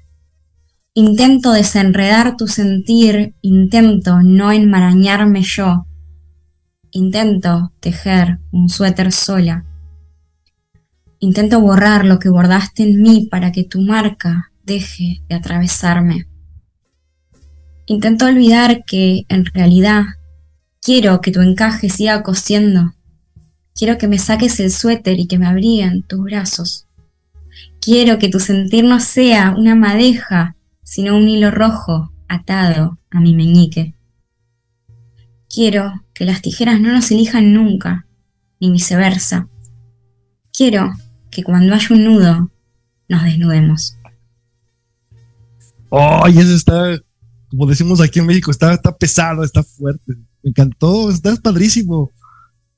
Intento 0.96 1.50
desenredar 1.50 2.36
tu 2.36 2.46
sentir, 2.46 3.34
intento 3.42 4.22
no 4.22 4.52
enmarañarme 4.52 5.42
yo. 5.42 5.86
Intento 6.92 7.72
tejer 7.80 8.38
un 8.52 8.68
suéter 8.68 9.10
sola. 9.10 9.64
Intento 11.18 11.60
borrar 11.60 12.04
lo 12.04 12.20
que 12.20 12.28
bordaste 12.28 12.84
en 12.84 13.02
mí 13.02 13.26
para 13.28 13.50
que 13.50 13.64
tu 13.64 13.80
marca 13.80 14.52
deje 14.62 15.20
de 15.28 15.34
atravesarme. 15.34 16.28
Intento 17.86 18.26
olvidar 18.26 18.84
que, 18.84 19.24
en 19.28 19.46
realidad, 19.46 20.04
quiero 20.80 21.20
que 21.20 21.32
tu 21.32 21.40
encaje 21.40 21.90
siga 21.90 22.22
cosiendo. 22.22 22.94
Quiero 23.74 23.98
que 23.98 24.06
me 24.06 24.18
saques 24.18 24.60
el 24.60 24.70
suéter 24.70 25.18
y 25.18 25.26
que 25.26 25.40
me 25.40 25.48
abriguen 25.48 26.04
tus 26.04 26.22
brazos. 26.22 26.86
Quiero 27.80 28.20
que 28.20 28.28
tu 28.28 28.38
sentir 28.38 28.84
no 28.84 29.00
sea 29.00 29.56
una 29.58 29.74
madeja 29.74 30.53
sino 30.84 31.16
un 31.16 31.28
hilo 31.28 31.50
rojo 31.50 32.12
atado 32.28 32.98
a 33.10 33.20
mi 33.20 33.34
meñique. 33.34 33.94
Quiero 35.48 36.04
que 36.14 36.24
las 36.24 36.42
tijeras 36.42 36.80
no 36.80 36.92
nos 36.92 37.10
elijan 37.10 37.52
nunca, 37.52 38.06
ni 38.60 38.70
viceversa. 38.70 39.48
Quiero 40.52 40.92
que 41.30 41.42
cuando 41.42 41.74
haya 41.74 41.88
un 41.90 42.04
nudo, 42.04 42.50
nos 43.08 43.22
desnudemos. 43.24 43.96
¡Ay, 45.90 46.38
eso 46.38 46.54
está, 46.54 46.98
como 47.48 47.66
decimos 47.66 48.00
aquí 48.00 48.18
en 48.18 48.26
México, 48.26 48.50
está, 48.50 48.74
está 48.74 48.96
pesado, 48.96 49.44
está 49.44 49.62
fuerte! 49.62 50.14
Me 50.42 50.50
encantó, 50.50 51.10
está 51.10 51.34
padrísimo. 51.36 52.10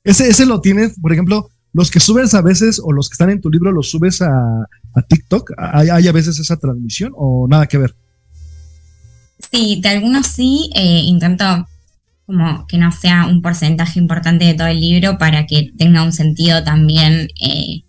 Ese, 0.04 0.28
ese 0.28 0.46
lo 0.46 0.60
tienes, 0.60 0.98
por 1.00 1.12
ejemplo, 1.12 1.50
los 1.76 1.90
que 1.90 2.00
subes 2.00 2.32
a 2.32 2.40
veces 2.40 2.80
o 2.82 2.90
los 2.90 3.10
que 3.10 3.14
están 3.14 3.28
en 3.28 3.42
tu 3.42 3.50
libro 3.50 3.70
los 3.70 3.90
subes 3.90 4.22
a, 4.22 4.30
a 4.30 5.02
TikTok. 5.06 5.52
¿Hay, 5.58 6.08
a 6.08 6.12
veces 6.12 6.38
esa 6.38 6.56
transmisión 6.56 7.12
o 7.14 7.46
nada 7.46 7.66
que 7.66 7.76
ver? 7.76 7.94
Sí, 9.52 9.78
de 9.82 9.90
algunos 9.90 10.26
sí. 10.26 10.70
Eh, 10.74 11.02
intento 11.04 11.68
como 12.24 12.66
que 12.66 12.78
no 12.78 12.90
sea 12.92 13.26
un 13.26 13.42
porcentaje 13.42 14.00
importante 14.00 14.46
de 14.46 14.54
todo 14.54 14.68
el 14.68 14.80
libro 14.80 15.18
para 15.18 15.46
que 15.46 15.70
tenga 15.76 16.02
un 16.02 16.14
sentido 16.14 16.64
también, 16.64 17.28
eh, 17.42 17.84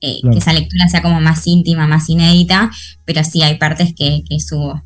eh, 0.00 0.20
que 0.30 0.38
esa 0.38 0.52
lectura 0.52 0.88
sea 0.88 1.02
como 1.02 1.20
más 1.20 1.44
íntima, 1.48 1.88
más 1.88 2.08
inédita, 2.08 2.70
pero 3.04 3.24
sí 3.24 3.42
hay 3.42 3.58
partes 3.58 3.94
que, 3.96 4.22
que 4.28 4.38
subo. 4.38 4.80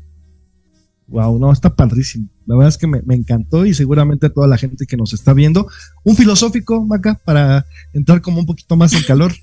Wow, 1.09 1.39
no, 1.39 1.51
está 1.51 1.75
padrísimo. 1.75 2.27
La 2.45 2.55
verdad 2.55 2.69
es 2.69 2.77
que 2.77 2.87
me, 2.87 3.01
encantó 3.15 3.65
y 3.65 3.73
seguramente 3.73 4.29
toda 4.29 4.47
la 4.47 4.57
gente 4.57 4.85
que 4.85 4.95
nos 4.95 5.13
está 5.13 5.33
viendo. 5.33 5.67
Un 6.03 6.15
filosófico, 6.15 6.85
Maca, 6.85 7.19
para 7.25 7.65
entrar 7.93 8.21
como 8.21 8.39
un 8.39 8.45
poquito 8.45 8.75
más 8.75 8.93
en 8.93 9.03
calor. 9.03 9.33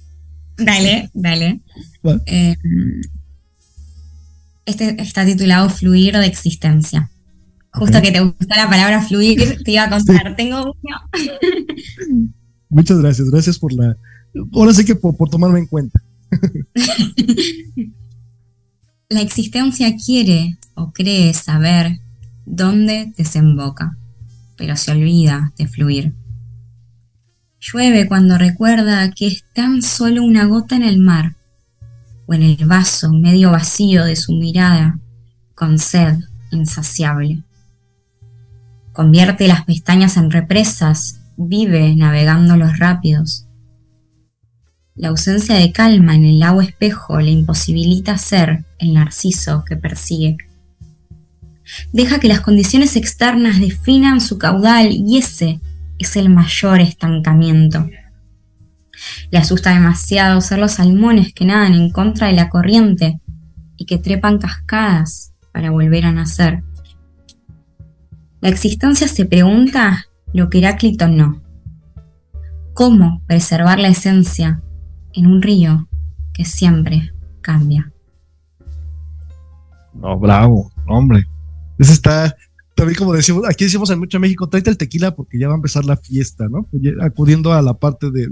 dale, 0.57 1.11
dale. 1.13 1.61
Eh, 2.27 2.57
este 4.65 5.01
está 5.03 5.25
titulado 5.25 5.69
Fluir 5.69 6.17
de 6.17 6.27
existencia. 6.27 7.11
Justo 7.73 8.01
que 8.01 8.13
te 8.13 8.21
gustó 8.21 8.57
la 8.57 8.71
palabra 8.71 9.03
fluir, 9.03 9.63
te 9.63 9.73
iba 9.73 9.85
a 9.85 9.91
contar. 9.91 10.35
Tengo 10.35 10.63
uno. 10.63 10.97
Muchas 12.71 12.99
gracias, 12.99 13.29
gracias 13.31 13.59
por 13.59 13.73
la, 13.73 13.97
ahora 14.53 14.73
sí 14.73 14.85
que 14.85 14.95
por, 14.95 15.17
por 15.17 15.29
tomarme 15.29 15.59
en 15.61 15.67
cuenta. 15.67 16.01
La 19.09 19.21
existencia 19.21 19.95
quiere 20.05 20.59
o 20.77 20.93
cree 20.93 21.35
saber 21.35 21.99
dónde 22.45 23.13
desemboca, 23.17 23.97
pero 24.57 24.77
se 24.77 24.93
olvida 24.93 25.53
de 25.59 25.67
fluir. 25.67 26.15
Llueve 27.61 28.07
cuando 28.07 28.39
recuerda 28.39 29.11
que 29.11 29.27
es 29.27 29.45
tan 29.53 29.83
solo 29.83 30.23
una 30.23 30.45
gota 30.45 30.77
en 30.77 30.85
el 30.85 30.99
mar, 30.99 31.35
o 32.27 32.35
en 32.35 32.43
el 32.43 32.65
vaso 32.67 33.13
medio 33.13 33.51
vacío 33.51 34.05
de 34.05 34.15
su 34.15 34.33
mirada, 34.35 34.99
con 35.55 35.79
sed 35.79 36.19
insaciable. 36.53 37.43
Convierte 38.93 39.49
las 39.49 39.65
pestañas 39.65 40.17
en 40.17 40.31
represas, 40.31 41.21
vive 41.37 41.95
navegando 41.97 42.57
los 42.57 42.79
rápidos. 42.79 43.47
La 44.95 45.09
ausencia 45.09 45.57
de 45.57 45.73
calma 45.73 46.15
en 46.15 46.25
el 46.25 46.43
agua 46.43 46.65
espejo 46.65 47.21
le 47.21 47.31
imposibilita 47.31 48.17
ser 48.17 48.65
el 48.79 48.95
narciso 48.95 49.65
que 49.67 49.77
persigue. 49.77 50.37
Deja 51.93 52.21
que 52.21 52.29
las 52.29 52.41
condiciones 52.41 52.97
externas 52.97 53.61
definan 53.61 54.21
su 54.21 54.39
caudal 54.39 54.89
y 54.91 55.19
ese 55.19 55.61
es 55.99 56.17
el 56.17 56.29
mayor 56.31 56.81
estancamiento. 56.81 57.89
Le 59.31 59.39
asusta 59.39 59.75
demasiado 59.75 60.41
ser 60.41 60.59
los 60.59 60.73
salmones 60.73 61.33
que 61.33 61.45
nadan 61.45 61.75
en 61.75 61.91
contra 61.91 62.29
de 62.29 62.35
la 62.35 62.49
corriente 62.49 63.21
y 63.77 63.85
que 63.85 63.99
trepan 63.99 64.39
cascadas 64.39 65.33
para 65.53 65.71
volver 65.71 66.07
a 66.07 66.13
nacer. 66.13 66.63
La 68.41 68.49
existencia 68.49 69.09
se 69.09 69.25
pregunta 69.25 70.07
lo 70.33 70.51
que 70.51 70.59
Heráclito 70.59 71.09
no. 71.09 71.43
¿Cómo 72.75 73.23
preservar 73.27 73.79
la 73.79 73.89
esencia 73.89 74.63
en 75.15 75.27
un 75.27 75.43
río 75.43 75.89
que 76.33 76.45
siempre 76.45 77.13
cambia? 77.41 77.91
No, 79.95 80.19
bravo, 80.19 80.71
hombre. 80.87 81.27
Ese 81.79 81.93
está, 81.93 82.37
también 82.75 82.97
como 82.97 83.13
decimos, 83.13 83.45
aquí 83.49 83.65
decimos 83.65 83.91
en 83.91 83.99
mucho 83.99 84.21
México, 84.21 84.49
tráete 84.49 84.71
el 84.71 84.77
tequila 84.77 85.15
porque 85.15 85.39
ya 85.39 85.49
va 85.49 85.55
a 85.55 85.57
empezar 85.57 85.85
la 85.85 85.97
fiesta, 85.97 86.49
¿no? 86.49 86.69
Acudiendo 87.01 87.53
a 87.53 87.63
la 87.63 87.75
parte 87.75 88.11
de, 88.11 88.29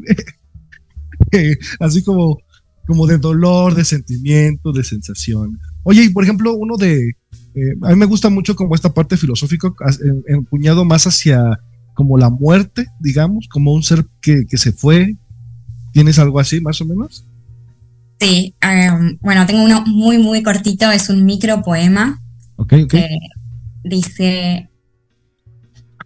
así 1.81 2.03
como, 2.03 2.39
como 2.87 3.07
de 3.07 3.19
dolor, 3.19 3.75
de 3.75 3.85
sentimiento, 3.85 4.73
de 4.73 4.85
sensaciones. 4.85 5.59
Oye, 5.83 6.05
y 6.05 6.11
por 6.11 6.25
ejemplo, 6.25 6.55
uno 6.55 6.77
de, 6.77 7.17
eh, 7.55 7.75
a 7.83 7.91
mí 7.91 7.97
me 7.97 8.07
gusta 8.07 8.29
mucho 8.29 8.57
como 8.57 8.75
esta 8.75 8.93
parte 8.93 9.17
filosófica, 9.17 9.73
empuñado 10.27 10.85
más 10.85 11.07
hacia 11.07 11.61
como 11.95 12.19
la 12.19 12.29
muerte, 12.29 12.87
digamos, 13.01 13.49
como 13.49 13.73
un 13.73 13.83
ser 13.83 14.05
que, 14.21 14.45
se 14.53 14.73
fue. 14.73 15.17
¿Tienes 15.93 16.19
algo 16.19 16.41
así, 16.41 16.61
más 16.61 16.81
o 16.81 16.85
menos? 16.85 17.25
Sí, 18.19 18.55
em, 18.61 19.17
bueno, 19.21 19.47
tengo 19.47 19.63
uno 19.63 19.85
muy, 19.87 20.19
muy 20.19 20.43
cortito, 20.43 20.91
es 20.91 21.09
un 21.09 21.25
micro 21.25 21.63
poema. 21.63 22.21
Ok, 22.57 22.73
ok. 22.85 22.91
Que 22.91 23.09
dice, 23.85 24.71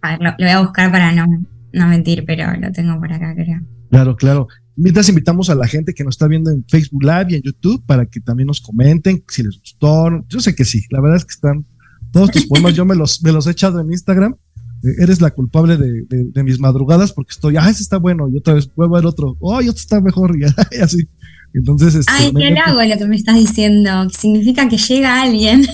a 0.01 0.11
ver, 0.11 0.19
lo, 0.21 0.35
voy 0.37 0.49
a 0.49 0.61
buscar 0.61 0.91
para 0.91 1.11
no, 1.11 1.25
no 1.73 1.87
mentir, 1.87 2.23
pero 2.25 2.53
lo 2.59 2.71
tengo 2.71 2.99
por 2.99 3.11
acá, 3.11 3.33
creo. 3.35 3.61
Claro, 3.89 4.15
claro. 4.15 4.47
Mientras 4.75 5.09
invitamos 5.09 5.49
a 5.49 5.55
la 5.55 5.67
gente 5.67 5.93
que 5.93 6.03
nos 6.03 6.15
está 6.15 6.27
viendo 6.27 6.51
en 6.51 6.63
Facebook 6.67 7.03
Live 7.03 7.27
y 7.29 7.35
en 7.35 7.41
YouTube 7.41 7.83
para 7.85 8.05
que 8.05 8.21
también 8.21 8.47
nos 8.47 8.61
comenten 8.61 9.23
si 9.27 9.43
les 9.43 9.59
gustó. 9.59 10.09
Yo 10.29 10.39
sé 10.39 10.55
que 10.55 10.63
sí, 10.63 10.83
la 10.89 11.01
verdad 11.01 11.17
es 11.17 11.25
que 11.25 11.33
están 11.33 11.65
todos 12.11 12.31
tus 12.31 12.47
poemas, 12.47 12.73
yo 12.73 12.85
me 12.85 12.95
los, 12.95 13.21
me 13.21 13.31
los 13.31 13.45
he 13.47 13.51
echado 13.51 13.79
en 13.81 13.91
Instagram. 13.91 14.35
Eh, 14.83 15.03
eres 15.03 15.19
la 15.19 15.31
culpable 15.31 15.77
de, 15.77 16.43
mis 16.43 16.59
madrugadas 16.59 17.11
porque 17.11 17.31
estoy, 17.31 17.57
ah, 17.57 17.69
ese 17.69 17.83
está 17.83 17.97
bueno, 17.97 18.29
y 18.29 18.37
otra 18.37 18.53
vez 18.53 18.69
vuelvo 18.73 18.95
al 18.95 19.05
otro, 19.05 19.35
oh, 19.41 19.57
otro 19.57 19.69
está 19.69 19.99
mejor, 19.99 20.37
y, 20.37 20.43
así. 20.81 21.07
Entonces, 21.53 21.95
este, 21.95 22.11
Ay, 22.15 22.31
qué 22.33 22.55
hago 22.59 22.81
lo 22.81 22.97
que 22.97 23.05
me 23.05 23.15
estás 23.15 23.35
diciendo, 23.35 24.07
que 24.07 24.17
significa 24.17 24.69
que 24.69 24.77
llega 24.77 25.21
alguien. 25.21 25.65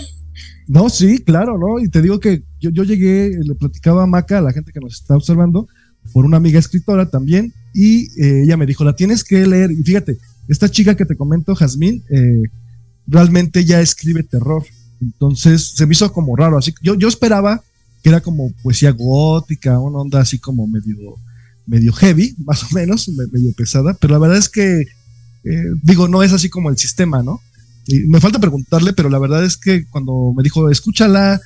No, 0.68 0.90
sí, 0.90 1.20
claro, 1.20 1.58
¿no? 1.58 1.80
Y 1.80 1.90
te 1.90 2.02
digo 2.02 2.20
que 2.20 2.44
yo, 2.60 2.70
yo 2.72 2.84
llegué, 2.84 3.38
le 3.38 3.56
platicaba 3.56 4.04
a 4.04 4.08
Maca, 4.08 4.40
a 4.40 4.42
la 4.42 4.54
gente 4.54 4.72
que 4.72 4.80
nos 4.80 4.94
está 4.94 5.16
observando, 5.16 5.68
por 6.12 6.26
una 6.26 6.38
amiga 6.38 6.60
escritora 6.60 7.10
también, 7.10 7.54
y 7.74 8.06
eh, 8.22 8.44
ella 8.44 8.58
me 8.58 8.66
dijo, 8.66 8.84
la 8.84 8.96
tienes 8.96 9.24
que 9.24 9.46
leer. 9.46 9.72
Y 9.72 9.84
fíjate, 9.84 10.18
esta 10.48 10.70
chica 10.70 10.96
que 10.96 11.06
te 11.06 11.16
comento, 11.16 11.56
Jazmín, 11.56 12.04
eh, 12.10 12.44
realmente 13.08 13.66
ya 13.66 13.82
escribe 13.82 14.24
terror. 14.24 14.64
Entonces 15.02 15.74
se 15.76 15.86
me 15.86 15.94
hizo 15.94 16.12
como 16.12 16.36
raro. 16.36 16.58
Así 16.58 16.74
yo, 16.82 16.96
yo 16.96 17.08
esperaba 17.08 17.62
que 18.02 18.10
era 18.10 18.22
como 18.22 18.52
poesía 18.64 18.92
gótica, 18.92 19.80
una 19.80 20.00
onda 20.00 20.22
así 20.22 20.40
como 20.40 20.68
medio, 20.68 21.16
medio 21.66 21.92
heavy, 21.94 22.36
más 22.46 22.64
o 22.64 22.68
menos, 22.74 23.10
medio 23.10 23.52
pesada, 23.54 23.96
pero 24.00 24.14
la 24.14 24.20
verdad 24.20 24.38
es 24.38 24.50
que, 24.50 24.82
eh, 25.44 25.64
digo, 25.84 26.08
no 26.08 26.24
es 26.24 26.32
así 26.32 26.50
como 26.50 26.70
el 26.70 26.78
sistema, 26.78 27.24
¿no? 27.24 27.42
Y 27.88 28.00
me 28.08 28.20
falta 28.20 28.40
preguntarle, 28.40 28.94
pero 28.94 29.10
la 29.10 29.20
verdad 29.20 29.44
es 29.44 29.58
que 29.58 29.86
cuando 29.88 30.34
me 30.36 30.44
dijo, 30.44 30.70
escúchala, 30.70 31.40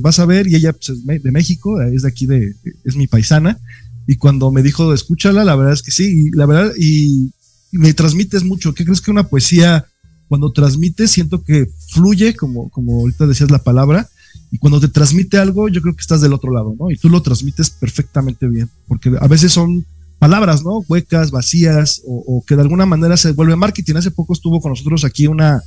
vas 0.00 0.18
a 0.18 0.26
ver, 0.26 0.46
y 0.46 0.56
ella 0.56 0.72
pues, 0.72 0.90
es 0.90 1.22
de 1.22 1.30
México, 1.30 1.80
es 1.80 2.02
de 2.02 2.08
aquí, 2.08 2.26
de, 2.26 2.54
es 2.84 2.96
mi 2.96 3.06
paisana, 3.06 3.58
y 4.06 4.16
cuando 4.16 4.50
me 4.50 4.62
dijo, 4.62 4.92
escúchala, 4.92 5.44
la 5.44 5.56
verdad 5.56 5.74
es 5.74 5.82
que 5.82 5.90
sí, 5.90 6.26
y 6.26 6.30
la 6.36 6.46
verdad, 6.46 6.72
y, 6.78 7.30
me 7.72 7.92
transmites 7.92 8.44
mucho. 8.44 8.72
¿Qué 8.72 8.84
crees 8.84 9.00
que 9.00 9.10
una 9.10 9.28
poesía, 9.28 9.84
cuando 10.28 10.52
transmite, 10.52 11.08
siento 11.08 11.42
que 11.42 11.66
fluye, 11.90 12.34
como, 12.34 12.70
como 12.70 13.00
ahorita 13.00 13.26
decías 13.26 13.50
la 13.50 13.62
palabra, 13.62 14.08
y 14.50 14.58
cuando 14.58 14.80
te 14.80 14.88
transmite 14.88 15.38
algo, 15.38 15.68
yo 15.68 15.82
creo 15.82 15.94
que 15.94 16.00
estás 16.00 16.20
del 16.20 16.32
otro 16.32 16.52
lado, 16.52 16.74
¿no? 16.78 16.90
Y 16.90 16.96
tú 16.96 17.08
lo 17.08 17.22
transmites 17.22 17.70
perfectamente 17.70 18.46
bien, 18.46 18.70
porque 18.86 19.12
a 19.20 19.26
veces 19.26 19.52
son 19.52 19.84
palabras, 20.18 20.62
¿no? 20.62 20.84
Huecas, 20.88 21.30
vacías, 21.30 22.02
o, 22.06 22.42
que 22.46 22.56
de 22.56 22.62
alguna 22.62 22.86
manera 22.86 23.16
se 23.16 23.32
vuelve 23.32 23.56
marketing. 23.56 23.96
Hace 23.96 24.10
poco 24.10 24.32
estuvo 24.32 24.60
con 24.60 24.70
nosotros 24.70 25.04
aquí 25.04 25.26
una, 25.26 25.62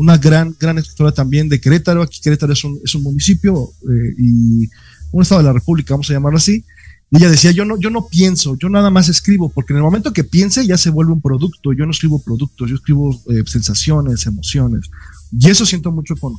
una 0.00 0.16
gran, 0.16 0.56
gran 0.58 0.78
escritora 0.78 1.12
también 1.12 1.50
de 1.50 1.60
Querétaro. 1.60 2.00
Aquí 2.00 2.20
Querétaro 2.22 2.54
es 2.54 2.64
un, 2.64 2.80
es 2.82 2.94
un 2.94 3.02
municipio 3.02 3.70
eh, 3.82 4.14
y 4.18 4.70
un 5.12 5.20
estado 5.20 5.42
de 5.42 5.48
la 5.48 5.52
República, 5.52 5.92
vamos 5.92 6.08
a 6.08 6.14
llamarlo 6.14 6.38
así. 6.38 6.64
Y 7.10 7.18
ella 7.18 7.28
decía, 7.28 7.50
yo 7.50 7.66
no, 7.66 7.78
yo 7.78 7.90
no 7.90 8.06
pienso, 8.06 8.56
yo 8.56 8.70
nada 8.70 8.88
más 8.88 9.10
escribo, 9.10 9.50
porque 9.50 9.74
en 9.74 9.78
el 9.78 9.82
momento 9.82 10.14
que 10.14 10.24
piense 10.24 10.66
ya 10.66 10.78
se 10.78 10.88
vuelve 10.88 11.12
un 11.12 11.20
producto, 11.20 11.74
yo 11.74 11.84
no 11.84 11.90
escribo 11.90 12.22
productos, 12.22 12.70
yo 12.70 12.76
escribo 12.76 13.14
eh, 13.28 13.42
sensaciones, 13.44 14.24
emociones. 14.24 14.90
Y 15.38 15.50
eso 15.50 15.66
siento 15.66 15.92
mucho 15.92 16.14
con, 16.16 16.36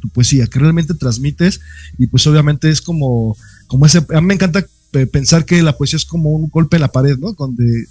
tu, 0.00 0.08
poesía, 0.10 0.46
que 0.46 0.58
realmente 0.58 0.92
transmites 0.92 1.60
y 1.96 2.08
pues 2.08 2.26
obviamente 2.26 2.68
es 2.68 2.82
como, 2.82 3.36
como 3.68 3.86
ese, 3.86 4.04
a 4.14 4.20
mí 4.20 4.26
me 4.26 4.34
encanta 4.34 4.66
pensar 5.06 5.44
que 5.44 5.62
la 5.62 5.76
poesía 5.76 5.96
es 5.96 6.04
como 6.04 6.30
un 6.30 6.48
golpe 6.48 6.76
en 6.76 6.82
la 6.82 6.92
pared, 6.92 7.18
¿no? 7.18 7.32
Donde 7.32 7.86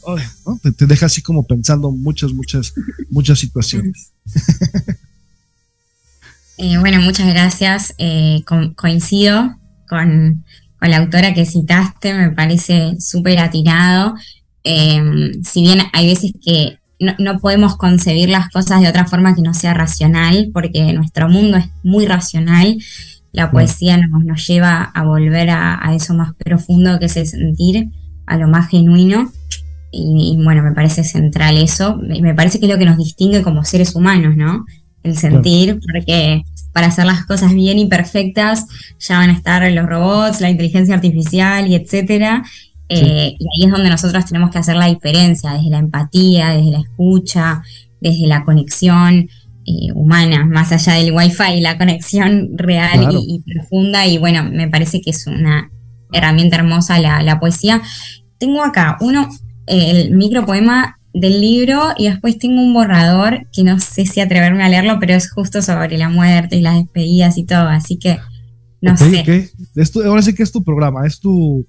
Te, 0.77 0.85
deja 0.85 1.07
así 1.07 1.21
como 1.21 1.45
pensando 1.45 1.91
muchas, 1.91 2.33
muchas, 2.33 2.73
muchas 3.09 3.39
situaciones. 3.39 4.11
Eh, 6.57 6.77
bueno, 6.77 7.01
muchas 7.01 7.27
gracias. 7.27 7.95
coincido 8.75 9.57
con 9.89 10.45
la 10.79 10.97
autora 10.97 11.33
que 11.33 11.45
citaste 11.45 12.13
me 12.13 12.29
parece 12.29 12.99
súper 12.99 13.39
atinado. 13.39 14.13
Em, 14.63 15.43
si 15.43 15.61
bien 15.61 15.79
hay 15.91 16.07
veces 16.07 16.33
que 16.39 16.77
no, 16.99 17.39
podemos 17.39 17.77
concebir 17.77 18.29
las 18.29 18.49
cosas 18.49 18.81
de 18.81 18.87
otra 18.87 19.07
forma 19.07 19.35
que 19.35 19.41
no 19.41 19.53
sea 19.53 19.73
racional, 19.73 20.51
porque 20.53 20.93
nuestro 20.93 21.29
mundo 21.29 21.57
es 21.57 21.65
muy 21.83 22.05
racional, 22.05 22.77
la 23.31 23.51
poesía 23.51 23.97
nos, 23.97 24.47
lleva 24.47 24.83
a 24.83 25.03
volver 25.03 25.49
a, 25.49 25.93
eso 25.95 26.13
más 26.13 26.33
profundo 26.35 26.99
que 26.99 27.05
es 27.05 27.17
el 27.17 27.27
sentir, 27.27 27.89
a 28.25 28.37
lo 28.37 28.47
más 28.47 28.69
genuino. 28.69 29.31
Y, 29.91 30.37
bueno, 30.41 30.63
me 30.63 30.71
parece 30.71 31.03
central 31.03 31.57
eso. 31.57 31.97
Me 31.97 32.33
parece 32.33 32.59
que 32.59 32.65
es 32.65 32.71
lo 32.71 32.77
que 32.77 32.85
nos 32.85 32.97
distingue 32.97 33.41
como 33.41 33.63
seres 33.63 33.95
humanos, 33.95 34.35
¿no? 34.37 34.65
El 35.03 35.17
sentir, 35.17 35.79
porque 35.81 36.43
para 36.71 36.87
hacer 36.87 37.05
las 37.05 37.25
cosas 37.25 37.53
bien 37.53 37.79
y 37.79 37.87
perfectas, 37.87 38.65
ya 38.99 39.17
van 39.17 39.29
a 39.29 39.33
estar 39.33 39.69
los 39.71 39.85
robots, 39.87 40.39
la 40.39 40.49
inteligencia 40.49 40.95
artificial 40.95 41.67
y 41.67 41.75
etcétera. 41.75 42.43
Eh, 42.87 43.35
y 43.39 43.45
ahí 43.45 43.65
es 43.65 43.71
donde 43.71 43.89
nosotros 43.89 44.25
tenemos 44.25 44.51
que 44.51 44.59
hacer 44.59 44.75
la 44.75 44.87
diferencia, 44.87 45.53
desde 45.53 45.69
la 45.69 45.79
empatía, 45.79 46.49
desde 46.49 46.71
la 46.71 46.79
escucha, 46.79 47.63
desde 48.01 48.27
la 48.27 48.43
conexión 48.43 49.29
eh, 49.65 49.91
humana, 49.93 50.45
más 50.45 50.71
allá 50.71 50.93
del 50.93 51.13
wifi, 51.13 51.61
la 51.61 51.77
conexión 51.77 52.49
real 52.55 53.09
y, 53.11 53.43
profunda. 53.53 54.07
Y 54.07 54.17
bueno, 54.17 54.43
me 54.43 54.67
parece 54.67 55.01
que 55.01 55.11
es 55.11 55.27
una 55.27 55.69
herramienta 56.11 56.57
hermosa 56.57 56.99
la, 56.99 57.21
la 57.21 57.39
poesía. 57.39 57.81
Tengo 58.39 58.63
acá 58.63 58.97
uno, 59.01 59.29
el 59.67 60.11
micropoema 60.11 60.97
del 61.13 61.41
libro 61.41 61.79
y 61.97 62.07
después 62.07 62.39
tengo 62.39 62.61
un 62.61 62.73
borrador 62.73 63.47
que 63.51 63.63
no 63.63 63.79
sé 63.79 64.05
si 64.05 64.21
atreverme 64.21 64.63
a 64.63 64.69
leerlo, 64.69 64.97
pero 64.99 65.13
es 65.13 65.29
justo 65.29 65.61
sobre 65.61 65.97
la 65.97 66.09
muerte 66.09 66.55
y 66.55 66.61
las 66.61 66.75
despedidas 66.75 67.37
y 67.37 67.45
todo, 67.45 67.67
así 67.67 67.97
que 67.97 68.17
no 68.81 68.97
sé. 68.97 69.51
ahora 70.05 70.21
sí 70.21 70.33
que 70.33 70.43
es 70.43 70.51
tu 70.51 70.63
programa, 70.63 71.05
es 71.05 71.19
tu, 71.19 71.67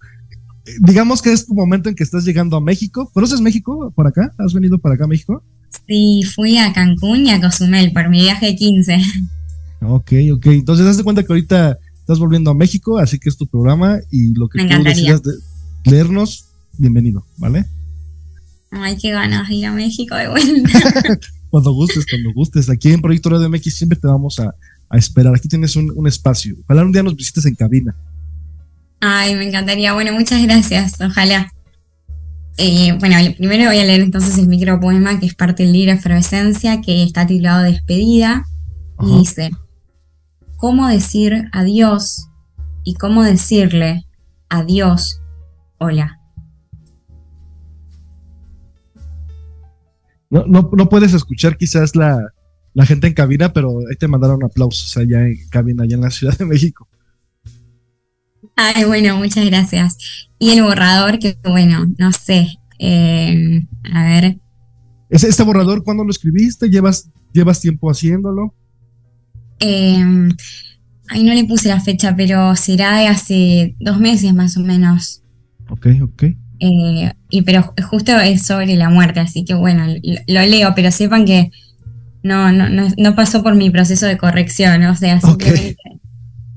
digamos 0.80 1.20
que 1.20 1.32
es 1.32 1.46
tu 1.46 1.54
momento 1.54 1.88
en 1.88 1.94
que 1.94 2.04
estás 2.04 2.24
llegando 2.24 2.56
a 2.56 2.60
México. 2.60 3.10
¿Conoces 3.12 3.40
México 3.40 3.92
por 3.94 4.06
acá? 4.06 4.32
¿Has 4.38 4.54
venido 4.54 4.78
para 4.78 4.94
acá 4.94 5.04
a 5.04 5.08
México? 5.08 5.44
Sí, 5.86 6.22
fui 6.34 6.58
a 6.58 6.72
Cancún 6.72 7.26
y 7.26 7.30
a 7.30 7.40
Cozumel 7.40 7.92
por 7.92 8.08
mi 8.08 8.20
viaje 8.20 8.46
de 8.46 8.56
15. 8.56 9.02
Ok, 9.82 10.12
ok. 10.32 10.46
Entonces, 10.46 10.86
haz 10.86 10.96
de 10.96 11.04
cuenta 11.04 11.22
que 11.22 11.32
ahorita 11.32 11.78
estás 12.00 12.18
volviendo 12.18 12.50
a 12.50 12.54
México, 12.54 12.98
así 12.98 13.18
que 13.18 13.28
es 13.28 13.36
tu 13.36 13.46
programa 13.46 13.98
y 14.10 14.34
lo 14.34 14.48
que 14.48 14.64
tú 14.64 14.82
decidas 14.82 15.22
de 15.22 15.32
leernos, 15.84 16.46
bienvenido, 16.78 17.24
¿vale? 17.36 17.64
Ay, 18.70 18.96
qué 19.00 19.10
ganas 19.10 19.50
ir 19.50 19.66
a 19.66 19.72
México 19.72 20.14
de 20.14 20.28
vuelta. 20.28 20.70
cuando 21.50 21.72
gustes, 21.72 22.06
cuando 22.08 22.32
gustes. 22.32 22.70
Aquí 22.70 22.90
en 22.92 23.02
Proyecto 23.02 23.28
Radio 23.28 23.48
MX 23.50 23.74
siempre 23.74 23.98
te 23.98 24.06
vamos 24.06 24.40
a, 24.40 24.54
esperar. 24.96 25.34
Aquí 25.34 25.48
tienes 25.48 25.76
un, 25.76 26.06
espacio. 26.06 26.56
Ojalá 26.64 26.82
un 26.82 26.92
día 26.92 27.02
nos 27.02 27.16
visites 27.16 27.44
en 27.46 27.54
cabina. 27.54 27.94
Ay, 29.00 29.34
me 29.34 29.46
encantaría. 29.46 29.92
Bueno, 29.92 30.12
muchas 30.12 30.42
gracias. 30.42 31.00
Ojalá. 31.00 31.50
Eh, 32.58 32.96
bueno, 33.00 33.16
primero 33.36 33.66
voy 33.66 33.78
a 33.78 33.84
leer 33.84 34.02
entonces 34.02 34.36
el 34.38 34.46
micropoema 34.46 35.18
que 35.18 35.26
es 35.26 35.34
parte 35.34 35.62
del 35.62 35.72
libro 35.72 35.92
Efervescencia, 35.92 36.80
que 36.80 37.02
está 37.02 37.26
titulado 37.26 37.62
Despedida. 37.62 38.44
Y 39.00 39.18
dice: 39.18 39.50
¿Cómo 40.56 40.86
decir 40.88 41.48
adiós 41.52 42.28
y 42.84 42.94
cómo 42.94 43.22
decirle 43.22 44.06
adiós, 44.48 45.20
hola? 45.78 46.20
No, 50.30 50.46
no, 50.46 50.88
puedes 50.88 51.12
escuchar 51.12 51.58
quizás 51.58 51.94
la, 51.94 52.32
gente 52.84 53.06
en 53.06 53.12
cabina, 53.12 53.52
pero 53.52 53.80
ahí 53.80 53.96
te 53.98 54.08
mandaron 54.08 54.42
aplausos 54.42 54.96
allá 54.96 55.26
en 55.26 55.36
cabina, 55.50 55.82
allá 55.82 55.96
en 55.96 56.00
la 56.00 56.10
Ciudad 56.10 56.38
de 56.38 56.46
México. 56.46 56.88
Ay, 58.56 58.84
bueno, 58.84 59.16
muchas 59.16 59.46
gracias. 59.46 60.28
Y 60.38 60.50
el 60.50 60.62
borrador, 60.62 61.18
que 61.18 61.36
bueno, 61.44 61.86
no 61.98 62.12
sé. 62.12 62.58
Eh, 62.78 63.64
a 63.92 64.04
ver. 64.04 64.38
¿Este 65.08 65.42
borrador 65.42 65.84
cuándo 65.84 66.04
lo 66.04 66.10
escribiste? 66.10 66.68
¿Llevas, 66.68 67.10
llevas 67.32 67.60
tiempo 67.60 67.90
haciéndolo? 67.90 68.54
Eh, 69.60 70.28
ahí 71.08 71.24
no 71.24 71.34
le 71.34 71.44
puse 71.44 71.68
la 71.68 71.80
fecha, 71.80 72.16
pero 72.16 72.56
será 72.56 72.98
de 72.98 73.06
hace 73.06 73.76
dos 73.78 74.00
meses 74.00 74.34
más 74.34 74.56
o 74.56 74.60
menos. 74.60 75.22
Ok, 75.68 75.86
ok. 76.02 76.24
Eh, 76.64 77.12
y 77.30 77.42
pero 77.42 77.74
justo 77.88 78.18
es 78.18 78.42
sobre 78.42 78.76
la 78.76 78.88
muerte, 78.88 79.20
así 79.20 79.44
que 79.44 79.54
bueno, 79.54 79.84
lo, 80.28 80.42
leo, 80.42 80.72
pero 80.76 80.90
sepan 80.90 81.24
que 81.24 81.50
no, 82.22 82.52
no, 82.52 82.68
no, 82.68 83.14
pasó 83.16 83.42
por 83.42 83.56
mi 83.56 83.68
proceso 83.70 84.06
de 84.06 84.16
corrección, 84.16 84.84
o 84.84 84.94
sea, 84.94 85.20
simplemente. 85.20 85.76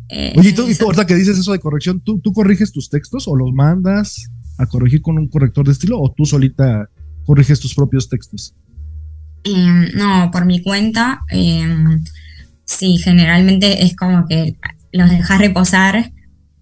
Eh, 0.09 0.33
Oye, 0.37 0.49
¿y 0.49 0.53
tú, 0.53 0.67
y 0.69 0.75
tú, 0.75 0.85
ahorita 0.85 1.07
que 1.07 1.15
dices 1.15 1.37
eso 1.37 1.51
de 1.51 1.59
corrección, 1.59 1.99
¿tú, 1.99 2.19
¿tú 2.19 2.31
corriges 2.31 2.71
tus 2.71 2.89
textos 2.89 3.27
o 3.27 3.35
los 3.35 3.51
mandas 3.53 4.29
a 4.57 4.65
corregir 4.65 5.01
con 5.01 5.17
un 5.17 5.27
corrector 5.27 5.65
de 5.65 5.71
estilo 5.71 5.99
o 5.99 6.11
tú 6.11 6.25
solita 6.25 6.89
corriges 7.25 7.59
tus 7.59 7.73
propios 7.73 8.07
textos? 8.07 8.53
Em, 9.43 9.89
no, 9.95 10.29
por 10.31 10.45
mi 10.45 10.61
cuenta, 10.61 11.21
em, 11.29 12.03
sí, 12.65 12.97
generalmente 12.97 13.83
es 13.83 13.95
como 13.95 14.27
que 14.27 14.57
los 14.91 15.09
dejas 15.09 15.39
reposar 15.39 16.11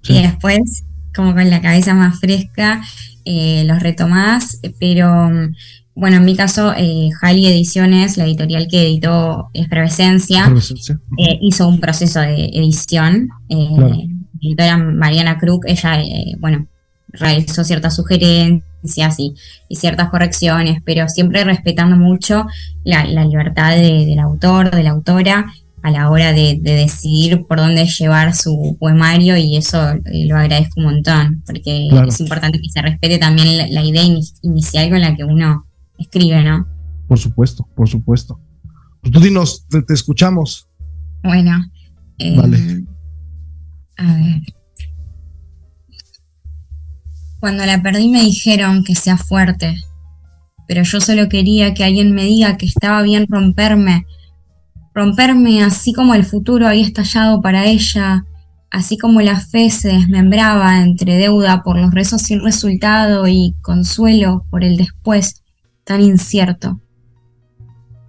y 0.04 0.22
después, 0.22 0.84
como 1.16 1.34
con 1.34 1.50
la 1.50 1.62
cabeza 1.62 1.94
más 1.94 2.20
fresca, 2.20 2.82
eh, 3.24 3.64
los 3.66 3.82
retomás, 3.82 4.60
pero 4.80 5.30
mm, 5.30 5.56
bueno, 5.96 6.18
en 6.18 6.26
mi 6.26 6.36
caso, 6.36 6.74
eh, 6.76 7.10
Jali 7.20 7.46
Ediciones, 7.48 8.18
la 8.18 8.26
editorial 8.26 8.68
que 8.68 8.84
editó 8.84 9.50
Efervescencia, 9.54 10.52
eh, 11.18 11.40
hizo 11.42 11.68
un 11.68 11.80
proceso 11.80 12.20
de 12.20 12.46
edición. 12.46 13.30
Eh, 13.50 13.68
La 14.42 14.50
editora 14.50 14.78
Mariana 14.78 15.38
Krug, 15.38 15.62
ella, 15.66 16.04
bueno, 16.40 16.68
realizó 17.14 17.64
ciertas 17.64 17.96
sugerencias 17.96 19.20
y, 19.20 19.36
ciertas 19.70 20.10
correcciones, 20.10 20.82
pero 20.84 21.08
siempre 21.08 21.44
respetando 21.44 21.96
mucho 21.96 22.46
la, 22.84 23.06
libertad 23.06 23.76
del 23.76 24.20
autor, 24.20 24.72
de 24.72 24.84
la 24.84 24.92
autora, 24.92 25.46
a 25.84 25.92
la 25.92 26.10
hora 26.10 26.32
de, 26.32 26.60
decidir 26.62 27.46
por 27.46 27.58
dónde 27.58 27.86
llevar 27.86 28.36
su 28.36 28.78
poemario 28.80 29.36
y 29.38 29.58
eso 29.58 29.92
eh, 29.92 30.26
lo 30.28 30.38
agradezco 30.38 30.80
un 30.80 30.86
montón, 30.86 31.44
porque 31.46 31.90
es 32.08 32.20
importante 32.20 32.60
que 32.60 32.70
se 32.70 32.82
respete 32.82 33.18
también 33.18 33.74
la, 33.74 33.84
idea 33.84 34.04
inicial 34.42 34.90
con 34.90 35.02
la 35.02 35.16
que 35.16 35.26
uno 35.26 35.66
escribe, 35.98 36.44
¿no? 36.44 36.68
Por 37.08 37.20
supuesto, 37.20 37.68
por 37.76 37.88
supuesto. 37.88 38.40
Pues 39.02 39.12
tú 39.12 39.20
dinos, 39.20 39.68
te, 39.68 39.94
escuchamos. 39.94 40.68
Bueno. 41.24 41.66
Eh, 42.18 42.38
vale. 42.38 42.86
A 43.98 44.14
ver. 44.16 44.42
Cuando 47.40 47.66
la 47.66 47.82
perdí 47.82 48.10
me 48.10 48.22
dijeron 48.22 48.84
que 48.84 48.96
sea 48.96 49.18
fuerte, 49.18 49.76
pero 50.68 50.84
yo 50.84 51.02
solo 51.02 51.28
quería 51.28 51.74
que 51.74 51.84
alguien 51.84 52.14
me 52.14 52.24
diga 52.24 52.58
que 52.58 52.66
estaba 52.66 53.02
bien 53.02 53.26
romperme 53.28 54.06
romperme 54.94 55.64
así 55.64 55.94
como 55.94 56.14
el 56.14 56.26
futuro 56.26 56.68
había 56.68 56.86
estallado 56.86 57.42
para 57.42 57.66
ella, 57.66 58.26
así 58.70 58.98
como 58.98 59.22
la 59.22 59.40
fe 59.40 59.70
se 59.70 59.90
desmembraba 59.90 60.82
entre 60.82 61.16
deuda 61.16 61.64
por 61.64 61.78
los 61.78 61.94
rezos 61.94 62.22
sin 62.22 62.44
resultado 62.44 63.28
y 63.28 63.56
consuelo 63.62 64.46
por 64.50 64.64
el 64.64 64.78
después 64.78 65.43
tan 65.84 66.02
incierto. 66.02 66.80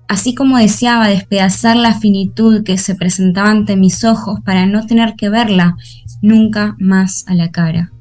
Así 0.08 0.34
como 0.34 0.58
deseaba 0.58 1.08
despedazar 1.08 1.76
la 1.76 1.98
finitud 1.98 2.62
que 2.62 2.78
se 2.78 2.94
presentaba 2.94 3.50
ante 3.50 3.76
mis 3.76 4.04
ojos 4.04 4.40
para 4.44 4.66
no 4.66 4.86
tener 4.86 5.14
que 5.16 5.28
verla 5.28 5.76
nunca 6.20 6.76
más 6.78 7.24
a 7.26 7.34
la 7.34 7.50
cara. 7.50 7.92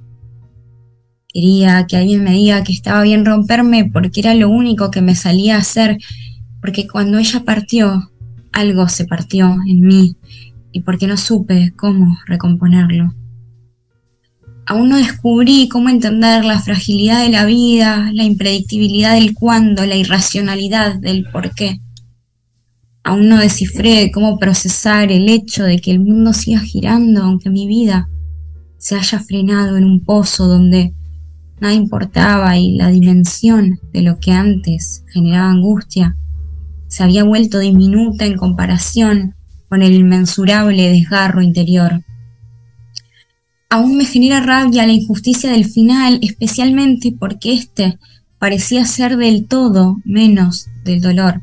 Quería 1.27 1.87
que 1.87 1.97
alguien 1.97 2.23
me 2.23 2.31
diga 2.31 2.63
que 2.63 2.73
estaba 2.73 3.01
bien 3.01 3.25
romperme 3.25 3.89
porque 3.91 4.19
era 4.19 4.35
lo 4.35 4.49
único 4.49 4.91
que 4.91 5.01
me 5.01 5.15
salía 5.15 5.55
a 5.55 5.59
hacer, 5.59 5.97
porque 6.61 6.87
cuando 6.87 7.17
ella 7.17 7.43
partió 7.43 8.11
algo 8.51 8.87
se 8.87 9.05
partió 9.05 9.57
en 9.67 9.81
mí 9.81 10.15
y 10.71 10.81
porque 10.81 11.07
no 11.07 11.17
supe 11.17 11.73
cómo 11.75 12.17
recomponerlo. 12.27 13.13
Aún 14.65 14.89
no 14.89 14.97
descubrí 14.97 15.67
cómo 15.67 15.89
entender 15.89 16.45
la 16.45 16.59
fragilidad 16.59 17.23
de 17.23 17.29
la 17.29 17.45
vida, 17.45 18.09
la 18.13 18.23
impredictibilidad 18.23 19.15
del 19.15 19.33
cuándo, 19.33 19.85
la 19.85 19.95
irracionalidad 19.95 20.95
del 20.95 21.25
por 21.31 21.53
qué. 21.53 21.79
Aún 23.03 23.27
no 23.27 23.37
descifré 23.37 24.11
cómo 24.11 24.39
procesar 24.39 25.11
el 25.11 25.27
hecho 25.27 25.65
de 25.65 25.79
que 25.79 25.91
el 25.91 25.99
mundo 25.99 26.31
siga 26.31 26.61
girando 26.61 27.23
aunque 27.23 27.49
mi 27.49 27.67
vida 27.67 28.07
se 28.77 28.95
haya 28.95 29.19
frenado 29.19 29.77
en 29.77 29.83
un 29.83 30.03
pozo 30.03 30.47
donde 30.47 30.93
nada 31.59 31.73
importaba 31.73 32.57
y 32.57 32.75
la 32.77 32.89
dimensión 32.89 33.79
de 33.91 34.01
lo 34.01 34.19
que 34.19 34.31
antes 34.31 35.03
generaba 35.11 35.49
angustia 35.49 36.15
se 36.93 37.01
había 37.03 37.23
vuelto 37.23 37.57
diminuta 37.57 38.25
en 38.25 38.37
comparación 38.37 39.35
con 39.67 39.81
el 39.81 39.93
inmensurable 39.93 40.91
desgarro 40.91 41.41
interior. 41.41 42.03
Aún 43.73 43.97
me 43.97 44.05
genera 44.05 44.39
rabia 44.39 44.85
la 44.85 44.93
injusticia 44.93 45.49
del 45.49 45.65
final, 45.65 46.19
especialmente 46.21 47.11
porque 47.11 47.53
éste 47.53 47.97
parecía 48.37 48.85
ser 48.85 49.17
del 49.17 49.47
todo 49.47 49.97
menos 50.05 50.67
del 50.83 51.01
dolor. 51.01 51.41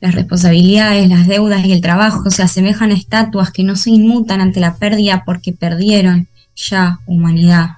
Las 0.00 0.14
responsabilidades, 0.14 1.10
las 1.10 1.26
deudas 1.26 1.66
y 1.66 1.72
el 1.72 1.82
trabajo 1.82 2.30
se 2.30 2.42
asemejan 2.42 2.92
a 2.92 2.94
estatuas 2.94 3.50
que 3.50 3.62
no 3.62 3.76
se 3.76 3.90
inmutan 3.90 4.40
ante 4.40 4.58
la 4.58 4.76
pérdida 4.76 5.24
porque 5.26 5.52
perdieron 5.52 6.28
ya 6.56 7.00
humanidad. 7.04 7.72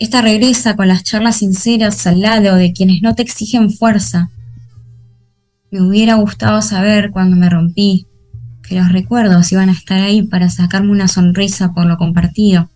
Esta 0.00 0.22
regresa 0.22 0.74
con 0.74 0.88
las 0.88 1.04
charlas 1.04 1.36
sinceras 1.36 2.04
al 2.08 2.20
lado 2.20 2.56
de 2.56 2.72
quienes 2.72 3.00
no 3.00 3.14
te 3.14 3.22
exigen 3.22 3.70
fuerza, 3.70 4.28
me 5.70 5.80
hubiera 5.80 6.16
gustado 6.16 6.62
saber 6.62 7.12
cuando 7.12 7.36
me 7.36 7.48
rompí 7.48 8.08
que 8.62 8.76
los 8.76 8.90
recuerdos 8.90 9.52
iban 9.52 9.68
a 9.68 9.72
estar 9.72 10.00
ahí 10.00 10.22
para 10.22 10.50
sacarme 10.50 10.90
una 10.90 11.08
sonrisa 11.08 11.72
por 11.72 11.86
lo 11.86 11.96
compartido. 11.96 12.70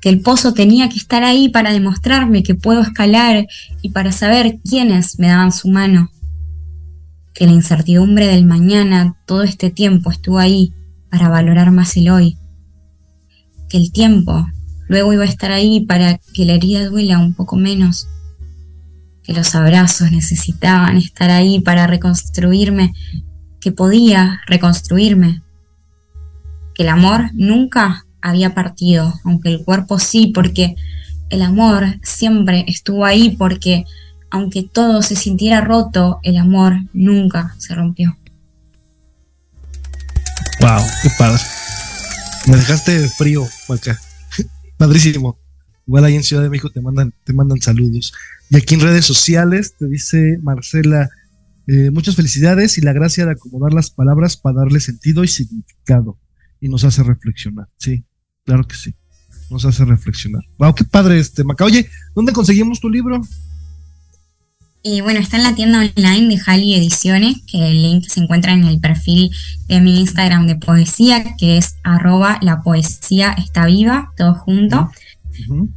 Que 0.00 0.08
el 0.08 0.20
pozo 0.20 0.54
tenía 0.54 0.88
que 0.88 0.96
estar 0.96 1.22
ahí 1.24 1.48
para 1.48 1.72
demostrarme 1.72 2.42
que 2.42 2.54
puedo 2.54 2.80
escalar 2.80 3.46
y 3.82 3.90
para 3.90 4.12
saber 4.12 4.58
quiénes 4.68 5.18
me 5.18 5.28
daban 5.28 5.52
su 5.52 5.68
mano. 5.68 6.10
Que 7.34 7.46
la 7.46 7.52
incertidumbre 7.52 8.26
del 8.26 8.44
mañana 8.44 9.16
todo 9.26 9.42
este 9.42 9.70
tiempo 9.70 10.10
estuvo 10.10 10.38
ahí 10.38 10.72
para 11.10 11.28
valorar 11.28 11.70
más 11.70 11.96
el 11.96 12.10
hoy. 12.10 12.38
Que 13.68 13.76
el 13.76 13.92
tiempo 13.92 14.46
luego 14.88 15.12
iba 15.12 15.22
a 15.22 15.28
estar 15.28 15.52
ahí 15.52 15.80
para 15.80 16.18
que 16.34 16.44
la 16.44 16.54
herida 16.54 16.86
duela 16.86 17.18
un 17.18 17.34
poco 17.34 17.56
menos 17.56 18.08
que 19.22 19.32
los 19.32 19.54
abrazos 19.54 20.10
necesitaban 20.10 20.96
estar 20.96 21.30
ahí 21.30 21.60
para 21.60 21.86
reconstruirme, 21.86 22.92
que 23.60 23.72
podía 23.72 24.40
reconstruirme, 24.46 25.42
que 26.74 26.82
el 26.82 26.88
amor 26.88 27.30
nunca 27.34 28.06
había 28.22 28.54
partido, 28.54 29.14
aunque 29.24 29.50
el 29.50 29.64
cuerpo 29.64 29.98
sí, 29.98 30.32
porque 30.34 30.76
el 31.30 31.42
amor 31.42 31.98
siempre 32.02 32.64
estuvo 32.66 33.04
ahí, 33.04 33.36
porque 33.36 33.84
aunque 34.30 34.62
todo 34.62 35.02
se 35.02 35.16
sintiera 35.16 35.60
roto, 35.60 36.20
el 36.22 36.36
amor 36.36 36.74
nunca 36.92 37.54
se 37.58 37.74
rompió. 37.74 38.16
Wow, 40.60 40.82
qué 41.02 41.10
padre. 41.18 41.42
Me 42.46 42.56
dejaste 42.56 43.08
frío 43.08 43.46
acá. 43.68 43.98
Padrísimo. 44.76 45.38
Igual 45.86 46.04
ahí 46.04 46.16
en 46.16 46.22
Ciudad 46.22 46.42
de 46.42 46.50
México 46.50 46.70
te 46.70 46.80
mandan, 46.80 47.12
te 47.24 47.32
mandan 47.32 47.60
saludos. 47.60 48.12
Y 48.50 48.56
aquí 48.56 48.74
en 48.74 48.80
redes 48.80 49.04
sociales 49.04 49.74
te 49.78 49.86
dice 49.86 50.38
Marcela, 50.42 51.08
eh, 51.72 51.92
muchas 51.92 52.16
felicidades 52.16 52.78
y 52.78 52.80
la 52.80 52.92
gracia 52.92 53.24
de 53.24 53.30
acomodar 53.30 53.72
las 53.72 53.90
palabras 53.90 54.36
para 54.36 54.58
darle 54.58 54.80
sentido 54.80 55.22
y 55.22 55.28
significado. 55.28 56.18
Y 56.60 56.68
nos 56.68 56.82
hace 56.82 57.04
reflexionar. 57.04 57.68
Sí, 57.78 58.02
claro 58.44 58.66
que 58.66 58.74
sí. 58.74 58.96
Nos 59.50 59.64
hace 59.64 59.84
reflexionar. 59.84 60.42
Wow, 60.58 60.74
qué 60.74 60.82
padre 60.82 61.20
este 61.20 61.44
Maca. 61.44 61.64
Oye, 61.64 61.88
¿dónde 62.12 62.32
conseguimos 62.32 62.80
tu 62.80 62.90
libro? 62.90 63.20
Y 64.82 65.00
bueno, 65.00 65.20
está 65.20 65.36
en 65.36 65.44
la 65.44 65.54
tienda 65.54 65.78
online 65.78 66.26
de 66.26 66.38
Jali 66.40 66.74
Ediciones, 66.74 67.36
que 67.46 67.68
el 67.68 67.82
link 67.82 68.04
se 68.08 68.18
encuentra 68.18 68.52
en 68.52 68.64
el 68.64 68.80
perfil 68.80 69.30
de 69.68 69.80
mi 69.80 70.00
Instagram 70.00 70.48
de 70.48 70.56
poesía, 70.56 71.36
que 71.38 71.56
es 71.56 71.76
arroba 71.84 72.40
la 72.42 72.62
poesía 72.62 73.32
está 73.34 73.66
viva, 73.66 74.12
todo 74.16 74.34
junto. 74.34 74.90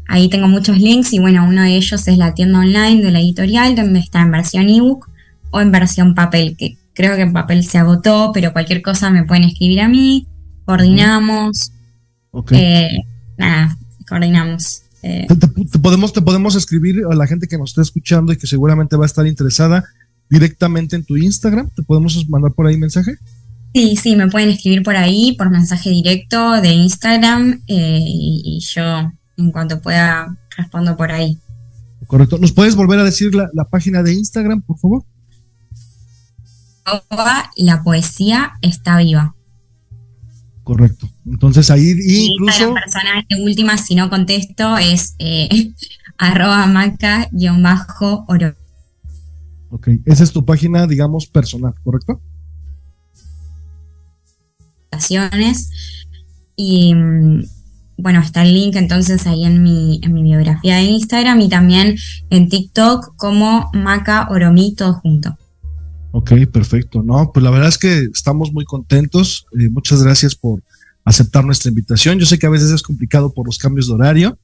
Ahí 0.07 0.27
tengo 0.27 0.47
muchos 0.47 0.79
links 0.79 1.13
y 1.13 1.19
bueno, 1.19 1.45
uno 1.47 1.61
de 1.61 1.75
ellos 1.75 2.07
es 2.07 2.17
la 2.17 2.33
tienda 2.33 2.59
online 2.59 3.03
de 3.03 3.11
la 3.11 3.19
editorial, 3.19 3.75
donde 3.75 3.99
está 3.99 4.21
en 4.21 4.31
versión 4.31 4.69
ebook 4.69 5.12
o 5.53 5.61
en 5.61 5.71
versión 5.71 6.15
papel, 6.15 6.55
que 6.57 6.77
creo 6.93 7.15
que 7.15 7.21
en 7.21 7.31
papel 7.31 7.63
se 7.63 7.77
agotó, 7.77 8.31
pero 8.33 8.51
cualquier 8.51 8.81
cosa 8.81 9.09
me 9.09 9.23
pueden 9.23 9.43
escribir 9.45 9.81
a 9.81 9.87
mí, 9.87 10.27
coordinamos. 10.65 11.71
Eh, 12.51 12.97
nada, 13.37 13.77
coordinamos. 14.09 14.81
Eh. 15.03 15.27
Te, 15.27 15.79
podemos, 15.79 16.11
te 16.11 16.21
podemos 16.21 16.55
escribir 16.55 17.03
a 17.09 17.15
la 17.15 17.27
gente 17.27 17.47
que 17.47 17.57
nos 17.57 17.71
está 17.71 17.81
escuchando 17.81 18.33
y 18.33 18.37
que 18.37 18.47
seguramente 18.47 18.95
va 18.95 19.05
a 19.05 19.05
estar 19.05 19.27
interesada 19.27 19.85
directamente 20.29 20.95
en 20.95 21.05
tu 21.05 21.15
Instagram. 21.15 21.69
¿Te 21.75 21.83
podemos 21.83 22.27
mandar 22.29 22.53
por 22.53 22.67
ahí 22.67 22.77
mensaje? 22.77 23.15
Sí, 23.73 23.95
sí, 23.95 24.15
me 24.15 24.29
pueden 24.29 24.49
escribir 24.49 24.83
por 24.83 24.95
ahí, 24.95 25.35
por 25.37 25.49
mensaje 25.49 25.89
directo 25.89 26.61
de 26.61 26.73
Instagram 26.73 27.61
eh, 27.67 27.99
y, 28.01 28.59
yo 28.59 29.11
en 29.37 29.51
cuanto 29.51 29.81
pueda 29.81 30.37
respondo 30.55 30.95
por 30.95 31.11
ahí. 31.11 31.39
Correcto. 32.05 32.37
¿Nos 32.37 32.51
puedes 32.51 32.75
volver 32.75 32.99
a 32.99 33.03
decir 33.03 33.33
la, 33.33 33.49
página 33.69 34.03
de 34.03 34.13
Instagram, 34.13 34.61
por 34.61 34.77
favor? 34.77 35.03
La 37.55 37.83
poesía 37.83 38.53
está 38.61 38.97
viva. 38.97 39.35
Correcto. 40.63 41.09
Entonces 41.25 41.69
ahí 41.69 41.91
incluso... 41.91 42.73
La 42.73 42.81
persona 42.81 43.25
de 43.29 43.43
última, 43.43 43.77
si 43.77 43.95
no 43.95 44.09
contesto, 44.09 44.77
es 44.77 45.15
eh, 45.19 45.73
arroba 46.17 46.65
maca-oro. 46.67 48.55
Ok, 49.69 49.89
esa 50.05 50.23
es 50.23 50.31
tu 50.31 50.45
página, 50.45 50.85
digamos, 50.87 51.25
personal, 51.25 51.73
¿correcto? 51.83 52.21
Y 56.55 56.93
mm, 56.93 57.43
bueno, 57.97 58.19
está 58.19 58.43
el 58.43 58.53
link 58.53 58.75
entonces 58.75 59.25
ahí 59.27 59.45
en 59.45 59.63
mi, 59.63 59.99
en 60.03 60.13
mi 60.13 60.23
biografía 60.23 60.75
de 60.75 60.83
Instagram 60.83 61.41
y 61.41 61.49
también 61.49 61.95
en 62.29 62.49
TikTok 62.49 63.15
como 63.15 63.69
Maca 63.73 64.27
Oromi, 64.29 64.75
todo 64.75 64.93
junto. 64.93 65.37
Ok, 66.15 66.31
perfecto. 66.51 67.01
No, 67.01 67.31
pues 67.33 67.43
la 67.43 67.49
verdad 67.49 67.69
es 67.69 67.79
que 67.79 68.03
estamos 68.13 68.53
muy 68.53 68.65
contentos. 68.65 69.47
Eh, 69.59 69.67
muchas 69.69 70.03
gracias 70.03 70.35
por 70.35 70.61
aceptar 71.03 71.43
nuestra 71.43 71.69
invitación. 71.69 72.19
Yo 72.19 72.27
sé 72.27 72.37
que 72.37 72.45
a 72.45 72.51
veces 72.51 72.69
es 72.69 72.83
complicado 72.83 73.33
por 73.33 73.47
los 73.47 73.57
cambios 73.57 73.87
de 73.87 73.93
horario 73.93 74.37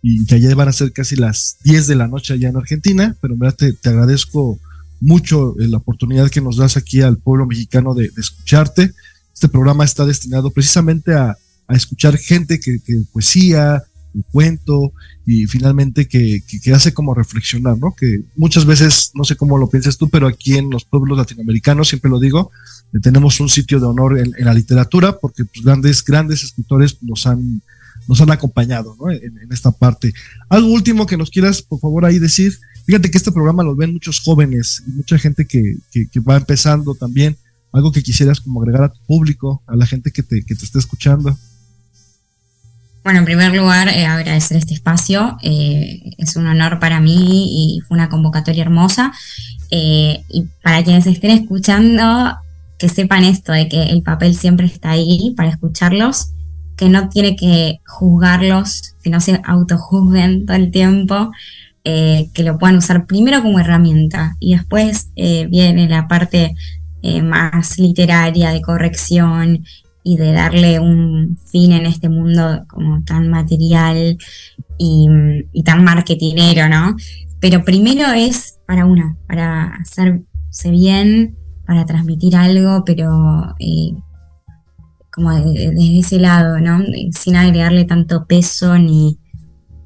y 0.00 0.24
que 0.24 0.40
ya 0.40 0.54
van 0.54 0.68
a 0.68 0.72
ser 0.72 0.92
casi 0.92 1.16
las 1.16 1.58
10 1.62 1.88
de 1.88 1.96
la 1.96 2.08
noche 2.08 2.32
allá 2.32 2.48
en 2.48 2.56
Argentina, 2.56 3.14
pero 3.20 3.34
en 3.34 3.40
verdad 3.40 3.74
te, 3.82 3.88
agradezco 3.90 4.58
mucho 4.98 5.60
eh, 5.60 5.68
la 5.68 5.76
oportunidad 5.76 6.30
que 6.30 6.40
nos 6.40 6.56
das 6.56 6.78
aquí 6.78 7.02
al 7.02 7.18
pueblo 7.18 7.44
mexicano 7.44 7.92
de, 7.92 8.10
escucharte. 8.16 8.94
Este 9.34 9.50
programa 9.50 9.84
está 9.84 10.06
destinado 10.06 10.50
precisamente 10.50 11.14
a, 11.14 11.36
escuchar 11.68 12.16
gente 12.16 12.58
que, 12.58 12.78
que 12.80 13.02
poesía, 13.12 13.84
el 14.14 14.24
cuento 14.30 14.92
y 15.26 15.46
finalmente 15.46 16.08
que, 16.08 16.42
que, 16.62 16.72
hace 16.72 16.92
como 16.92 17.14
reflexionar, 17.14 17.78
¿no? 17.78 17.94
Que 17.96 18.22
muchas 18.36 18.64
veces, 18.64 19.12
no 19.14 19.24
sé 19.24 19.36
cómo 19.36 19.58
lo 19.58 19.68
piensas 19.68 19.96
tú, 19.96 20.08
pero 20.08 20.26
aquí 20.26 20.56
en 20.56 20.70
los 20.70 20.84
pueblos 20.84 21.16
latinoamericanos, 21.16 21.88
siempre 21.88 22.10
lo 22.10 22.18
digo, 22.18 22.50
eh, 22.92 22.98
tenemos 23.00 23.40
un 23.40 23.48
sitio 23.48 23.78
de 23.80 23.86
honor 23.86 24.18
en, 24.18 24.32
la 24.38 24.54
literatura 24.54 25.18
porque 25.18 25.44
pues, 25.44 25.64
grandes, 25.64 26.04
grandes 26.04 26.42
escritores 26.42 27.02
nos 27.02 27.26
han, 27.26 27.62
nos 28.08 28.20
han 28.20 28.30
acompañado 28.30 28.96
¿no? 28.98 29.10
en, 29.10 29.38
esta 29.50 29.70
parte. 29.70 30.12
Algo 30.48 30.68
último 30.68 31.06
que 31.06 31.16
nos 31.16 31.30
quieras, 31.30 31.62
por 31.62 31.80
favor, 31.80 32.04
ahí 32.04 32.18
decir. 32.18 32.58
Fíjate 32.86 33.10
que 33.10 33.18
este 33.18 33.30
programa 33.30 33.62
lo 33.62 33.76
ven 33.76 33.92
muchos 33.92 34.20
jóvenes 34.20 34.82
y 34.86 34.90
mucha 34.90 35.18
gente 35.18 35.46
que, 35.46 35.76
que, 35.92 36.20
va 36.20 36.36
empezando 36.36 36.94
también. 36.94 37.36
Algo 37.72 37.92
que 37.92 38.02
quisieras 38.02 38.40
como 38.40 38.60
agregar 38.60 38.82
a 38.82 38.92
tu 38.92 38.98
público, 39.06 39.62
a 39.68 39.76
la 39.76 39.86
gente 39.86 40.10
que 40.10 40.24
te, 40.24 40.42
que 40.42 40.56
te 40.56 40.64
esté 40.64 40.80
escuchando. 40.80 41.38
Bueno, 43.02 43.20
en 43.20 43.24
primer 43.24 43.54
lugar, 43.54 43.88
eh, 43.88 44.04
agradecer 44.04 44.58
este 44.58 44.74
espacio. 44.74 45.38
Eh, 45.42 46.12
es 46.18 46.36
un 46.36 46.46
honor 46.46 46.78
para 46.78 47.00
mí 47.00 47.76
y 47.76 47.80
fue 47.80 47.96
una 47.96 48.10
convocatoria 48.10 48.62
hermosa. 48.62 49.12
Eh, 49.70 50.22
y 50.28 50.44
para 50.62 50.84
quienes 50.84 51.06
estén 51.06 51.30
escuchando, 51.30 52.36
que 52.78 52.90
sepan 52.90 53.24
esto, 53.24 53.52
de 53.52 53.68
que 53.68 53.84
el 53.84 54.02
papel 54.02 54.34
siempre 54.34 54.66
está 54.66 54.90
ahí 54.90 55.32
para 55.34 55.48
escucharlos, 55.48 56.32
que 56.76 56.90
no 56.90 57.08
tiene 57.08 57.36
que 57.36 57.80
juzgarlos, 57.86 58.94
que 59.02 59.08
no 59.08 59.20
se 59.20 59.40
autojuzguen 59.44 60.44
todo 60.44 60.56
el 60.56 60.70
tiempo, 60.70 61.30
que 61.82 62.42
lo 62.44 62.58
puedan 62.58 62.76
usar 62.76 63.06
primero 63.06 63.42
como 63.42 63.58
herramienta 63.58 64.36
y 64.38 64.54
después 64.54 65.08
viene 65.16 65.88
la 65.88 66.06
parte 66.06 66.54
más 67.22 67.78
literaria 67.78 68.50
de 68.50 68.60
corrección 68.60 69.64
y 70.02 70.16
de 70.16 70.32
darle 70.32 70.80
un 70.80 71.38
fin 71.46 71.72
en 71.72 71.86
este 71.86 72.08
mundo 72.08 72.64
como 72.68 73.02
tan 73.04 73.28
material 73.28 74.18
y, 74.78 75.08
tan 75.64 75.84
marketinero, 75.84 76.68
¿no? 76.68 76.96
Pero 77.40 77.64
primero 77.64 78.06
es 78.12 78.58
para 78.66 78.86
uno, 78.86 79.18
para 79.26 79.74
hacerse 79.74 80.70
bien, 80.70 81.36
para 81.66 81.84
transmitir 81.86 82.36
algo, 82.36 82.82
pero 82.84 83.54
eh, 83.58 83.92
como 85.12 85.32
desde 85.34 85.98
ese 85.98 86.18
lado, 86.18 86.60
¿no? 86.60 86.82
Sin 87.12 87.36
agregarle 87.36 87.84
tanto 87.84 88.26
peso 88.26 88.78
ni, 88.78 89.18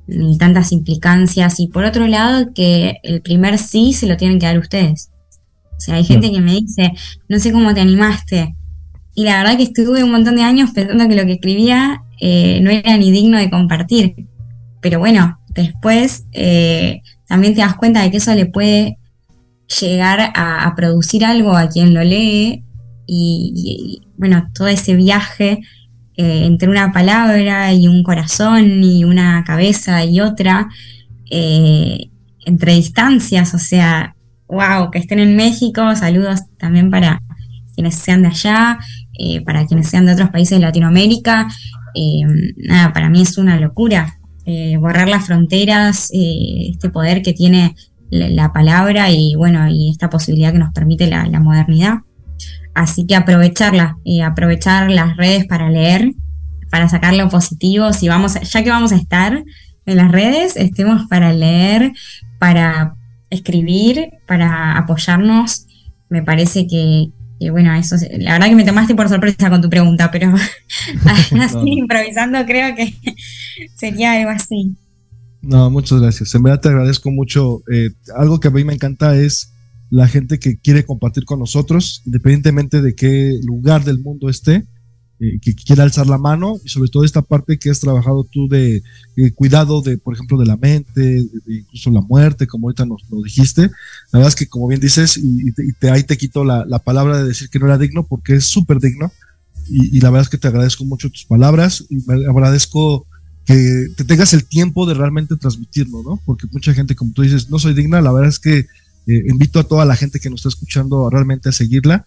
ni 0.06 0.38
tantas 0.38 0.72
implicancias. 0.72 1.60
Y 1.60 1.68
por 1.68 1.84
otro 1.84 2.06
lado, 2.06 2.52
que 2.54 2.96
el 3.02 3.20
primer 3.22 3.58
sí 3.58 3.92
se 3.92 4.06
lo 4.06 4.16
tienen 4.16 4.38
que 4.38 4.46
dar 4.46 4.58
ustedes. 4.58 5.10
O 5.76 5.80
sea, 5.80 5.96
hay 5.96 6.04
gente 6.04 6.30
que 6.30 6.40
me 6.40 6.52
dice, 6.52 6.92
no 7.28 7.38
sé 7.38 7.52
cómo 7.52 7.74
te 7.74 7.80
animaste. 7.80 8.56
Y 9.14 9.24
la 9.24 9.38
verdad 9.38 9.56
que 9.56 9.62
estuve 9.64 10.02
un 10.02 10.10
montón 10.10 10.36
de 10.36 10.42
años 10.42 10.70
pensando 10.72 11.08
que 11.08 11.14
lo 11.14 11.24
que 11.24 11.34
escribía 11.34 12.02
eh, 12.20 12.60
no 12.62 12.70
era 12.70 12.96
ni 12.96 13.10
digno 13.10 13.38
de 13.38 13.50
compartir. 13.50 14.26
Pero 14.80 14.98
bueno, 14.98 15.38
después 15.50 16.24
eh, 16.32 17.02
también 17.26 17.54
te 17.54 17.60
das 17.60 17.76
cuenta 17.76 18.02
de 18.02 18.10
que 18.10 18.16
eso 18.16 18.34
le 18.34 18.46
puede 18.46 18.98
llegar 19.80 20.32
a, 20.34 20.72
producir 20.76 21.24
algo 21.24 21.56
a 21.56 21.68
quien 21.68 21.94
lo 21.94 22.02
lee. 22.02 22.64
Y, 23.06 24.02
bueno, 24.16 24.48
todo 24.54 24.68
ese 24.68 24.94
viaje 24.94 25.60
eh, 26.16 26.44
entre 26.44 26.68
una 26.68 26.92
palabra 26.92 27.72
y 27.72 27.86
un 27.86 28.02
corazón 28.02 28.82
y 28.82 29.04
una 29.04 29.44
cabeza 29.44 30.04
y 30.04 30.20
otra, 30.20 30.68
entre 31.30 32.74
distancias, 32.74 33.54
o 33.54 33.58
sea, 33.58 34.14
wow, 34.48 34.90
que 34.90 34.98
estén 34.98 35.18
en 35.18 35.36
México, 35.36 35.94
saludos 35.96 36.40
también 36.58 36.90
para 36.90 37.20
quienes 37.74 37.96
sean 37.96 38.22
de 38.22 38.28
allá, 38.28 38.78
eh, 39.18 39.42
para 39.42 39.66
quienes 39.66 39.88
sean 39.88 40.06
de 40.06 40.12
otros 40.12 40.30
países 40.30 40.58
de 40.58 40.64
Latinoamérica. 40.64 41.48
Eh, 41.94 42.22
nada, 42.56 42.92
para 42.92 43.08
mí 43.08 43.22
es 43.22 43.38
una 43.38 43.58
locura 43.58 44.18
eh, 44.46 44.76
borrar 44.76 45.08
las 45.08 45.26
fronteras, 45.26 46.10
este 46.12 46.90
poder 46.90 47.22
que 47.22 47.32
tiene 47.32 47.74
la, 48.10 48.52
palabra 48.52 49.10
y 49.10 49.34
bueno, 49.34 49.66
y 49.68 49.90
esta 49.90 50.10
posibilidad 50.10 50.52
que 50.52 50.58
nos 50.58 50.72
permite 50.72 51.06
la, 51.06 51.40
modernidad. 51.40 52.00
Así 52.74 53.06
que 53.06 53.16
aprovecharla, 53.16 53.96
aprovechar 54.24 54.90
las 54.90 55.16
redes 55.16 55.46
para 55.46 55.70
leer, 55.70 56.12
para 56.70 56.88
sacar 56.88 57.14
lo 57.14 57.28
positivo. 57.28 57.92
Si 57.92 58.08
vamos, 58.08 58.34
ya 58.34 58.62
que 58.62 58.70
vamos 58.70 58.92
a 58.92 58.96
estar 58.96 59.42
en 59.86 59.96
las 59.96 60.10
redes, 60.10 60.56
estemos 60.56 61.06
para 61.08 61.32
leer, 61.32 61.92
para 62.38 62.96
escribir, 63.30 64.10
para 64.26 64.76
apoyarnos. 64.76 65.66
Me 66.08 66.22
parece 66.22 66.66
que, 66.66 67.08
y 67.38 67.50
bueno, 67.50 67.74
eso, 67.74 67.96
la 68.18 68.32
verdad 68.32 68.48
que 68.48 68.54
me 68.54 68.64
tomaste 68.64 68.94
por 68.94 69.08
sorpresa 69.08 69.50
con 69.50 69.60
tu 69.60 69.68
pregunta, 69.68 70.10
pero 70.10 70.32
así 71.40 71.58
improvisando 71.64 72.44
creo 72.46 72.74
que 72.76 72.94
sería 73.76 74.12
algo 74.12 74.30
así. 74.30 74.76
No, 75.42 75.70
muchas 75.70 76.00
gracias. 76.00 76.34
En 76.34 76.42
verdad 76.42 76.60
te 76.60 76.68
agradezco 76.68 77.10
mucho. 77.10 77.62
Eh, 77.70 77.90
algo 78.16 78.40
que 78.40 78.48
a 78.48 78.50
mí 78.50 78.64
me 78.64 78.72
encanta 78.72 79.16
es 79.16 79.52
la 79.90 80.08
gente 80.08 80.38
que 80.38 80.58
quiere 80.58 80.84
compartir 80.84 81.24
con 81.24 81.38
nosotros, 81.38 82.02
independientemente 82.06 82.80
de 82.80 82.94
qué 82.94 83.38
lugar 83.44 83.84
del 83.84 83.98
mundo 83.98 84.30
esté. 84.30 84.64
Eh, 85.20 85.38
que 85.40 85.54
quiera 85.54 85.84
alzar 85.84 86.08
la 86.08 86.18
mano 86.18 86.58
y 86.64 86.68
sobre 86.68 86.90
todo 86.90 87.04
esta 87.04 87.22
parte 87.22 87.56
que 87.56 87.70
has 87.70 87.78
trabajado 87.78 88.24
tú 88.24 88.48
de, 88.48 88.82
cuidado 89.36 89.80
de, 89.80 89.96
por 89.96 90.12
ejemplo, 90.12 90.36
de 90.36 90.44
la 90.44 90.56
mente, 90.56 91.00
de, 91.00 91.28
incluso 91.46 91.92
la 91.92 92.00
muerte, 92.00 92.48
como 92.48 92.66
ahorita 92.66 92.84
nos 92.84 93.08
lo 93.08 93.22
dijiste. 93.22 93.62
La 94.10 94.18
verdad 94.18 94.30
es 94.30 94.34
que, 94.34 94.48
como 94.48 94.66
bien 94.66 94.80
dices, 94.80 95.16
y, 95.16 95.52
te, 95.78 95.90
ahí 95.90 96.02
te 96.02 96.16
quito 96.16 96.42
la, 96.42 96.66
palabra 96.80 97.18
de 97.18 97.28
decir 97.28 97.48
que 97.48 97.60
no 97.60 97.66
era 97.66 97.78
digno 97.78 98.04
porque 98.04 98.34
es 98.34 98.46
súper 98.46 98.80
digno. 98.80 99.12
Y, 99.68 100.00
la 100.00 100.10
verdad 100.10 100.22
es 100.22 100.30
que 100.30 100.38
te 100.38 100.48
agradezco 100.48 100.84
mucho 100.84 101.08
tus 101.10 101.26
palabras 101.26 101.84
y 101.88 101.98
me 102.08 102.26
agradezco 102.28 103.06
que 103.46 103.86
te 103.96 104.04
tengas 104.04 104.32
el 104.32 104.44
tiempo 104.44 104.84
de 104.84 104.94
realmente 104.94 105.36
transmitirlo, 105.36 106.02
¿no? 106.02 106.20
Porque 106.24 106.48
mucha 106.50 106.74
gente, 106.74 106.96
como 106.96 107.12
tú 107.12 107.22
dices, 107.22 107.48
no 107.50 107.60
soy 107.60 107.72
digna, 107.72 108.00
la 108.00 108.12
verdad 108.12 108.30
es 108.30 108.40
que 108.40 108.58
eh, 108.58 108.66
invito 109.28 109.60
a 109.60 109.64
toda 109.64 109.84
la 109.84 109.94
gente 109.94 110.18
que 110.18 110.28
nos 110.28 110.40
está 110.40 110.48
escuchando 110.48 111.08
realmente 111.08 111.50
a 111.50 111.52
seguirla 111.52 112.04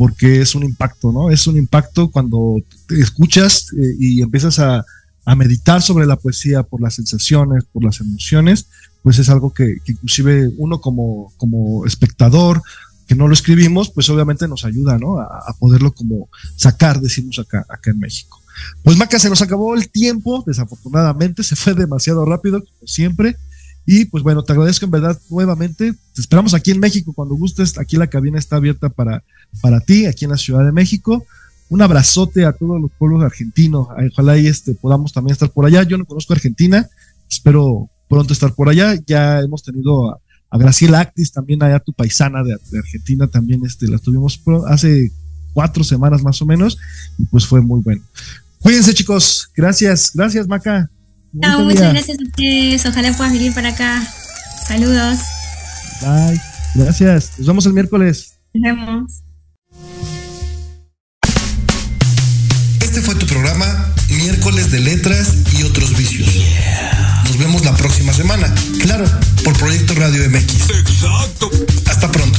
porque 0.00 0.40
es 0.40 0.54
un 0.54 0.62
impacto, 0.62 1.12
¿no? 1.12 1.30
Es 1.30 1.46
un 1.46 1.58
impacto 1.58 2.10
cuando 2.10 2.56
te 2.88 2.98
escuchas 2.98 3.66
eh, 3.74 3.96
y 3.98 4.22
empiezas 4.22 4.58
a, 4.58 4.82
meditar 5.36 5.82
sobre 5.82 6.06
la 6.06 6.16
poesía 6.16 6.62
por 6.62 6.80
las 6.80 6.94
sensaciones, 6.94 7.64
por 7.64 7.84
las 7.84 8.00
emociones, 8.00 8.66
pues 9.02 9.18
es 9.18 9.28
algo 9.28 9.52
que, 9.52 9.76
inclusive 9.86 10.50
uno 10.56 10.80
como, 10.80 11.32
como 11.36 11.84
espectador, 11.84 12.62
que 13.06 13.14
no 13.14 13.28
lo 13.28 13.34
escribimos, 13.34 13.90
pues 13.90 14.08
obviamente 14.08 14.48
nos 14.48 14.64
ayuda, 14.64 14.96
¿no? 14.98 15.20
A, 15.20 15.54
poderlo 15.58 15.92
como 15.92 16.30
sacar, 16.56 17.00
decimos 17.00 17.38
acá, 17.38 17.66
acá 17.68 17.90
en 17.90 17.98
México. 17.98 18.40
Pues 18.82 18.96
Maca, 18.96 19.18
se 19.18 19.28
nos 19.28 19.42
acabó 19.42 19.74
el 19.74 19.90
tiempo, 19.90 20.42
desafortunadamente, 20.46 21.42
se 21.42 21.56
fue 21.56 21.74
demasiado 21.74 22.24
rápido, 22.24 22.64
como 22.64 22.86
siempre. 22.86 23.36
Y 23.86 24.04
pues 24.04 24.22
bueno, 24.22 24.42
te 24.42 24.52
agradezco 24.52 24.84
en 24.84 24.90
verdad 24.90 25.18
nuevamente. 25.30 25.92
Te 25.92 26.20
esperamos 26.20 26.54
aquí 26.54 26.70
en 26.70 26.80
México 26.80 27.12
cuando 27.12 27.34
gustes. 27.34 27.78
Aquí 27.78 27.96
la 27.96 28.06
cabina 28.06 28.38
está 28.38 28.56
abierta 28.56 28.88
para, 28.88 29.24
para 29.60 29.80
ti, 29.80 30.06
aquí 30.06 30.24
en 30.24 30.32
la 30.32 30.36
Ciudad 30.36 30.64
de 30.64 30.72
México. 30.72 31.24
Un 31.68 31.82
abrazote 31.82 32.44
a 32.44 32.52
todos 32.52 32.80
los 32.80 32.90
pueblos 32.98 33.22
argentinos. 33.22 33.88
Ojalá 34.12 34.38
y 34.38 34.46
este, 34.46 34.74
podamos 34.74 35.12
también 35.12 35.32
estar 35.32 35.50
por 35.50 35.66
allá. 35.66 35.82
Yo 35.82 35.98
no 35.98 36.04
conozco 36.04 36.32
Argentina. 36.32 36.88
Espero 37.28 37.88
pronto 38.08 38.32
estar 38.32 38.54
por 38.54 38.68
allá. 38.68 38.96
Ya 39.06 39.40
hemos 39.40 39.62
tenido 39.62 40.10
a, 40.10 40.20
Graciela 40.58 41.00
Actis, 41.00 41.30
también 41.30 41.62
allá 41.62 41.78
tu 41.78 41.92
paisana 41.92 42.42
de, 42.42 42.56
Argentina, 42.76 43.28
también 43.28 43.64
este, 43.64 43.86
la 43.86 43.98
tuvimos 43.98 44.42
hace 44.66 45.12
cuatro 45.52 45.84
semanas 45.84 46.22
más 46.22 46.42
o 46.42 46.46
menos, 46.46 46.76
y 47.18 47.24
pues 47.26 47.46
fue 47.46 47.60
muy 47.60 47.80
bueno. 47.82 48.02
Cuídense 48.58 48.92
chicos, 48.94 49.48
gracias, 49.54 50.10
gracias 50.12 50.48
Maca. 50.48 50.90
Muchas 51.32 51.92
gracias 51.92 52.18
a 52.18 52.22
ustedes, 52.22 52.86
ojalá 52.86 53.12
puedas 53.12 53.32
venir 53.32 53.54
para 53.54 53.70
acá. 53.70 54.02
Saludos. 54.66 55.18
Bye, 56.00 56.40
gracias, 56.74 57.32
nos 57.38 57.46
vemos 57.46 57.66
el 57.66 57.72
miércoles. 57.72 58.34
Nos 58.54 58.62
vemos. 58.62 59.12
Este 62.80 63.02
fue 63.02 63.14
tu 63.14 63.26
programa 63.26 63.94
Miércoles 64.10 64.70
de 64.72 64.80
Letras 64.80 65.34
y 65.58 65.62
otros 65.62 65.96
vicios. 65.96 66.28
Nos 67.24 67.38
vemos 67.38 67.64
la 67.64 67.74
próxima 67.76 68.12
semana. 68.12 68.52
Claro, 68.80 69.04
por 69.44 69.56
Proyecto 69.56 69.94
Radio 69.94 70.28
MX. 70.28 70.70
Exacto. 70.70 71.50
Hasta 71.86 72.10
pronto. 72.10 72.38